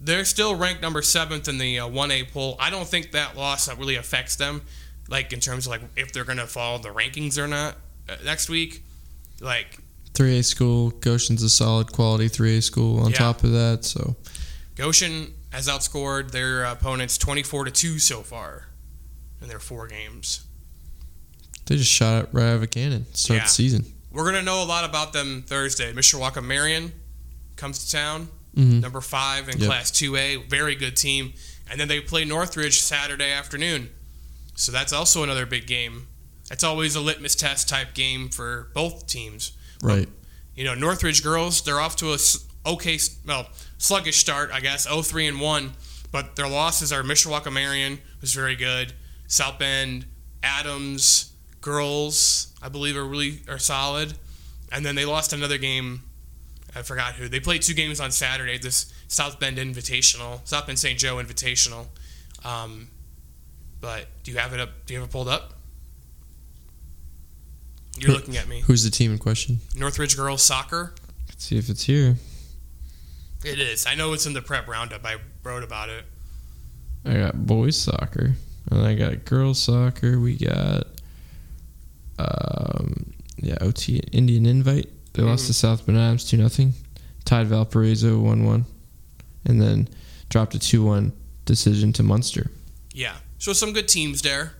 they're 0.00 0.24
still 0.24 0.54
ranked 0.54 0.80
number 0.82 1.02
seventh 1.02 1.48
in 1.48 1.58
the 1.58 1.80
uh, 1.80 1.88
1A 1.88 2.32
poll. 2.32 2.56
I 2.60 2.70
don't 2.70 2.86
think 2.86 3.12
that 3.12 3.36
loss 3.36 3.66
that 3.66 3.78
really 3.78 3.96
affects 3.96 4.36
them, 4.36 4.62
like 5.08 5.32
in 5.32 5.40
terms 5.40 5.66
of 5.66 5.70
like 5.72 5.82
if 5.96 6.12
they're 6.12 6.24
going 6.24 6.38
to 6.38 6.46
follow 6.46 6.78
the 6.78 6.90
rankings 6.90 7.36
or 7.38 7.46
not 7.48 7.76
uh, 8.08 8.16
next 8.24 8.48
week. 8.48 8.82
Like 9.40 9.78
3A 10.14 10.44
school. 10.44 10.90
Goshen's 10.90 11.42
a 11.42 11.50
solid 11.50 11.92
quality 11.92 12.28
3A 12.28 12.62
school 12.62 13.00
on 13.00 13.10
Yeah. 13.12 13.18
top 13.18 13.44
of 13.44 13.52
that. 13.52 13.84
So, 13.84 14.16
Goshen 14.76 15.32
has 15.52 15.68
outscored 15.68 16.30
their 16.32 16.64
opponents 16.64 17.16
24 17.18 17.64
to 17.66 17.70
two 17.70 17.98
so 17.98 18.22
far 18.22 18.66
in 19.40 19.48
their 19.48 19.60
four 19.60 19.86
games. 19.86 20.44
they 21.66 21.76
just 21.76 21.90
shot 21.92 22.24
it 22.24 22.28
right 22.32 22.44
out 22.48 22.56
of 22.56 22.62
a 22.62 22.66
cannon 22.66 23.04
start 23.14 23.38
Yeah. 23.38 23.44
the 23.44 23.50
season. 23.50 23.92
We're 24.10 24.22
going 24.24 24.34
to 24.36 24.42
know 24.42 24.62
a 24.62 24.64
lot 24.64 24.84
about 24.84 25.12
them 25.12 25.44
Thursday. 25.46 25.92
Mishawaka 25.92 26.42
Marion 26.42 26.92
comes 27.56 27.84
to 27.84 27.92
town. 27.92 28.28
Mm-hmm. 28.58 28.80
number 28.80 29.00
five 29.00 29.48
in 29.48 29.58
Yep. 29.58 29.68
Class 29.68 29.90
2A. 29.92 30.50
Very 30.50 30.74
good 30.74 30.96
team. 30.96 31.32
And 31.70 31.78
then 31.78 31.86
they 31.88 32.00
play 32.00 32.24
Northridge 32.24 32.80
Saturday 32.80 33.30
afternoon. 33.30 33.90
So 34.56 34.72
that's 34.72 34.92
also 34.92 35.22
another 35.22 35.46
big 35.46 35.66
game. 35.66 36.08
That's 36.48 36.64
always 36.64 36.96
a 36.96 37.00
litmus 37.00 37.36
test 37.36 37.68
type 37.68 37.94
game 37.94 38.28
for 38.28 38.70
both 38.74 39.06
teams. 39.06 39.52
Right. 39.82 40.08
You 40.56 40.64
know, 40.64 40.74
Northridge 40.74 41.22
girls, 41.22 41.62
they're 41.62 41.78
off 41.78 41.94
to 41.96 42.12
a 42.12 42.18
okay, 42.66 42.98
well, 43.26 43.48
sluggish 43.78 44.16
start, 44.16 44.50
I 44.52 44.60
guess, 44.60 44.86
0-3 44.86 45.28
and 45.28 45.40
1. 45.40 45.72
But 46.10 46.36
their 46.36 46.48
losses 46.48 46.92
are 46.92 47.02
Mishawaka 47.02 47.52
Marion, 47.52 48.00
who's 48.20 48.32
very 48.32 48.56
good, 48.56 48.94
South 49.26 49.58
Bend, 49.58 50.06
Adams, 50.42 51.32
girls, 51.60 52.52
I 52.62 52.68
believe 52.68 52.96
are 52.96 53.04
really 53.04 53.40
are 53.48 53.58
solid. 53.58 54.14
And 54.72 54.84
then 54.84 54.94
they 54.94 55.04
lost 55.04 55.32
another 55.32 55.58
game. 55.58 56.02
I 56.78 56.82
forgot 56.82 57.14
who. 57.14 57.28
They 57.28 57.40
played 57.40 57.62
two 57.62 57.74
games 57.74 58.00
on 58.00 58.12
Saturday. 58.12 58.56
This 58.56 58.92
South 59.08 59.40
Bend 59.40 59.58
Invitational, 59.58 60.46
South 60.46 60.66
Bend 60.66 60.78
St. 60.78 60.98
Joe 60.98 61.16
Invitational. 61.16 61.86
Um, 62.44 62.88
but 63.80 64.06
do 64.22 64.30
you 64.30 64.38
have 64.38 64.52
it 64.52 64.60
up? 64.60 64.70
Do 64.86 64.94
you 64.94 65.00
have 65.00 65.08
it 65.08 65.12
pulled 65.12 65.28
up? 65.28 65.54
You're 67.98 68.12
looking 68.12 68.36
at 68.36 68.46
me. 68.46 68.60
Who's 68.60 68.84
the 68.84 68.90
team 68.90 69.10
in 69.10 69.18
question? 69.18 69.58
Northridge 69.74 70.16
girls 70.16 70.42
soccer. 70.42 70.94
Let's 71.28 71.44
see 71.44 71.58
if 71.58 71.68
it's 71.68 71.82
here. 71.82 72.16
It 73.44 73.58
is. 73.58 73.86
I 73.86 73.96
know 73.96 74.12
it's 74.12 74.26
in 74.26 74.32
the 74.32 74.42
prep 74.42 74.68
roundup. 74.68 75.04
I 75.04 75.16
wrote 75.42 75.64
about 75.64 75.88
it. 75.88 76.04
I 77.04 77.14
got 77.14 77.46
boys 77.46 77.76
soccer, 77.76 78.34
and 78.70 78.86
I 78.86 78.94
got 78.94 79.24
girls 79.24 79.60
soccer. 79.60 80.20
We 80.20 80.36
got, 80.36 80.86
um, 82.18 83.14
yeah, 83.36 83.56
OT 83.60 83.98
Indian 84.12 84.46
Invite. 84.46 84.90
They 85.18 85.24
lost 85.24 85.48
to 85.48 85.52
South 85.52 85.88
Adams 85.88 86.24
two 86.30 86.36
nothing. 86.36 86.74
Tied 87.24 87.48
Valparaiso 87.48 88.20
one 88.20 88.44
one, 88.44 88.66
and 89.44 89.60
then 89.60 89.88
dropped 90.28 90.54
a 90.54 90.60
two 90.60 90.84
one 90.84 91.12
decision 91.44 91.92
to 91.94 92.04
Munster. 92.04 92.52
Yeah. 92.92 93.16
So 93.38 93.52
some 93.52 93.72
good 93.72 93.88
teams 93.88 94.22
there. 94.22 94.52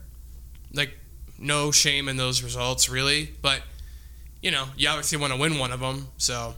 Like 0.75 0.99
no 1.39 1.71
shame 1.71 2.09
in 2.09 2.17
those 2.17 2.43
results 2.43 2.89
really, 2.89 3.31
but 3.41 3.63
you 4.43 4.51
know, 4.51 4.65
you 4.77 4.89
obviously 4.89 5.19
want 5.19 5.33
to 5.33 5.39
win 5.39 5.59
one 5.59 5.71
of 5.71 5.79
them. 5.79 6.09
So 6.17 6.57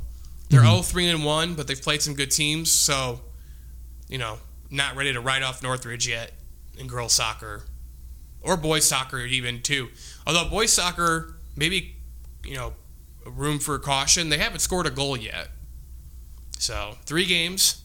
they're 0.49 0.63
Mhm. 0.63 0.81
0-3 0.81 1.11
and 1.11 1.25
1, 1.25 1.55
but 1.55 1.67
they've 1.67 1.81
played 1.81 2.01
some 2.01 2.15
good 2.15 2.31
teams, 2.31 2.71
so 2.73 3.21
you 4.09 4.17
know, 4.17 4.39
not 4.71 4.97
ready 4.97 5.13
to 5.13 5.21
write 5.21 5.43
off 5.43 5.63
Northridge 5.63 6.09
yet 6.09 6.33
in 6.79 6.87
girls 6.87 7.13
soccer 7.13 7.65
or 8.41 8.57
boys 8.57 8.87
soccer 8.89 9.21
even 9.21 9.61
too. 9.61 9.91
Although 10.27 10.49
boys 10.49 10.73
soccer 10.73 11.37
maybe 11.55 11.97
you 12.45 12.55
know, 12.55 12.73
room 13.37 13.59
for 13.59 13.79
caution. 13.79 14.29
They 14.29 14.39
haven't 14.39 14.61
scored 14.61 14.87
a 14.87 14.91
goal 14.91 15.17
yet. 15.17 15.49
So, 16.59 16.97
3 17.07 17.25
games, 17.27 17.83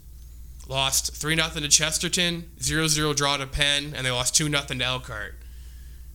lost 0.68 1.16
3 1.16 1.36
0 1.36 1.50
to 1.50 1.70
Chesterton, 1.70 2.50
0 2.62 2.88
0 2.88 3.14
draw 3.14 3.38
to 3.38 3.48
Penn, 3.48 3.94
and 3.96 4.06
they 4.06 4.12
lost 4.12 4.36
2 4.36 4.50
0 4.50 4.62
to 4.62 4.84
Elkhart. 4.84 5.36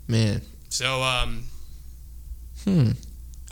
Man, 0.07 0.43
So, 0.69 1.03
um, 1.03 1.45
hmm, 2.65 2.91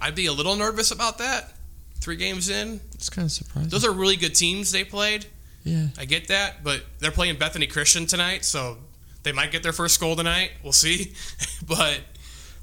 I'd 0.00 0.14
be 0.14 0.26
a 0.26 0.32
little 0.32 0.56
nervous 0.56 0.90
about 0.90 1.18
that. 1.18 1.54
Three 2.00 2.16
games 2.16 2.48
in. 2.48 2.80
it's 2.94 3.10
kind 3.10 3.26
of 3.26 3.32
surprising. 3.32 3.70
Those 3.70 3.84
are 3.84 3.92
really 3.92 4.16
good 4.16 4.34
teams 4.34 4.70
they 4.70 4.84
played. 4.84 5.26
yeah, 5.64 5.88
I 5.98 6.04
get 6.04 6.28
that, 6.28 6.62
but 6.62 6.82
they're 6.98 7.10
playing 7.10 7.38
Bethany 7.38 7.66
Christian 7.66 8.06
tonight, 8.06 8.44
so 8.44 8.78
they 9.22 9.32
might 9.32 9.52
get 9.52 9.62
their 9.62 9.72
first 9.72 9.98
goal 10.00 10.16
tonight. 10.16 10.52
We'll 10.62 10.72
see. 10.72 11.14
but 11.66 12.00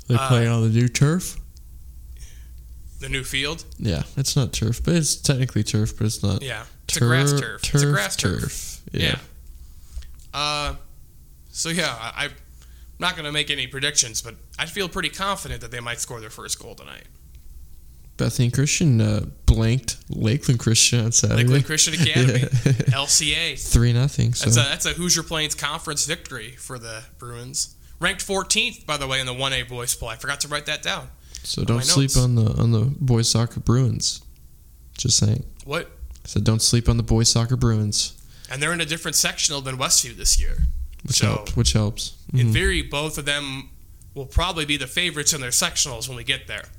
they're 0.07 0.19
uh, 0.19 0.27
playing 0.27 0.49
on 0.49 0.61
the 0.61 0.69
new 0.69 0.87
turf. 0.87 1.37
The 2.99 3.09
new 3.09 3.23
field, 3.23 3.65
Yeah, 3.77 4.03
it's 4.17 4.35
not 4.35 4.53
turf, 4.53 4.83
but 4.83 4.95
it's 4.95 5.15
technically 5.15 5.63
turf, 5.63 5.97
but 5.97 6.05
it's 6.07 6.23
not. 6.23 6.41
yeah, 6.41 6.65
it's 6.85 6.97
a 6.97 6.99
grass 7.01 7.31
turf. 7.39 7.61
it's 7.73 7.83
a 7.83 7.91
grass 7.91 8.15
turf. 8.15 8.81
Yeah. 8.91 9.01
Yeah. 9.03 9.17
Uh, 10.33 10.75
so 11.51 11.69
yeah, 11.69 11.95
I, 11.99 12.25
I'm 12.25 12.31
not 12.99 13.15
going 13.15 13.25
to 13.25 13.31
make 13.31 13.49
any 13.49 13.67
predictions, 13.67 14.21
but 14.21 14.35
I 14.59 14.65
feel 14.65 14.87
pretty 14.89 15.09
confident 15.09 15.61
that 15.61 15.71
they 15.71 15.79
might 15.79 15.99
score 15.99 16.19
their 16.19 16.29
first 16.29 16.59
goal 16.61 16.75
tonight. 16.75 17.03
Bethany 18.17 18.49
Christian 18.49 19.01
uh, 19.01 19.25
blanked 19.45 19.97
Lakeland 20.09 20.59
Christian 20.61 21.03
on 21.05 21.11
Saturday. 21.11 21.43
Lakeland 21.43 21.65
Christian 21.65 21.93
Academy, 22.01 22.39
Yeah. 22.39 22.47
LCA. 22.95 23.71
Three 23.71 23.91
nothing. 23.91 24.33
So 24.33 24.45
That's 24.49 24.57
a 24.57 24.69
that's 24.69 24.85
a 24.85 24.93
Hoosier 24.93 25.23
Plains 25.23 25.53
Conference 25.53 26.05
victory 26.05 26.51
for 26.51 26.79
the 26.79 27.03
Bruins. 27.17 27.75
Ranked 27.99 28.25
14th, 28.25 28.85
by 28.85 28.95
the 28.97 29.07
way, 29.07 29.19
in 29.19 29.25
the 29.25 29.33
1A 29.33 29.67
boys 29.67 29.95
poll. 29.95 30.09
I 30.09 30.15
forgot 30.15 30.39
to 30.41 30.47
write 30.47 30.65
that 30.67 30.81
down. 30.81 31.09
So 31.45 31.63
don't 31.63 31.83
sleep 31.83 32.15
on 32.17 32.35
the 32.35 32.51
on 32.61 32.71
the 32.71 32.81
boys 32.99 33.29
soccer 33.29 33.59
Bruins. 33.59 34.21
Just 34.97 35.17
saying. 35.17 35.43
What? 35.65 35.87
I 36.23 36.27
said 36.27 36.43
don't 36.43 36.61
sleep 36.61 36.87
on 36.89 36.97
the 36.97 37.03
boys 37.03 37.29
soccer 37.29 37.55
Bruins, 37.55 38.13
And 38.49 38.61
they're 38.61 38.73
in 38.73 38.81
a 38.81 38.85
different 38.85 39.15
sectional 39.15 39.61
than 39.61 39.77
Westview 39.77 40.15
this 40.15 40.39
year. 40.39 40.67
which 41.03 41.17
So- 41.17 41.27
helps. 41.27 41.55
Which 41.55 41.73
helps. 41.73 42.13
In 42.33 42.49
Mhm. 42.49 42.53
theory, 42.53 42.81
both 42.81 43.19
of 43.19 43.25
them 43.25 43.69
will 44.15 44.25
probably 44.25 44.65
be 44.65 44.75
the 44.75 44.87
favorites 44.87 45.33
in 45.33 45.41
their 45.41 45.51
sectionals 45.51 46.07
when 46.07 46.17
we 46.17 46.23
get 46.23 46.47
there, 46.47 46.69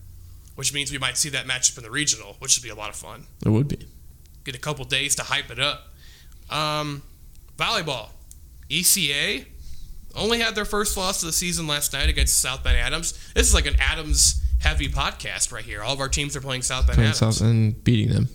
which 0.56 0.72
means 0.72 0.90
we 0.90 0.98
might 0.98 1.16
see 1.16 1.28
that 1.28 1.46
matchup 1.46 1.76
in 1.76 1.84
the 1.84 1.90
regional, 1.92 2.34
which 2.40 2.56
would 2.56 2.62
be 2.64 2.68
a 2.70 2.74
lot 2.74 2.90
of 2.90 2.96
fun. 2.96 3.26
It 3.44 3.50
would 3.50 3.68
be. 3.68 3.86
Get 4.44 4.56
a 4.56 4.58
couple 4.58 4.84
days 4.84 5.14
to 5.16 5.22
hype 5.22 5.48
it 5.52 5.60
up. 5.60 5.94
Um, 6.50 7.02
volleyball. 7.56 8.08
ECA 8.68 9.46
only 10.16 10.40
had 10.40 10.54
their 10.56 10.64
first 10.64 10.96
loss 10.96 11.22
of 11.22 11.26
the 11.28 11.32
season 11.32 11.66
last 11.68 11.92
night 11.92 12.08
against 12.08 12.38
South 12.38 12.64
Bend 12.64 12.78
Adams. 12.78 13.14
This 13.34 13.46
is 13.46 13.54
like 13.54 13.66
an 13.66 13.76
Adams 13.78 14.40
heavy 14.60 14.88
podcast 14.88 15.52
right 15.52 15.64
here. 15.64 15.82
All 15.82 15.92
of 15.92 16.00
our 16.00 16.08
teams 16.08 16.36
are 16.36 16.40
playing 16.40 16.62
South 16.62 16.86
Bend 16.86 16.96
Playing 16.96 17.10
Adams. 17.12 17.38
South 17.38 17.46
and 17.46 17.82
beating 17.84 18.08
them, 18.12 18.28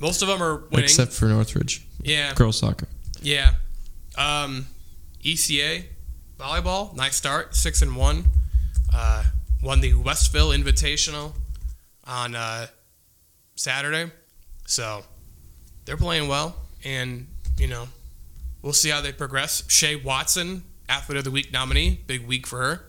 Most 0.00 0.22
of 0.22 0.28
them 0.28 0.42
are 0.42 0.56
winning. 0.70 0.84
except 0.84 1.12
for 1.12 1.26
Northridge 1.26 1.86
yeah, 2.02 2.34
girls 2.34 2.58
soccer. 2.58 2.88
yeah. 3.20 3.54
Um, 4.16 4.66
ECA 5.24 5.84
volleyball, 6.38 6.94
nice 6.96 7.16
start, 7.16 7.54
six 7.54 7.80
and 7.82 7.96
one. 7.96 8.24
Uh, 8.92 9.24
won 9.62 9.80
the 9.80 9.94
Westville 9.94 10.50
Invitational 10.50 11.32
on 12.04 12.34
uh, 12.34 12.66
Saturday, 13.54 14.10
so 14.66 15.02
they're 15.84 15.96
playing 15.96 16.28
well, 16.28 16.56
and 16.84 17.26
you 17.58 17.66
know 17.68 17.86
we'll 18.60 18.72
see 18.74 18.90
how 18.90 19.00
they 19.00 19.12
progress. 19.12 19.62
Shay 19.68 19.96
Watson, 19.96 20.64
Athlete 20.88 21.18
of 21.18 21.24
the 21.24 21.30
Week 21.30 21.52
nominee, 21.52 22.00
big 22.06 22.26
week 22.26 22.46
for 22.46 22.58
her. 22.58 22.84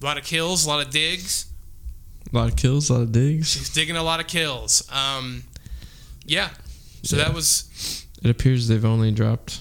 A 0.00 0.04
lot 0.04 0.18
of 0.18 0.24
kills, 0.24 0.66
a 0.66 0.68
lot 0.68 0.84
of 0.84 0.90
digs. 0.92 1.46
A 2.32 2.36
lot 2.36 2.48
of 2.48 2.56
kills, 2.56 2.90
a 2.90 2.94
lot 2.94 3.02
of 3.02 3.12
digs. 3.12 3.50
She's 3.50 3.70
digging 3.70 3.96
a 3.96 4.02
lot 4.02 4.20
of 4.20 4.26
kills. 4.26 4.88
Um, 4.92 5.44
yeah. 6.24 6.50
So 7.02 7.16
Yeah. 7.16 7.24
that 7.24 7.34
was 7.34 8.04
It 8.22 8.30
appears 8.30 8.68
they've 8.68 8.84
only 8.84 9.10
dropped 9.10 9.60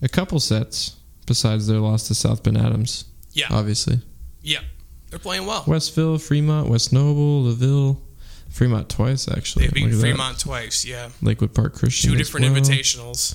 a 0.00 0.08
couple 0.08 0.38
sets 0.40 0.96
besides 1.26 1.66
their 1.66 1.80
loss 1.80 2.06
to 2.08 2.14
South 2.14 2.42
Bend 2.42 2.56
Adams. 2.56 3.04
Yeah. 3.32 3.46
Obviously. 3.50 4.00
yeah. 4.42 4.60
They're 5.10 5.18
playing 5.20 5.46
well. 5.46 5.62
Westville, 5.66 6.18
Fremont, 6.20 6.68
West 6.68 6.92
Noble, 6.92 7.44
LaVille, 7.44 8.00
Fremont 8.50 8.88
twice 8.88 9.28
actually. 9.28 9.66
They 9.68 9.72
beat 9.72 9.84
at 9.86 9.90
that. 9.92 10.00
Fremont 10.00 10.38
twice. 10.40 10.84
Yeah. 10.84 11.10
Lakewood 11.22 11.54
Park 11.54 11.74
Christian. 11.74 12.10
Two 12.10 12.16
different 12.16 12.46
well. 12.46 12.54
invitationals. 12.60 13.34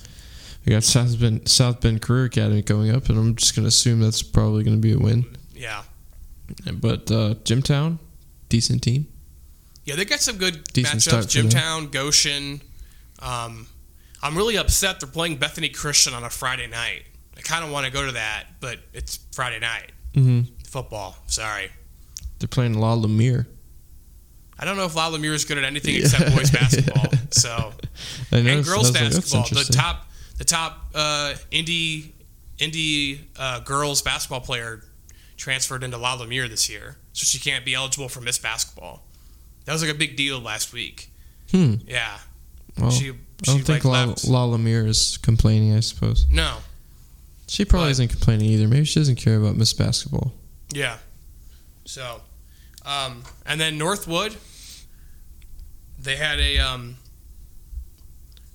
We 0.66 0.72
got 0.74 0.84
South 0.84 1.20
Bend 1.20 1.48
South 1.48 1.80
Bend 1.82 2.02
Career 2.02 2.26
Academy 2.26 2.62
going 2.62 2.92
up, 2.92 3.10
and 3.10 3.18
I'm 3.18 3.36
just 3.36 3.56
gonna 3.56 3.68
assume 3.70 4.00
that's 4.02 4.22
probably 4.22 4.64
gonna 4.64 4.78
be 4.78 4.92
a 4.92 4.98
win. 5.00 5.26
Yeah. 5.56 5.84
But 6.74 7.10
uh, 7.12 7.36
Jimtown, 7.46 8.00
decent 8.52 8.84
team. 8.84 9.08
Yeah, 9.86 9.96
they 9.96 10.06
got 10.06 10.20
some 10.20 10.38
good 10.38 10.64
Decent 10.74 11.00
matchups. 11.02 11.28
Jimtown, 11.30 11.90
Goshen. 11.92 12.62
Um, 13.20 13.68
I'm 14.22 14.38
really 14.38 14.58
upset 14.58 15.00
they're 15.00 15.10
playing 15.10 15.38
Bethany 15.38 15.70
Christian 15.70 16.14
on 16.14 16.24
a 16.24 16.30
Friday 16.30 16.68
night. 16.68 17.04
I 17.36 17.42
kind 17.42 17.66
of 17.66 17.72
want 17.72 17.88
to 17.88 17.92
go 17.92 18.06
to 18.06 18.12
that, 18.12 18.44
but 18.60 18.78
it's 18.94 19.18
Friday 19.34 19.60
night. 19.60 19.92
Mm-hmm. 20.14 20.54
Football. 20.68 21.16
Sorry. 21.26 21.72
They're 22.38 22.48
playing 22.48 22.76
La 22.76 22.94
Lumiere. 22.94 23.48
I 24.60 24.66
don't 24.66 24.78
know 24.78 24.86
if 24.86 24.96
La 24.96 25.08
Lumiere 25.08 25.34
is 25.34 25.46
good 25.46 25.58
at 25.58 25.64
anything 25.64 25.96
Yeah. 25.96 26.02
except 26.02 26.36
boys 26.36 26.52
basketball. 26.62 27.08
So 27.32 27.50
I 28.32 28.38
and 28.38 28.64
girls 28.64 28.92
was 28.92 28.94
like, 28.94 29.12
basketball. 29.12 29.44
The 29.50 29.74
top, 29.74 30.06
the 30.38 30.44
top 30.44 30.92
uh, 30.94 31.34
indie 31.52 32.12
indie 32.60 33.22
uh, 33.40 33.62
girls 33.62 34.04
basketball 34.04 34.42
player 34.42 34.84
transferred 35.42 35.84
into 35.84 35.98
La 35.98 36.14
Lumiere 36.14 36.48
this 36.48 36.70
year, 36.70 36.98
so 37.14 37.24
she 37.26 37.40
can't 37.40 37.66
be 37.66 37.74
eligible 37.74 38.08
for 38.08 38.22
Miss 38.22 38.38
Basketball. 38.38 39.04
That 39.66 39.74
was 39.74 39.82
like 39.82 39.90
a 39.92 39.98
big 39.98 40.16
deal 40.16 40.40
last 40.40 40.72
week. 40.72 41.10
Hmm. 41.50 41.76
Yeah, 41.88 42.20
Well, 42.78 42.92
she. 42.92 43.10
I 43.10 43.14
don't 43.42 43.64
think 43.64 43.84
like 43.84 44.24
La. 44.28 44.44
La 44.44 44.46
Lumiere 44.46 44.86
is 44.86 45.18
complaining. 45.18 45.76
I 45.76 45.80
suppose 45.80 46.28
No. 46.30 46.58
she 47.48 47.66
probably 47.66 47.88
But- 47.88 47.92
isn't 47.94 48.08
complaining 48.10 48.46
either. 48.52 48.68
Maybe 48.68 48.86
she 48.86 49.00
doesn't 49.00 49.16
care 49.16 49.36
about 49.38 49.56
Miss 49.56 49.74
Basketball. 49.74 50.32
Yeah. 50.72 51.00
So, 51.86 52.22
um, 52.86 53.24
and 53.48 53.60
then 53.60 53.80
Northwood, 53.80 54.38
they 56.00 56.18
had 56.18 56.40
a 56.40 56.60
um, 56.60 56.98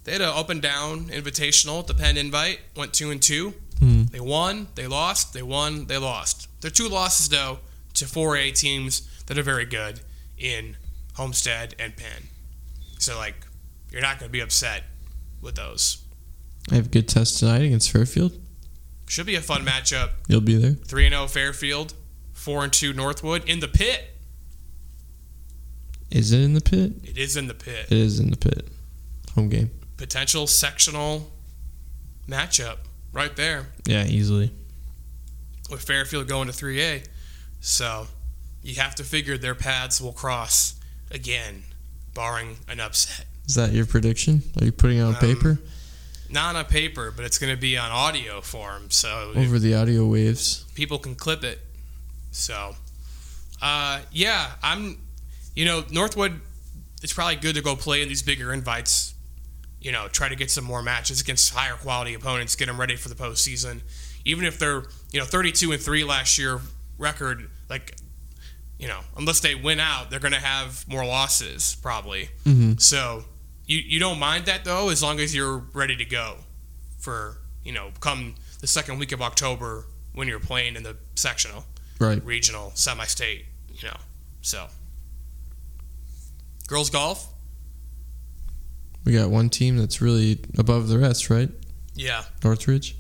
they 0.05 0.13
had 0.13 0.21
an 0.21 0.29
up 0.29 0.51
and 0.51 0.63
down 0.63 1.07
invitational 1.07 1.85
the 1.85 1.95
Penn 1.95 2.17
Invite. 2.17 2.61
Went 2.77 2.93
two 2.95 3.11
and 3.11 3.21
two. 3.21 3.55
Hmm. 3.81 4.05
They 4.05 4.21
won. 4.21 4.69
They 4.77 4.87
lost. 4.87 5.33
They 5.35 5.43
won. 5.43 5.87
They 5.87 5.99
lost. 5.99 6.49
They're 6.67 6.73
two 6.73 6.89
losses 6.89 7.29
though 7.29 7.61
to 7.95 8.07
4A 8.07 8.53
teams 8.53 9.03
that 9.27 9.39
are 9.39 9.45
very 9.45 9.67
good 9.67 10.01
in 10.37 10.77
Homestead 11.15 11.77
and 11.79 11.97
Penn. 11.97 12.25
So 12.99 13.17
like, 13.17 13.37
you're 13.93 14.03
not 14.03 14.19
going 14.19 14.29
to 14.29 14.33
be 14.33 14.41
upset 14.41 14.83
with 15.41 15.55
those. 15.55 16.03
I 16.69 16.75
have 16.75 16.87
a 16.87 16.89
good 16.89 17.07
test 17.07 17.39
tonight 17.39 17.63
against 17.63 17.93
Fairfield. 17.93 18.33
Should 19.07 19.27
be 19.27 19.37
a 19.37 19.41
fun 19.41 19.65
matchup. 19.65 20.11
You'll 20.27 20.41
be 20.41 20.57
there. 20.57 20.73
Three 20.73 21.07
and 21.07 21.15
zero 21.15 21.29
Fairfield, 21.29 21.95
four 22.33 22.65
and 22.65 22.73
two 22.73 22.93
Northwood 22.93 23.49
in 23.49 23.61
the 23.61 23.69
pit. 23.69 24.17
Is 26.11 26.33
it 26.33 26.41
in 26.41 26.55
the 26.55 26.61
pit? 26.61 26.95
It 27.05 27.17
is 27.17 27.37
in 27.37 27.47
the 27.47 27.55
pit. 27.55 27.87
It 27.93 27.97
is 27.97 28.19
in 28.19 28.33
the 28.33 28.37
pit. 28.37 28.67
Home 29.37 29.51
game. 29.51 29.71
Potential 29.99 30.49
sectional 30.49 31.31
matchup 32.29 32.79
right 33.13 33.37
there 33.37 33.69
Yeah, 33.87 34.05
easily. 34.05 34.51
With 35.71 35.83
Fairfield 35.83 36.29
going 36.29 36.49
to 36.49 36.53
3A. 36.53 37.07
So 37.61 38.07
you 38.63 38.75
have 38.77 38.95
to 38.97 39.05
figure 39.05 39.37
their 39.39 39.55
paths 39.55 40.01
will 40.01 40.13
cross 40.13 40.75
again, 41.11 41.63
barring 42.15 42.57
an 42.69 42.81
upset. 42.81 43.27
Is 43.47 43.55
that 43.55 43.73
your 43.73 43.87
prediction? 43.87 44.43
Are 44.61 44.65
you 44.65 44.73
putting 44.73 44.99
it 44.99 45.03
on 45.03 45.15
Um, 45.15 45.21
paper? 45.21 45.59
Not 46.29 46.57
on 46.57 46.65
paper, 46.65 47.13
but 47.15 47.25
it's 47.25 47.39
going 47.39 47.55
to 47.55 47.61
be 47.61 47.79
on 47.79 47.91
audio 47.93 48.41
form, 48.41 48.91
so 48.91 49.33
Over 49.37 49.59
the 49.61 49.75
audio 49.75 50.05
waves. 50.07 50.65
people 50.75 50.99
can 50.99 51.15
clip 51.15 51.45
it. 51.45 51.61
So, 52.33 52.75
uh, 53.63 54.01
yeah, 54.11 54.53
I'm, 54.63 54.99
you 55.55 55.65
know, 55.65 55.85
Northwood. 55.91 56.41
It's 57.03 57.13
probably 57.13 57.37
good 57.37 57.55
to 57.55 57.63
go 57.63 57.77
play 57.77 58.03
in 58.03 58.09
these 58.09 58.23
bigger 58.23 58.53
invites. 58.53 59.15
You 59.81 59.93
know, 59.93 60.09
try 60.09 60.29
to 60.29 60.35
get 60.35 60.51
some 60.51 60.65
more 60.65 60.83
matches 60.83 61.21
against 61.21 61.55
higher 61.55 61.75
quality 61.75 62.15
opponents, 62.15 62.57
get 62.57 62.67
them 62.67 62.81
ready 62.81 62.97
for 62.97 63.09
the 63.09 63.15
postseason. 63.15 63.83
Even 64.27 64.45
if 64.45 64.59
they're, 64.59 64.83
you 65.13 65.21
know, 65.21 65.25
32 65.25 65.71
and 65.73 65.81
three 65.81 66.03
last 66.05 66.37
year 66.37 66.59
record, 66.99 67.49
like, 67.71 67.97
you 68.79 68.89
know, 68.89 69.01
unless 69.17 69.39
they 69.41 69.55
win 69.55 69.79
out, 69.81 70.11
they're 70.11 70.19
going 70.21 70.35
to 70.35 70.41
have 70.41 70.87
more 70.89 71.05
losses 71.07 71.77
probably. 71.81 72.29
Mm-hmm. 72.45 72.73
So 72.79 73.25
you 73.67 73.79
you 73.79 73.99
don't 74.01 74.19
mind 74.19 74.47
that 74.47 74.65
though, 74.65 74.89
as 74.91 75.03
long 75.03 75.21
as 75.21 75.35
you're 75.35 75.59
ready 75.73 75.97
to 75.97 76.05
go 76.05 76.37
for 76.99 77.39
you 77.65 77.73
know 77.73 77.91
come 78.01 78.35
the 78.61 78.67
second 78.67 78.99
week 78.99 79.13
of 79.13 79.23
October 79.23 79.85
when 80.15 80.27
you're 80.29 80.41
playing 80.41 80.77
in 80.77 80.83
the 80.83 80.97
sectional, 81.15 81.65
Right. 82.01 82.23
regional, 82.25 82.73
semi-state. 82.75 83.45
You 83.75 83.89
know, 83.89 83.97
so 84.43 84.67
girls 86.69 86.91
golf, 86.91 87.29
We 89.05 89.13
got 89.13 89.31
one 89.31 89.51
team 89.51 89.77
that's 89.77 90.01
really 90.03 90.41
above 90.59 90.89
the 90.89 90.99
rest, 90.99 91.31
right? 91.31 91.51
yeah. 91.95 92.25
Northridge. 92.45 92.97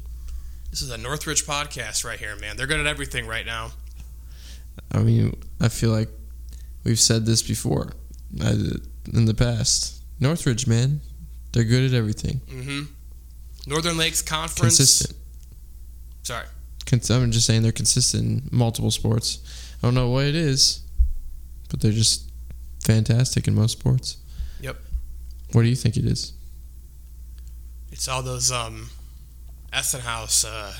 This 0.76 0.82
is 0.82 0.90
a 0.90 0.98
Northridge 0.98 1.46
podcast 1.46 2.04
right 2.04 2.18
here, 2.18 2.36
man. 2.36 2.58
They're 2.58 2.66
good 2.66 2.80
at 2.80 2.86
everything 2.86 3.26
right 3.26 3.46
now. 3.46 3.70
I 4.92 4.98
mean, 4.98 5.34
I 5.58 5.68
feel 5.68 5.88
like 5.90 6.10
we've 6.84 7.00
said 7.00 7.24
this 7.24 7.40
before 7.40 7.94
I, 8.44 8.50
in 9.14 9.24
the 9.24 9.32
past. 9.32 10.02
Northridge, 10.20 10.66
man, 10.66 11.00
they're 11.52 11.64
good 11.64 11.90
at 11.90 11.96
everything. 11.96 12.42
hmm 12.50 12.82
Northern 13.66 13.96
Lakes 13.96 14.20
Conference. 14.20 14.76
Consistent. 14.76 15.16
Sorry. 16.24 16.44
Cons- 16.84 17.10
I'm 17.10 17.30
just 17.30 17.46
saying 17.46 17.62
they're 17.62 17.72
consistent 17.72 18.22
in 18.22 18.48
multiple 18.52 18.90
sports. 18.90 19.38
I 19.82 19.86
don't 19.86 19.94
know 19.94 20.10
what 20.10 20.26
it 20.26 20.34
is, 20.34 20.82
but 21.70 21.80
they're 21.80 21.90
just 21.90 22.30
fantastic 22.84 23.48
in 23.48 23.54
most 23.54 23.78
sports. 23.78 24.18
Yep. 24.60 24.76
What 25.52 25.62
do 25.62 25.68
you 25.68 25.74
think 25.74 25.96
it 25.96 26.04
is? 26.04 26.34
It's 27.90 28.08
all 28.08 28.20
those 28.20 28.52
um, 28.52 28.90
Essenhaus 29.76 30.44
uh, 30.44 30.72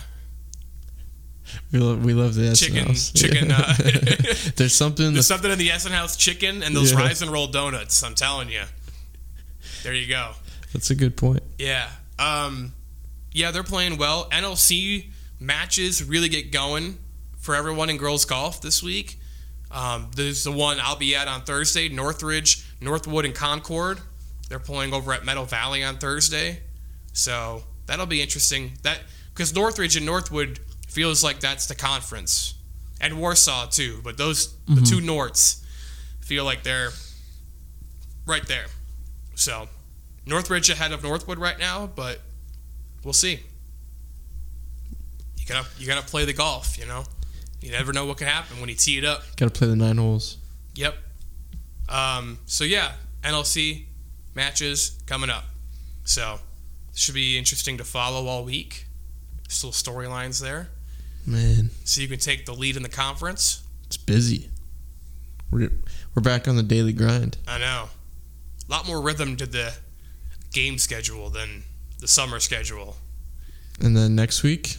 We 1.72 1.78
love, 1.78 2.04
we 2.04 2.14
love 2.14 2.34
the 2.34 2.48
Essen 2.48 2.68
chicken 2.74 2.86
House. 2.88 3.12
chicken. 3.12 3.50
Uh, 3.52 3.74
There's 4.56 4.74
something. 4.74 5.06
in 5.06 5.12
There's 5.14 5.28
the, 5.28 5.34
something 5.34 5.50
in 5.50 5.58
the 5.58 5.68
Essenhaus 5.68 6.16
chicken 6.18 6.62
and 6.62 6.74
those 6.74 6.92
Yeah. 6.92 6.98
rise 6.98 7.22
and 7.22 7.30
roll 7.30 7.46
donuts. 7.46 8.02
I'm 8.02 8.14
telling 8.14 8.48
you. 8.50 8.62
There 9.82 9.92
you 9.94 10.08
go. 10.08 10.32
that's 10.72 10.90
a 10.90 10.94
good 10.94 11.16
point. 11.16 11.42
Yeah. 11.58 11.88
Um, 12.18 12.72
yeah, 13.32 13.50
they're 13.50 13.62
playing 13.62 13.98
well. 13.98 14.28
NLC 14.30 15.10
matches 15.38 16.02
really 16.02 16.28
get 16.30 16.50
going 16.50 16.98
for 17.38 17.54
everyone 17.54 17.90
in 17.90 17.98
girls 17.98 18.24
golf 18.24 18.60
this 18.62 18.82
week. 18.82 19.20
Um, 19.70 20.10
there's 20.16 20.42
the 20.44 20.52
one 20.52 20.78
I'll 20.80 20.96
be 20.96 21.14
at 21.14 21.28
on 21.28 21.42
Thursday, 21.42 21.88
Northridge, 21.88 22.64
Northwood, 22.80 23.24
and 23.26 23.34
Concord. 23.34 24.00
They're 24.48 24.58
playing 24.58 24.94
over 24.94 25.12
at 25.12 25.24
Meadow 25.24 25.44
Valley 25.44 25.84
on 25.84 25.98
Thursday, 25.98 26.60
so 27.12 27.64
that'll 27.86 28.06
be 28.06 28.22
interesting. 28.22 28.72
That 28.82 29.00
because 29.32 29.54
Northridge 29.54 29.96
and 29.96 30.06
Northwood 30.06 30.60
feels 30.88 31.22
like 31.22 31.40
that's 31.40 31.66
the 31.66 31.74
conference, 31.74 32.54
and 33.00 33.18
Warsaw 33.18 33.66
too. 33.66 34.00
But 34.02 34.16
those 34.16 34.54
the 34.66 34.80
two 34.82 35.00
Norths 35.00 35.64
feel 36.20 36.44
like 36.44 36.62
they're 36.62 36.90
right 38.26 38.46
there. 38.48 38.66
So 39.34 39.68
Northridge 40.26 40.70
ahead 40.70 40.92
of 40.92 41.02
Northwood 41.02 41.38
right 41.38 41.58
now, 41.58 41.86
but 41.86 42.20
we'll 43.04 43.12
see. 43.12 43.40
You 45.38 45.46
gotta 45.46 45.66
you 45.78 45.86
gotta 45.86 46.06
play 46.06 46.24
the 46.24 46.32
golf, 46.32 46.78
you 46.78 46.86
know. 46.86 47.04
You 47.60 47.70
never 47.72 47.92
know 47.92 48.06
what 48.06 48.18
can 48.18 48.26
happen 48.26 48.60
when 48.60 48.68
you 48.68 48.74
tee 48.74 48.98
it 48.98 49.04
up. 49.04 49.22
Got 49.36 49.46
to 49.46 49.58
play 49.58 49.68
the 49.68 49.76
nine 49.76 49.96
holes. 49.96 50.36
Yep. 50.74 50.94
Um, 51.88 52.38
so 52.46 52.64
yeah, 52.64 52.92
NLC 53.22 53.86
matches 54.34 55.00
coming 55.06 55.30
up. 55.30 55.44
So 56.04 56.38
Should 56.96 57.14
be 57.14 57.36
interesting 57.38 57.76
to 57.78 57.84
follow 57.84 58.26
all 58.26 58.42
week. 58.44 58.86
Still 59.48 59.70
storylines 59.70 60.40
there. 60.40 60.68
Man, 61.26 61.70
So 61.84 62.00
you 62.00 62.08
can 62.08 62.18
take 62.18 62.46
the 62.46 62.54
lead 62.54 62.76
in 62.76 62.82
the 62.82 62.88
conference. 62.88 63.62
it's 63.86 63.96
busy. 63.96 64.48
We're 65.50 65.70
we're 66.14 66.22
back 66.22 66.48
on 66.48 66.56
the 66.56 66.62
daily 66.62 66.92
grind. 66.92 67.36
I 67.46 67.58
know. 67.58 67.88
A 68.68 68.72
lot 68.72 68.86
more 68.88 69.00
rhythm 69.00 69.36
to 69.36 69.46
the 69.46 69.74
game 70.52 70.78
schedule 70.78 71.28
than 71.30 71.62
the 72.00 72.08
summer 72.08 72.40
schedule. 72.40 72.96
And 73.80 73.96
then 73.96 74.14
next 74.16 74.42
week, 74.42 74.76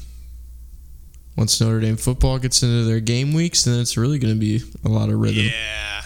once 1.37 1.61
Notre 1.61 1.79
Dame 1.79 1.97
football 1.97 2.39
gets 2.39 2.63
into 2.63 2.83
their 2.83 2.99
game 2.99 3.33
weeks, 3.33 3.63
then 3.63 3.79
it's 3.79 3.95
really 3.95 4.17
going 4.19 4.33
to 4.33 4.39
be 4.39 4.61
a 4.83 4.89
lot 4.89 5.09
of 5.09 5.19
rhythm. 5.19 5.45
Yeah. 5.45 6.01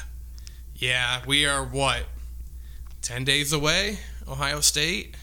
Yeah, 0.75 1.21
we 1.25 1.45
are 1.45 1.63
what? 1.63 2.03
10 3.01 3.23
days 3.23 3.53
away? 3.53 3.99
Ohio 4.27 4.59
State? 4.59 5.15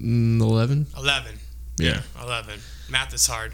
Mm, 0.00 0.40
Eleven. 0.40 0.86
11. 0.96 1.38
Yeah. 1.78 2.02
11. 2.20 2.60
Math 2.90 3.14
is 3.14 3.26
hard. 3.26 3.52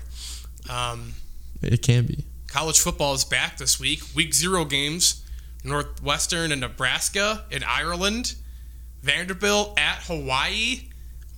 Um, 0.69 1.15
It 1.63 1.83
can 1.83 2.07
be. 2.07 2.25
college 2.49 2.79
football 2.81 3.15
is 3.15 3.25
back 3.25 3.59
this 3.59 3.79
week. 3.81 4.03
Week 4.15 4.35
zero 4.35 4.65
games 4.65 5.23
Northwestern 5.65 6.53
and 6.53 6.61
Nebraska 6.61 7.45
in 7.51 7.63
Ireland. 7.63 8.35
Vanderbilt 9.03 9.79
at 9.79 10.03
Hawaii. 10.05 10.89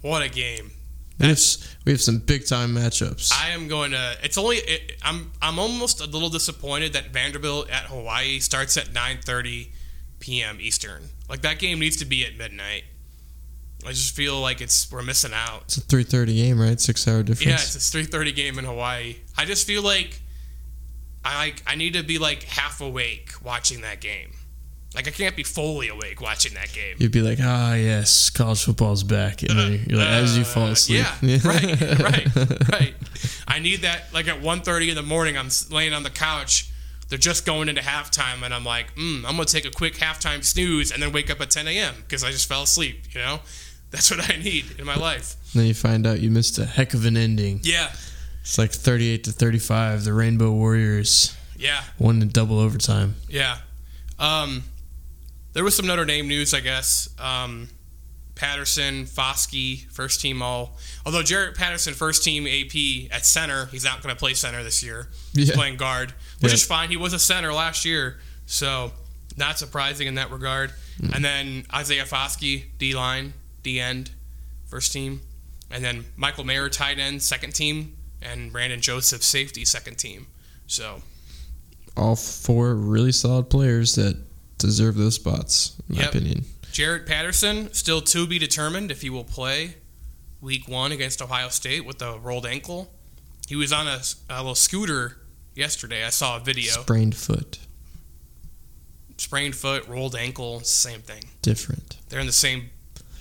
What 0.00 0.22
a 0.22 0.28
game. 0.28 0.70
We 1.18 1.28
have, 1.28 1.40
we 1.84 1.92
have 1.92 2.00
some 2.00 2.18
big 2.18 2.46
time 2.46 2.74
matchups. 2.74 3.30
I 3.32 3.50
am 3.50 3.68
going 3.68 3.92
to. 3.92 4.16
It's 4.24 4.36
only. 4.38 4.56
It, 4.56 4.92
I'm. 5.02 5.30
I'm 5.40 5.58
almost 5.60 6.00
a 6.00 6.06
little 6.06 6.30
disappointed 6.30 6.94
that 6.94 7.10
Vanderbilt 7.12 7.70
at 7.70 7.84
Hawaii 7.84 8.40
starts 8.40 8.76
at 8.76 8.86
9:30 8.86 9.68
p.m. 10.18 10.58
Eastern. 10.60 11.02
Like 11.28 11.42
that 11.42 11.58
game 11.60 11.78
needs 11.78 11.96
to 11.98 12.04
be 12.04 12.24
at 12.26 12.36
midnight. 12.36 12.84
I 13.84 13.90
just 13.90 14.14
feel 14.14 14.40
like 14.40 14.60
it's 14.60 14.90
we're 14.92 15.02
missing 15.02 15.32
out. 15.34 15.62
it's 15.64 15.76
a 15.76 15.80
three 15.80 16.04
thirty 16.04 16.34
game, 16.36 16.60
right? 16.60 16.80
Six 16.80 17.06
hour 17.08 17.22
difference. 17.22 17.46
Yeah, 17.46 17.54
it's 17.54 17.74
a 17.94 17.98
3:30 17.98 18.34
game 18.34 18.58
in 18.58 18.64
Hawaii. 18.64 19.16
I 19.36 19.44
just 19.44 19.66
feel 19.66 19.82
like 19.82 20.20
I 21.24 21.36
like 21.36 21.62
I 21.66 21.74
need 21.74 21.94
to 21.94 22.02
be 22.02 22.18
like 22.18 22.42
half 22.44 22.80
awake 22.80 23.30
watching 23.44 23.80
that 23.82 24.00
game. 24.00 24.30
Like 24.94 25.08
I 25.08 25.10
can't 25.10 25.34
be 25.34 25.42
fully 25.42 25.88
awake 25.88 26.20
watching 26.20 26.52
that 26.54 26.72
game. 26.72 26.96
You'd 26.98 27.12
be 27.12 27.22
like, 27.22 27.38
ah, 27.40 27.74
yes, 27.74 28.28
college 28.28 28.62
football's 28.62 29.02
back. 29.04 29.42
And 29.42 29.58
then 29.58 29.86
you're 29.88 29.98
like, 29.98 30.08
as 30.08 30.36
you 30.36 30.44
fall 30.44 30.66
Uh, 30.66 30.72
asleep. 30.72 31.06
Yeah, 31.22 31.38
right, 31.44 31.80
right, 32.00 32.68
right. 32.68 32.94
I 33.48 33.58
need 33.58 33.80
that. 33.82 34.12
Like 34.12 34.28
at 34.28 34.42
1.30 34.42 34.90
in 34.90 34.94
the 34.94 35.02
morning, 35.02 35.38
I'm 35.38 35.48
laying 35.70 35.94
on 35.94 36.02
the 36.02 36.10
couch. 36.10 36.68
They're 37.08 37.18
just 37.18 37.44
going 37.46 37.68
into 37.70 37.80
halftime, 37.82 38.42
and 38.42 38.52
I'm 38.54 38.64
like, 38.64 38.94
mm, 38.94 39.18
I'm 39.18 39.32
gonna 39.36 39.44
take 39.46 39.64
a 39.66 39.70
quick 39.70 39.94
halftime 39.94 40.42
snooze 40.44 40.90
and 40.90 41.02
then 41.02 41.10
wake 41.12 41.30
up 41.30 41.40
at 41.40 41.50
10 41.50 41.68
a.m. 41.68 41.94
because 41.98 42.22
I 42.24 42.30
just 42.30 42.46
fell 42.48 42.62
asleep. 42.62 43.04
You 43.14 43.20
know, 43.20 43.40
that's 43.92 44.10
what 44.10 44.28
I 44.28 44.36
need 44.38 44.64
in 44.78 44.84
my 44.84 44.96
life. 44.96 45.36
then 45.54 45.66
you 45.66 45.74
find 45.74 46.06
out 46.06 46.18
you 46.20 46.30
missed 46.30 46.58
a 46.58 46.64
heck 46.66 46.94
of 46.94 47.04
an 47.06 47.16
ending. 47.16 47.60
Yeah, 47.62 47.90
It's 48.40 48.58
like 48.58 48.72
38 48.72 49.24
to 49.24 49.32
35. 49.32 50.02
The 50.04 50.12
Rainbow 50.12 50.50
Warriors 50.50 51.36
yeah, 51.56 51.84
won 51.98 52.20
in 52.20 52.28
double 52.28 52.58
overtime. 52.58 53.14
yeah. 53.28 53.58
Um, 54.18 54.64
there 55.52 55.62
was 55.64 55.76
some 55.76 55.86
Notre 55.86 56.04
Dame 56.04 56.26
news, 56.28 56.54
I 56.54 56.60
guess. 56.60 57.08
Um, 57.18 57.68
Patterson, 58.34 59.04
Foskey, 59.04 59.86
first 59.92 60.20
team 60.20 60.40
all. 60.42 60.78
Although 61.04 61.22
Jarrett 61.22 61.54
Patterson, 61.56 61.92
first 61.94 62.24
team 62.24 62.46
AP 62.46 63.08
at 63.14 63.26
center, 63.26 63.66
he's 63.66 63.84
not 63.84 64.02
going 64.02 64.14
to 64.14 64.18
play 64.18 64.34
center 64.34 64.62
this 64.64 64.82
year. 64.82 65.08
He's 65.34 65.48
Yeah. 65.50 65.54
playing 65.54 65.76
guard, 65.76 66.14
which 66.40 66.50
Yeah. 66.52 66.54
is 66.54 66.64
fine. 66.64 66.88
He 66.88 66.96
was 66.96 67.12
a 67.12 67.18
center 67.18 67.52
last 67.52 67.84
year, 67.84 68.20
so 68.46 68.92
not 69.36 69.58
surprising 69.58 70.06
in 70.08 70.14
that 70.14 70.30
regard. 70.30 70.72
Mm. 71.00 71.14
And 71.16 71.24
then 71.24 71.66
Isaiah 71.74 72.04
Foskey, 72.06 72.64
D 72.78 72.94
line, 72.94 73.34
D 73.62 73.80
end, 73.80 74.10
first 74.66 74.92
team. 74.92 75.20
And 75.70 75.84
then 75.84 76.04
Michael 76.16 76.44
Mayer, 76.44 76.68
tight 76.68 76.98
end, 76.98 77.22
second 77.22 77.54
team. 77.54 77.96
And 78.20 78.52
Brandon 78.52 78.80
Joseph, 78.80 79.22
safety, 79.22 79.64
second 79.64 79.96
team. 79.96 80.28
So, 80.66 81.02
All 81.96 82.14
four 82.14 82.74
really 82.74 83.10
solid 83.12 83.50
players 83.50 83.96
that 83.96 84.16
deserve 84.58 84.94
those 84.94 85.16
spots, 85.16 85.76
in 85.88 85.96
my 85.96 86.04
opinion. 86.04 86.44
Jarrett 86.70 87.06
Patterson, 87.06 87.72
still 87.74 88.00
to 88.00 88.26
be 88.26 88.38
determined 88.38 88.90
if 88.90 89.02
he 89.02 89.10
will 89.10 89.24
play 89.24 89.74
week 90.40 90.68
one 90.68 90.92
against 90.92 91.20
Ohio 91.20 91.48
State 91.48 91.84
with 91.84 92.00
a 92.00 92.18
rolled 92.18 92.46
ankle. 92.46 92.92
He 93.48 93.56
was 93.56 93.72
on 93.72 93.86
a, 93.86 94.00
a 94.30 94.38
little 94.38 94.54
scooter 94.54 95.18
yesterday. 95.54 96.04
I 96.04 96.10
saw 96.10 96.36
a 96.36 96.40
video. 96.40 96.70
Sprained 96.70 97.16
foot. 97.16 97.58
Sprained 99.18 99.54
foot, 99.54 99.86
rolled 99.88 100.16
ankle, 100.16 100.60
same 100.60 101.00
thing. 101.00 101.24
Different. 101.42 101.98
They're 102.08 102.20
in 102.20 102.26
the 102.26 102.32
same 102.32 102.70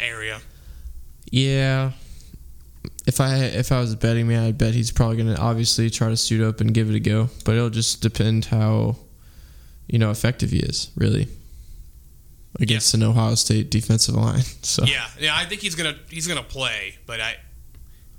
area. 0.02 0.42
Yeah. 1.32 1.92
If 3.06 3.20
I 3.22 3.36
if 3.38 3.72
I 3.72 3.80
was 3.80 3.96
betting 3.96 4.28
man, 4.28 4.44
I'd 4.44 4.58
bet 4.58 4.74
he's 4.74 4.92
probably 4.92 5.18
gonna 5.18 5.36
obviously 5.36 5.90
try 5.90 6.10
to 6.10 6.18
suit 6.18 6.42
up 6.46 6.62
and 6.62 6.74
give 6.74 6.90
it 6.90 6.96
a 6.96 7.00
go. 7.00 7.30
But 7.46 7.56
it'll 7.56 7.70
just 7.70 8.02
depend 8.02 8.46
how, 8.46 8.98
you 9.88 10.00
know, 10.00 10.12
effective 10.12 10.52
he 10.52 10.60
is 10.60 10.90
really 10.96 11.28
against 12.60 12.94
an 12.94 13.02
Ohio 13.04 13.36
State 13.36 13.70
defensive 13.72 14.16
line. 14.16 14.44
So 14.64 14.84
Yeah, 14.86 15.06
yeah, 15.20 15.36
I 15.36 15.46
think 15.46 15.62
he's 15.62 15.76
gonna 15.76 15.96
he's 16.10 16.28
gonna 16.28 16.44
play, 16.44 16.98
but 17.06 17.20
I 17.22 17.36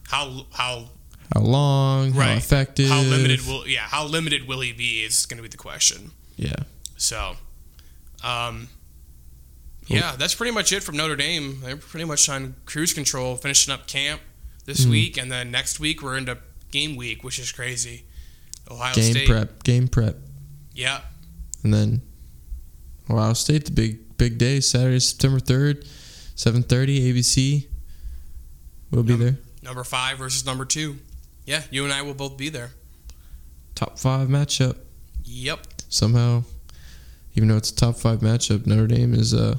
how 0.08 0.46
how 0.52 0.88
how 1.34 1.40
long, 1.40 2.12
how 2.12 2.18
Right. 2.20 2.36
effective, 2.38 2.88
how 2.88 3.00
limited 3.02 3.46
will 3.46 3.66
yeah 3.68 3.80
how 3.82 4.04
limited 4.06 4.46
will 4.48 4.60
he 4.60 4.72
be 4.72 5.02
is 5.04 5.26
gonna 5.26 5.42
be 5.42 5.48
the 5.48 5.56
question. 5.56 6.10
yeah. 6.36 6.54
So, 6.96 7.34
um, 8.22 8.68
yeah, 9.86 10.14
that's 10.16 10.34
pretty 10.34 10.52
much 10.52 10.72
it 10.72 10.82
from 10.82 10.96
Notre 10.96 11.16
Dame. 11.16 11.60
They're 11.62 11.76
pretty 11.76 12.04
much 12.04 12.28
on 12.28 12.54
cruise 12.66 12.92
control, 12.92 13.36
finishing 13.36 13.72
up 13.72 13.86
camp 13.86 14.20
this 14.64 14.84
Mhm. 14.84 14.90
week, 14.90 15.16
and 15.16 15.30
then 15.30 15.50
next 15.50 15.80
week 15.80 16.02
we're 16.02 16.16
into 16.16 16.38
game 16.70 16.96
week, 16.96 17.22
which 17.24 17.38
is 17.38 17.50
crazy. 17.52 18.04
Ohio 18.70 18.92
State. 18.92 19.02
game 19.02 19.12
State, 19.14 19.26
prep, 19.28 19.62
game 19.64 19.88
prep, 19.88 20.16
yeah, 20.74 21.00
and 21.64 21.74
then 21.74 22.00
Ohio 23.10 23.32
State, 23.34 23.64
the 23.66 23.72
big 23.72 24.16
big 24.16 24.38
day, 24.38 24.60
Saturday, 24.60 25.00
September 25.00 25.40
third, 25.40 25.84
seven 26.36 26.62
thirty, 26.62 27.00
ABC. 27.12 27.66
We'll 28.90 29.02
be 29.02 29.16
there. 29.16 29.38
number 29.62 29.84
five 29.84 30.18
versus 30.18 30.44
number 30.46 30.64
two. 30.64 30.98
Yeah, 31.44 31.62
you 31.70 31.82
and 31.84 31.92
I 31.92 32.02
will 32.02 32.14
both 32.14 32.36
be 32.36 32.48
there. 32.50 32.72
Top 33.74 33.98
five 33.98 34.28
matchup. 34.28 34.76
Yep. 35.24 35.66
somehow, 35.88 36.44
even 37.34 37.48
though 37.48 37.56
it's 37.56 37.70
a 37.70 37.74
top 37.74 37.96
five 37.98 38.20
matchup, 38.20 38.64
Notre 38.66 38.86
Dame 38.86 39.12
is 39.14 39.32
a 39.34 39.58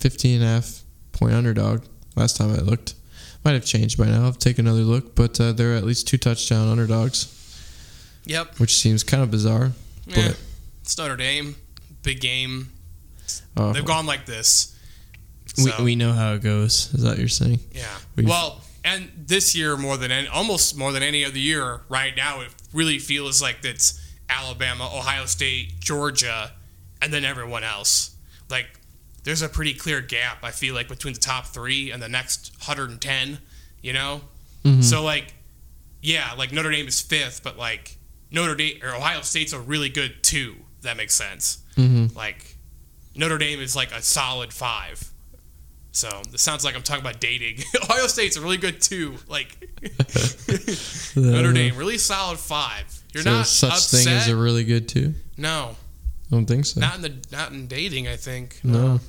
15 0.00 0.36
and 0.40 0.44
a 0.44 0.46
half 0.46 0.80
point 1.12 1.34
underdog. 1.34 1.84
Last 2.16 2.36
time 2.36 2.50
I 2.50 2.58
looked, 2.58 2.94
might 3.44 3.52
have 3.52 3.64
changed 3.64 3.98
by 3.98 4.06
now. 4.06 4.24
I'll 4.24 4.32
take 4.32 4.58
another 4.58 4.80
look, 4.80 5.14
but 5.14 5.40
uh, 5.40 5.52
they're 5.52 5.74
at 5.76 5.84
least 5.84 6.08
two 6.08 6.18
touchdown 6.18 6.68
underdogs, 6.68 7.26
Yep. 8.24 8.58
which 8.58 8.76
seems 8.76 9.02
kind 9.04 9.22
of 9.22 9.30
bizarre. 9.30 9.72
Yeah. 10.06 10.14
But 10.28 10.40
It's 10.82 10.98
Notre 10.98 11.16
Dame, 11.16 11.56
big 12.02 12.20
game. 12.20 12.70
uh, 13.56 13.72
They've 13.72 13.84
gone 13.84 14.06
like 14.06 14.26
this. 14.26 14.74
we, 15.62 15.72
we 15.82 15.96
know 15.96 16.12
how 16.12 16.32
it 16.34 16.42
goes. 16.42 16.92
Is 16.94 17.02
that 17.02 17.10
what 17.10 17.18
you're 17.18 17.28
saying? 17.28 17.60
yeah. 17.72 17.86
we've- 18.16 18.28
Well, 18.28 18.62
and 18.84 19.10
this 19.16 19.54
year 19.54 19.76
more 19.76 19.96
than 19.96 20.10
any, 20.10 20.28
almost 20.28 20.76
more 20.76 20.92
than 20.92 21.02
any 21.02 21.24
other 21.24 21.38
year, 21.38 21.82
right 21.88 22.16
now 22.16 22.40
it 22.40 22.48
really 22.72 22.98
feels 22.98 23.42
like 23.42 23.58
it's 23.64 24.00
Alabama, 24.30 24.84
Ohio 24.86 25.26
State, 25.26 25.78
Georgia, 25.80 26.52
and 27.02 27.12
then 27.12 27.24
everyone 27.24 27.64
else. 27.64 28.14
Like 28.50 28.66
there's 29.28 29.42
a 29.42 29.48
pretty 29.48 29.74
clear 29.74 30.00
gap. 30.00 30.38
I 30.42 30.50
feel 30.50 30.74
like 30.74 30.88
between 30.88 31.12
the 31.14 31.20
top 31.20 31.46
three 31.48 31.90
and 31.90 32.02
the 32.02 32.08
next 32.08 32.50
110. 32.66 33.38
You 33.82 33.92
know, 33.92 34.22
Mhm. 34.64 34.82
so 34.82 35.04
like, 35.04 35.34
yeah, 36.02 36.32
like 36.36 36.50
Notre 36.52 36.70
Dame 36.72 36.88
is 36.88 37.00
fifth, 37.00 37.42
but 37.44 37.56
like 37.58 37.96
Notre 38.30 38.54
Dame 38.56 38.78
or 38.82 38.94
Ohio 38.94 39.20
State's 39.20 39.52
a 39.52 39.60
really 39.60 39.88
good 39.88 40.22
two. 40.22 40.56
That 40.82 40.96
makes 40.96 41.14
sense. 41.14 41.58
Mhm. 41.76 42.14
Like 42.16 42.56
Notre 43.14 43.38
Dame 43.38 43.60
is 43.60 43.76
like 43.76 43.92
a 43.92 44.02
solid 44.02 44.52
five. 44.52 45.12
So 45.92 46.22
this 46.30 46.42
sounds 46.42 46.64
like 46.64 46.74
I'm 46.74 46.82
talking 46.82 47.02
about 47.02 47.20
dating. 47.20 47.62
Ohio 47.82 48.06
State's 48.06 48.36
a 48.36 48.40
really 48.40 48.56
good 48.56 48.80
two. 48.80 49.16
Like 49.28 49.68
Notre 51.16 51.52
Dame, 51.52 51.76
really 51.76 51.98
solid 51.98 52.38
five. 52.38 52.84
You're 53.12 53.22
so 53.22 53.30
not 53.30 53.46
such 53.46 53.72
upset. 53.72 54.04
thing 54.04 54.12
as 54.14 54.28
a 54.28 54.36
really 54.36 54.64
good 54.64 54.88
two. 54.88 55.14
no, 55.36 55.76
I 56.30 56.34
don't 56.34 56.46
think 56.46 56.66
so. 56.66 56.80
not 56.80 56.96
in 56.96 57.02
the 57.02 57.14
not 57.32 57.52
in 57.52 57.66
dating. 57.68 58.06
I 58.08 58.16
think 58.16 58.60
no. 58.62 59.00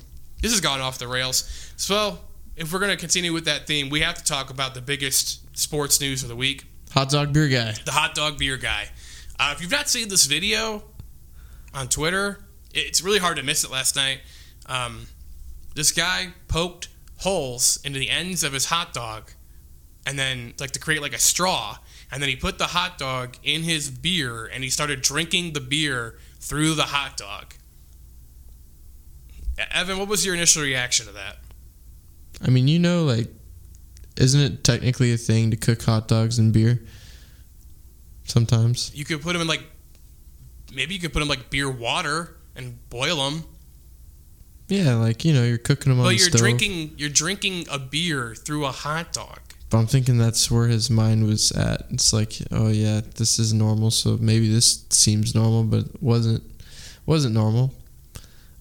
This 0.42 0.52
has 0.52 0.60
gone 0.60 0.80
off 0.80 0.98
the 0.98 1.08
rails. 1.08 1.72
So 1.76 2.18
if 2.56 2.72
we're 2.72 2.78
gonna 2.78 2.96
continue 2.96 3.32
with 3.32 3.44
that 3.46 3.66
theme, 3.66 3.88
we 3.90 4.00
have 4.00 4.14
to 4.16 4.24
talk 4.24 4.50
about 4.50 4.74
the 4.74 4.80
biggest 4.80 5.56
sports 5.56 6.00
news 6.00 6.22
of 6.22 6.28
the 6.28 6.36
week: 6.36 6.64
Hot 6.92 7.08
dog 7.10 7.32
beer 7.32 7.48
guy. 7.48 7.74
the 7.84 7.92
hot 7.92 8.14
dog 8.14 8.38
beer 8.38 8.56
guy. 8.56 8.88
Uh, 9.38 9.52
if 9.54 9.62
you've 9.62 9.70
not 9.70 9.88
seen 9.88 10.08
this 10.08 10.26
video 10.26 10.82
on 11.72 11.88
Twitter, 11.88 12.40
it's 12.74 13.02
really 13.02 13.18
hard 13.18 13.36
to 13.36 13.42
miss 13.42 13.64
it. 13.64 13.70
Last 13.70 13.96
night, 13.96 14.20
um, 14.66 15.06
this 15.74 15.92
guy 15.92 16.28
poked 16.48 16.88
holes 17.18 17.80
into 17.84 17.98
the 17.98 18.10
ends 18.10 18.42
of 18.44 18.52
his 18.52 18.66
hot 18.66 18.92
dog, 18.92 19.32
and 20.06 20.18
then 20.18 20.54
like 20.58 20.72
to 20.72 20.80
create 20.80 21.00
like 21.00 21.14
a 21.14 21.18
straw, 21.18 21.78
and 22.10 22.22
then 22.22 22.28
he 22.28 22.36
put 22.36 22.58
the 22.58 22.68
hot 22.68 22.98
dog 22.98 23.36
in 23.42 23.62
his 23.62 23.90
beer, 23.90 24.46
and 24.46 24.64
he 24.64 24.70
started 24.70 25.00
drinking 25.00 25.52
the 25.52 25.60
beer 25.60 26.18
through 26.40 26.74
the 26.74 26.84
hot 26.84 27.16
dog. 27.16 27.54
Evan, 29.72 29.98
what 29.98 30.08
was 30.08 30.24
your 30.24 30.34
initial 30.34 30.62
reaction 30.62 31.06
to 31.06 31.12
that? 31.12 31.36
I 32.42 32.50
mean, 32.50 32.68
you 32.68 32.78
know, 32.78 33.04
like, 33.04 33.28
isn't 34.16 34.40
it 34.40 34.64
technically 34.64 35.12
a 35.12 35.16
thing 35.16 35.50
to 35.50 35.56
cook 35.56 35.82
hot 35.82 36.08
dogs 36.08 36.38
and 36.38 36.52
beer? 36.52 36.82
Sometimes. 38.24 38.92
You 38.94 39.04
could 39.04 39.22
put 39.22 39.32
them 39.32 39.42
in 39.42 39.48
like, 39.48 39.62
maybe 40.74 40.94
you 40.94 41.00
could 41.00 41.12
put 41.12 41.18
them 41.20 41.28
like 41.28 41.50
beer 41.50 41.70
water 41.70 42.36
and 42.56 42.78
boil 42.90 43.16
them. 43.30 43.44
Yeah, 44.68 44.94
like 44.94 45.24
you 45.24 45.32
know, 45.32 45.42
you're 45.42 45.58
cooking 45.58 45.90
them 45.90 45.98
on 45.98 46.06
But 46.06 46.10
you're 46.10 46.28
stove. 46.28 46.40
drinking, 46.40 46.92
you're 46.96 47.08
drinking 47.10 47.66
a 47.70 47.78
beer 47.78 48.34
through 48.36 48.66
a 48.66 48.70
hot 48.70 49.12
dog. 49.12 49.40
But 49.68 49.78
I'm 49.78 49.86
thinking 49.86 50.18
that's 50.18 50.50
where 50.50 50.66
his 50.68 50.90
mind 50.90 51.26
was 51.26 51.52
at. 51.52 51.86
It's 51.90 52.12
like, 52.12 52.34
oh 52.50 52.68
yeah, 52.68 53.00
this 53.16 53.38
is 53.38 53.52
normal, 53.52 53.90
so 53.90 54.16
maybe 54.20 54.52
this 54.52 54.84
seems 54.90 55.34
normal, 55.34 55.64
but 55.64 55.86
it 55.86 56.02
wasn't 56.02 56.42
wasn't 57.06 57.34
normal. 57.34 57.72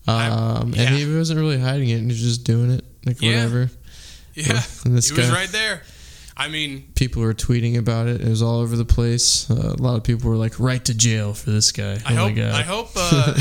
Um, 0.10 0.74
yeah. 0.74 0.84
and 0.84 0.96
he 0.96 1.16
wasn't 1.16 1.40
really 1.40 1.60
hiding 1.60 1.90
it, 1.90 2.00
he 2.00 2.06
was 2.08 2.22
just 2.22 2.44
doing 2.44 2.72
it, 2.72 2.86
like 3.06 3.22
Yeah. 3.22 3.36
whatever. 3.36 3.70
Yeah, 4.36 4.62
And 4.86 4.98
this 4.98 5.10
he 5.10 5.18
was 5.18 5.30
right 5.30 5.50
there. 5.50 5.82
I 6.38 6.48
mean, 6.48 6.88
People 6.96 7.22
were 7.22 7.34
tweeting 7.34 7.78
about 7.78 8.08
it. 8.08 8.22
It 8.22 8.28
was 8.30 8.42
all 8.42 8.60
over 8.62 8.78
the 8.78 8.86
place. 8.86 9.50
Uh, 9.52 9.76
a 9.78 9.82
lot 9.82 9.98
of 9.98 10.04
people 10.06 10.30
were 10.30 10.38
like, 10.38 10.58
"Right 10.58 10.84
to 10.86 10.94
jail 10.94 11.34
for 11.34 11.52
this 11.52 11.74
guy." 11.74 12.00
I 12.06 12.14
oh 12.14 12.30
hope! 12.30 12.38
I 12.38 12.62
hope, 12.64 12.90
uh, 12.96 13.34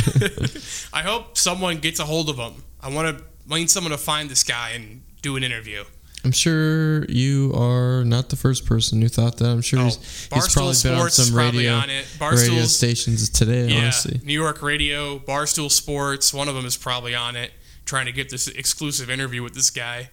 I 0.92 1.02
hope 1.02 1.38
someone 1.38 1.78
gets 1.78 2.00
a 2.00 2.04
hold 2.04 2.28
of 2.28 2.36
him. 2.36 2.54
I 2.80 2.88
want 2.92 3.16
to, 3.16 3.24
I 3.50 3.58
need 3.58 3.70
someone 3.70 3.92
to 3.92 3.98
find 3.98 4.28
this 4.28 4.42
guy 4.42 4.70
and 4.70 5.02
do 5.22 5.36
an 5.36 5.44
interview. 5.44 5.84
I'm 6.28 6.32
sure 6.32 7.06
you 7.06 7.54
are 7.54 8.04
not 8.04 8.28
the 8.28 8.36
first 8.36 8.66
person 8.66 9.00
who 9.00 9.08
thought 9.08 9.38
that. 9.38 9.46
I'm 9.46 9.62
sure 9.62 9.78
Oh, 9.80 9.84
he's, 9.84 10.28
he's 10.30 10.52
probably 10.52 10.74
been 10.82 10.92
on 10.92 11.08
some 11.08 11.34
radio 11.34 11.72
on 11.72 11.88
radio 12.20 12.64
stations 12.64 13.30
today. 13.30 13.68
Yeah, 13.68 13.78
Honestly, 13.78 14.20
New 14.22 14.34
York 14.34 14.60
Radio, 14.60 15.18
Barstool 15.20 15.70
Sports, 15.70 16.34
one 16.34 16.46
of 16.46 16.54
them 16.54 16.66
is 16.66 16.76
probably 16.76 17.14
on 17.14 17.34
it, 17.34 17.50
trying 17.86 18.04
to 18.04 18.12
get 18.12 18.28
this 18.28 18.46
exclusive 18.46 19.08
interview 19.08 19.42
with 19.42 19.54
this 19.54 19.70
guy. 19.70 20.10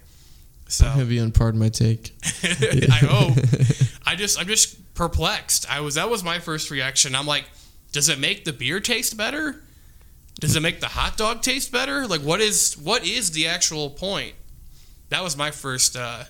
So 0.69 0.87
he'll 0.91 1.05
be 1.05 1.19
on 1.19 1.33
Pardon 1.33 1.59
My 1.59 1.67
Take. 1.67 2.15
I 2.43 2.99
hope. 3.01 3.37
I 4.07 4.15
just, 4.15 4.39
I'm 4.39 4.47
just 4.47 4.93
perplexed. 4.95 5.69
I 5.69 5.81
was, 5.81 5.95
that 5.95 6.09
was 6.09 6.23
my 6.23 6.39
first 6.39 6.71
reaction. 6.71 7.13
I'm 7.13 7.27
like, 7.27 7.43
does 7.91 8.07
it 8.07 8.19
make 8.19 8.45
the 8.45 8.53
beer 8.53 8.79
taste 8.79 9.17
better? 9.17 9.61
Does 10.39 10.55
it 10.55 10.61
make 10.61 10.79
the 10.79 10.87
hot 10.87 11.17
dog 11.17 11.41
taste 11.41 11.73
better? 11.73 12.07
Like, 12.07 12.21
what 12.21 12.39
is, 12.39 12.75
what 12.77 13.05
is 13.05 13.31
the 13.31 13.47
actual 13.47 13.89
point? 13.89 14.35
That 15.09 15.23
was 15.23 15.37
my 15.37 15.51
first 15.51 15.95
uh, 15.95 16.23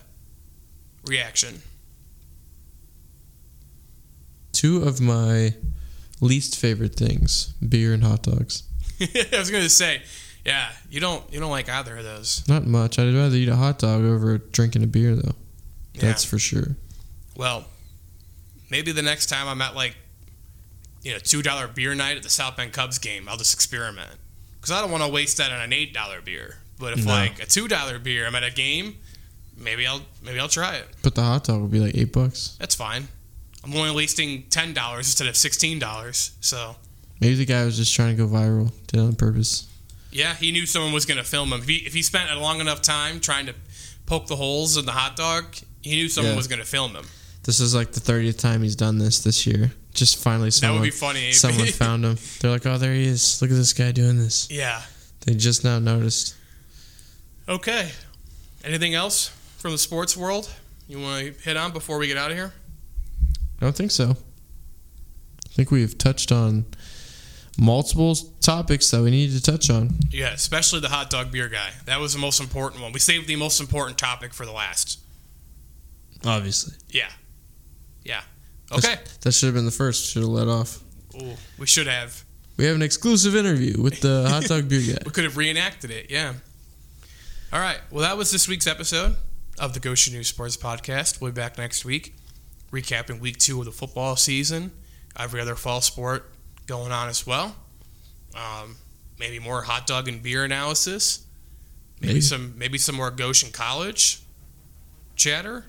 reaction. 1.06 1.62
Two 4.52 4.82
of 4.82 5.00
my 5.00 5.54
least 6.20 6.56
favorite 6.56 6.94
things: 6.94 7.54
beer 7.66 7.92
and 7.92 8.02
hot 8.02 8.22
dogs. 8.22 8.62
I 9.00 9.38
was 9.38 9.50
gonna 9.50 9.68
say, 9.68 10.02
yeah, 10.44 10.70
you 10.90 11.00
don't, 11.00 11.22
you 11.32 11.40
don't 11.40 11.50
like 11.50 11.68
either 11.68 11.96
of 11.96 12.04
those. 12.04 12.46
Not 12.48 12.66
much. 12.66 12.98
I'd 12.98 13.12
rather 13.14 13.34
eat 13.34 13.48
a 13.48 13.56
hot 13.56 13.78
dog 13.78 14.04
over 14.04 14.38
drinking 14.38 14.84
a 14.84 14.86
beer, 14.86 15.14
though. 15.14 15.34
That's 15.94 16.24
for 16.24 16.38
sure. 16.38 16.76
Well, 17.36 17.64
maybe 18.70 18.92
the 18.92 19.02
next 19.02 19.26
time 19.26 19.48
I'm 19.48 19.60
at 19.60 19.74
like, 19.74 19.96
you 21.02 21.12
know, 21.12 21.18
two 21.18 21.42
dollar 21.42 21.68
beer 21.68 21.94
night 21.94 22.16
at 22.16 22.22
the 22.22 22.30
South 22.30 22.56
Bend 22.56 22.72
Cubs 22.72 22.98
game, 22.98 23.28
I'll 23.28 23.36
just 23.36 23.54
experiment 23.54 24.12
because 24.60 24.70
I 24.70 24.80
don't 24.80 24.90
want 24.90 25.02
to 25.04 25.10
waste 25.10 25.36
that 25.38 25.52
on 25.52 25.60
an 25.60 25.72
eight 25.72 25.92
dollar 25.92 26.20
beer. 26.20 26.58
But 26.78 26.98
if 26.98 27.04
No. 27.04 27.12
like 27.12 27.40
a 27.42 27.46
two 27.46 27.68
dollar 27.68 27.98
beer, 27.98 28.26
I'm 28.26 28.34
at 28.34 28.44
a 28.44 28.50
game, 28.50 28.96
maybe 29.56 29.86
I'll 29.86 30.02
maybe 30.22 30.38
I'll 30.38 30.48
try 30.48 30.76
it. 30.76 30.88
But 31.02 31.14
the 31.14 31.22
hot 31.22 31.44
dog 31.44 31.62
would 31.62 31.70
be 31.70 31.80
like 31.80 31.96
eight 31.96 32.12
bucks. 32.12 32.56
That's 32.58 32.74
fine. 32.74 33.08
I'm 33.64 33.74
only 33.74 33.94
wasting 33.94 34.44
ten 34.50 34.72
dollars 34.74 35.06
instead 35.08 35.26
of 35.28 35.36
sixteen 35.36 35.78
dollars. 35.78 36.32
So 36.40 36.76
Maybe 37.20 37.34
the 37.36 37.46
guy 37.46 37.64
was 37.64 37.76
just 37.78 37.94
trying 37.94 38.14
to 38.16 38.22
go 38.22 38.28
viral. 38.28 38.70
Did 38.88 39.00
it 39.00 39.02
on 39.02 39.14
purpose. 39.16 39.66
yeah, 40.12 40.34
he 40.34 40.52
knew 40.52 40.66
someone 40.66 40.92
was 40.92 41.06
gonna 41.06 41.24
film 41.24 41.52
him. 41.52 41.60
If 41.60 41.68
he 41.68 41.76
if 41.76 41.94
he 41.94 42.02
spent 42.02 42.30
a 42.30 42.38
long 42.38 42.60
enough 42.60 42.82
time 42.82 43.20
trying 43.20 43.46
to 43.46 43.54
poke 44.04 44.26
the 44.26 44.36
holes 44.36 44.76
in 44.76 44.84
the 44.86 44.92
hot 44.92 45.16
dog, 45.16 45.56
he 45.82 45.92
knew 45.96 46.08
someone 46.08 46.32
Yeah. 46.32 46.36
was 46.36 46.46
gonna 46.46 46.64
film 46.64 46.94
him. 46.94 47.06
This 47.44 47.58
is 47.60 47.74
like 47.74 47.92
the 47.92 48.00
thirtieth 48.00 48.36
time 48.38 48.62
he's 48.62 48.76
done 48.76 48.98
this 48.98 49.20
this 49.20 49.46
year. 49.46 49.72
Just 49.94 50.18
finally, 50.18 50.48
That 50.48 50.52
someone 50.52 50.80
would 50.80 50.86
be 50.86 50.90
funny. 50.90 51.32
someone 51.32 51.66
found 51.72 52.04
him. 52.04 52.18
They're 52.40 52.50
like, 52.50 52.66
"Oh, 52.66 52.76
there 52.76 52.92
he 52.92 53.04
is! 53.06 53.40
Look 53.40 53.50
at 53.50 53.56
this 53.56 53.72
guy 53.72 53.92
doing 53.92 54.18
this." 54.18 54.46
yeah. 54.50 54.82
They 55.24 55.34
just 55.34 55.64
now 55.64 55.78
noticed. 55.80 56.34
Okay. 57.48 57.90
Anything 58.64 58.94
else 58.94 59.28
from 59.58 59.72
the 59.72 59.78
sports 59.78 60.16
world 60.16 60.50
you 60.88 61.00
want 61.00 61.24
to 61.26 61.42
hit 61.42 61.56
on 61.56 61.72
before 61.72 61.98
we 61.98 62.06
get 62.06 62.16
out 62.16 62.30
of 62.30 62.36
here? 62.36 62.52
I 63.60 63.64
don't 63.64 63.76
think 63.76 63.90
so. 63.90 64.10
I 64.10 65.48
think 65.50 65.70
we've 65.70 65.96
touched 65.96 66.32
on 66.32 66.66
multiple 67.58 68.14
topics 68.40 68.90
that 68.90 69.02
we 69.02 69.10
needed 69.10 69.36
to 69.36 69.42
touch 69.42 69.70
on. 69.70 69.90
Yeah, 70.10 70.32
especially 70.32 70.80
the 70.80 70.88
hot 70.88 71.08
dog 71.10 71.30
beer 71.32 71.48
guy. 71.48 71.70
That 71.86 72.00
was 72.00 72.12
the 72.12 72.18
most 72.18 72.40
important 72.40 72.82
one. 72.82 72.92
We 72.92 73.00
saved 73.00 73.26
the 73.26 73.36
most 73.36 73.60
important 73.60 73.98
topic 73.98 74.34
for 74.34 74.44
the 74.44 74.52
last. 74.52 74.98
Obviously. 76.24 76.74
Yeah. 76.90 77.10
Yeah. 78.04 78.22
Okay. 78.72 78.96
That 79.22 79.32
should 79.32 79.46
have 79.46 79.54
been 79.54 79.64
the 79.64 79.70
first. 79.70 80.10
Should 80.10 80.22
have 80.22 80.30
let 80.30 80.48
off. 80.48 80.80
Ooh, 81.20 81.34
we 81.58 81.66
should 81.66 81.86
have. 81.86 82.24
We 82.56 82.64
have 82.64 82.74
an 82.74 82.82
exclusive 82.82 83.36
interview 83.36 83.80
with 83.80 84.00
the 84.00 84.28
hot 84.28 84.44
dog 84.44 84.68
beer 84.68 84.80
guy. 84.94 85.02
We 85.04 85.12
could 85.12 85.24
have 85.24 85.36
reenacted 85.36 85.90
it. 85.90 86.10
Yeah. 86.10 86.34
All 87.56 87.62
right. 87.62 87.78
Well, 87.90 88.02
that 88.02 88.18
was 88.18 88.30
this 88.30 88.46
week's 88.48 88.66
episode 88.66 89.16
of 89.58 89.72
the 89.72 89.80
Goshen 89.80 90.12
News 90.12 90.28
Sports 90.28 90.58
Podcast. 90.58 91.22
We'll 91.22 91.30
be 91.30 91.36
back 91.36 91.56
next 91.56 91.86
week, 91.86 92.14
recapping 92.70 93.18
week 93.18 93.38
two 93.38 93.58
of 93.60 93.64
the 93.64 93.72
football 93.72 94.14
season. 94.16 94.72
Every 95.18 95.40
other 95.40 95.54
fall 95.54 95.80
sport 95.80 96.30
going 96.66 96.92
on 96.92 97.08
as 97.08 97.26
well. 97.26 97.56
Um, 98.34 98.76
maybe 99.18 99.38
more 99.38 99.62
hot 99.62 99.86
dog 99.86 100.06
and 100.06 100.22
beer 100.22 100.44
analysis. 100.44 101.24
Maybe, 102.02 102.12
Maybe. 102.12 102.20
some 102.20 102.52
maybe 102.58 102.76
some 102.76 102.94
more 102.94 103.10
Goshen 103.10 103.50
College 103.52 104.20
chatter. 105.14 105.64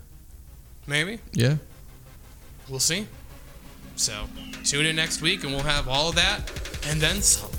Maybe 0.88 1.20
Yeah. 1.32 1.56
we'll 2.68 2.82
see. 2.82 3.08
So 3.96 4.28
tune 4.66 4.86
in 4.88 4.98
next 4.98 5.22
week 5.22 5.46
and 5.46 5.54
we'll 5.54 5.64
have 5.64 5.88
all 5.88 6.10
of 6.10 6.16
that 6.16 6.52
and 6.86 7.00
then 7.00 7.22
some. 7.22 7.50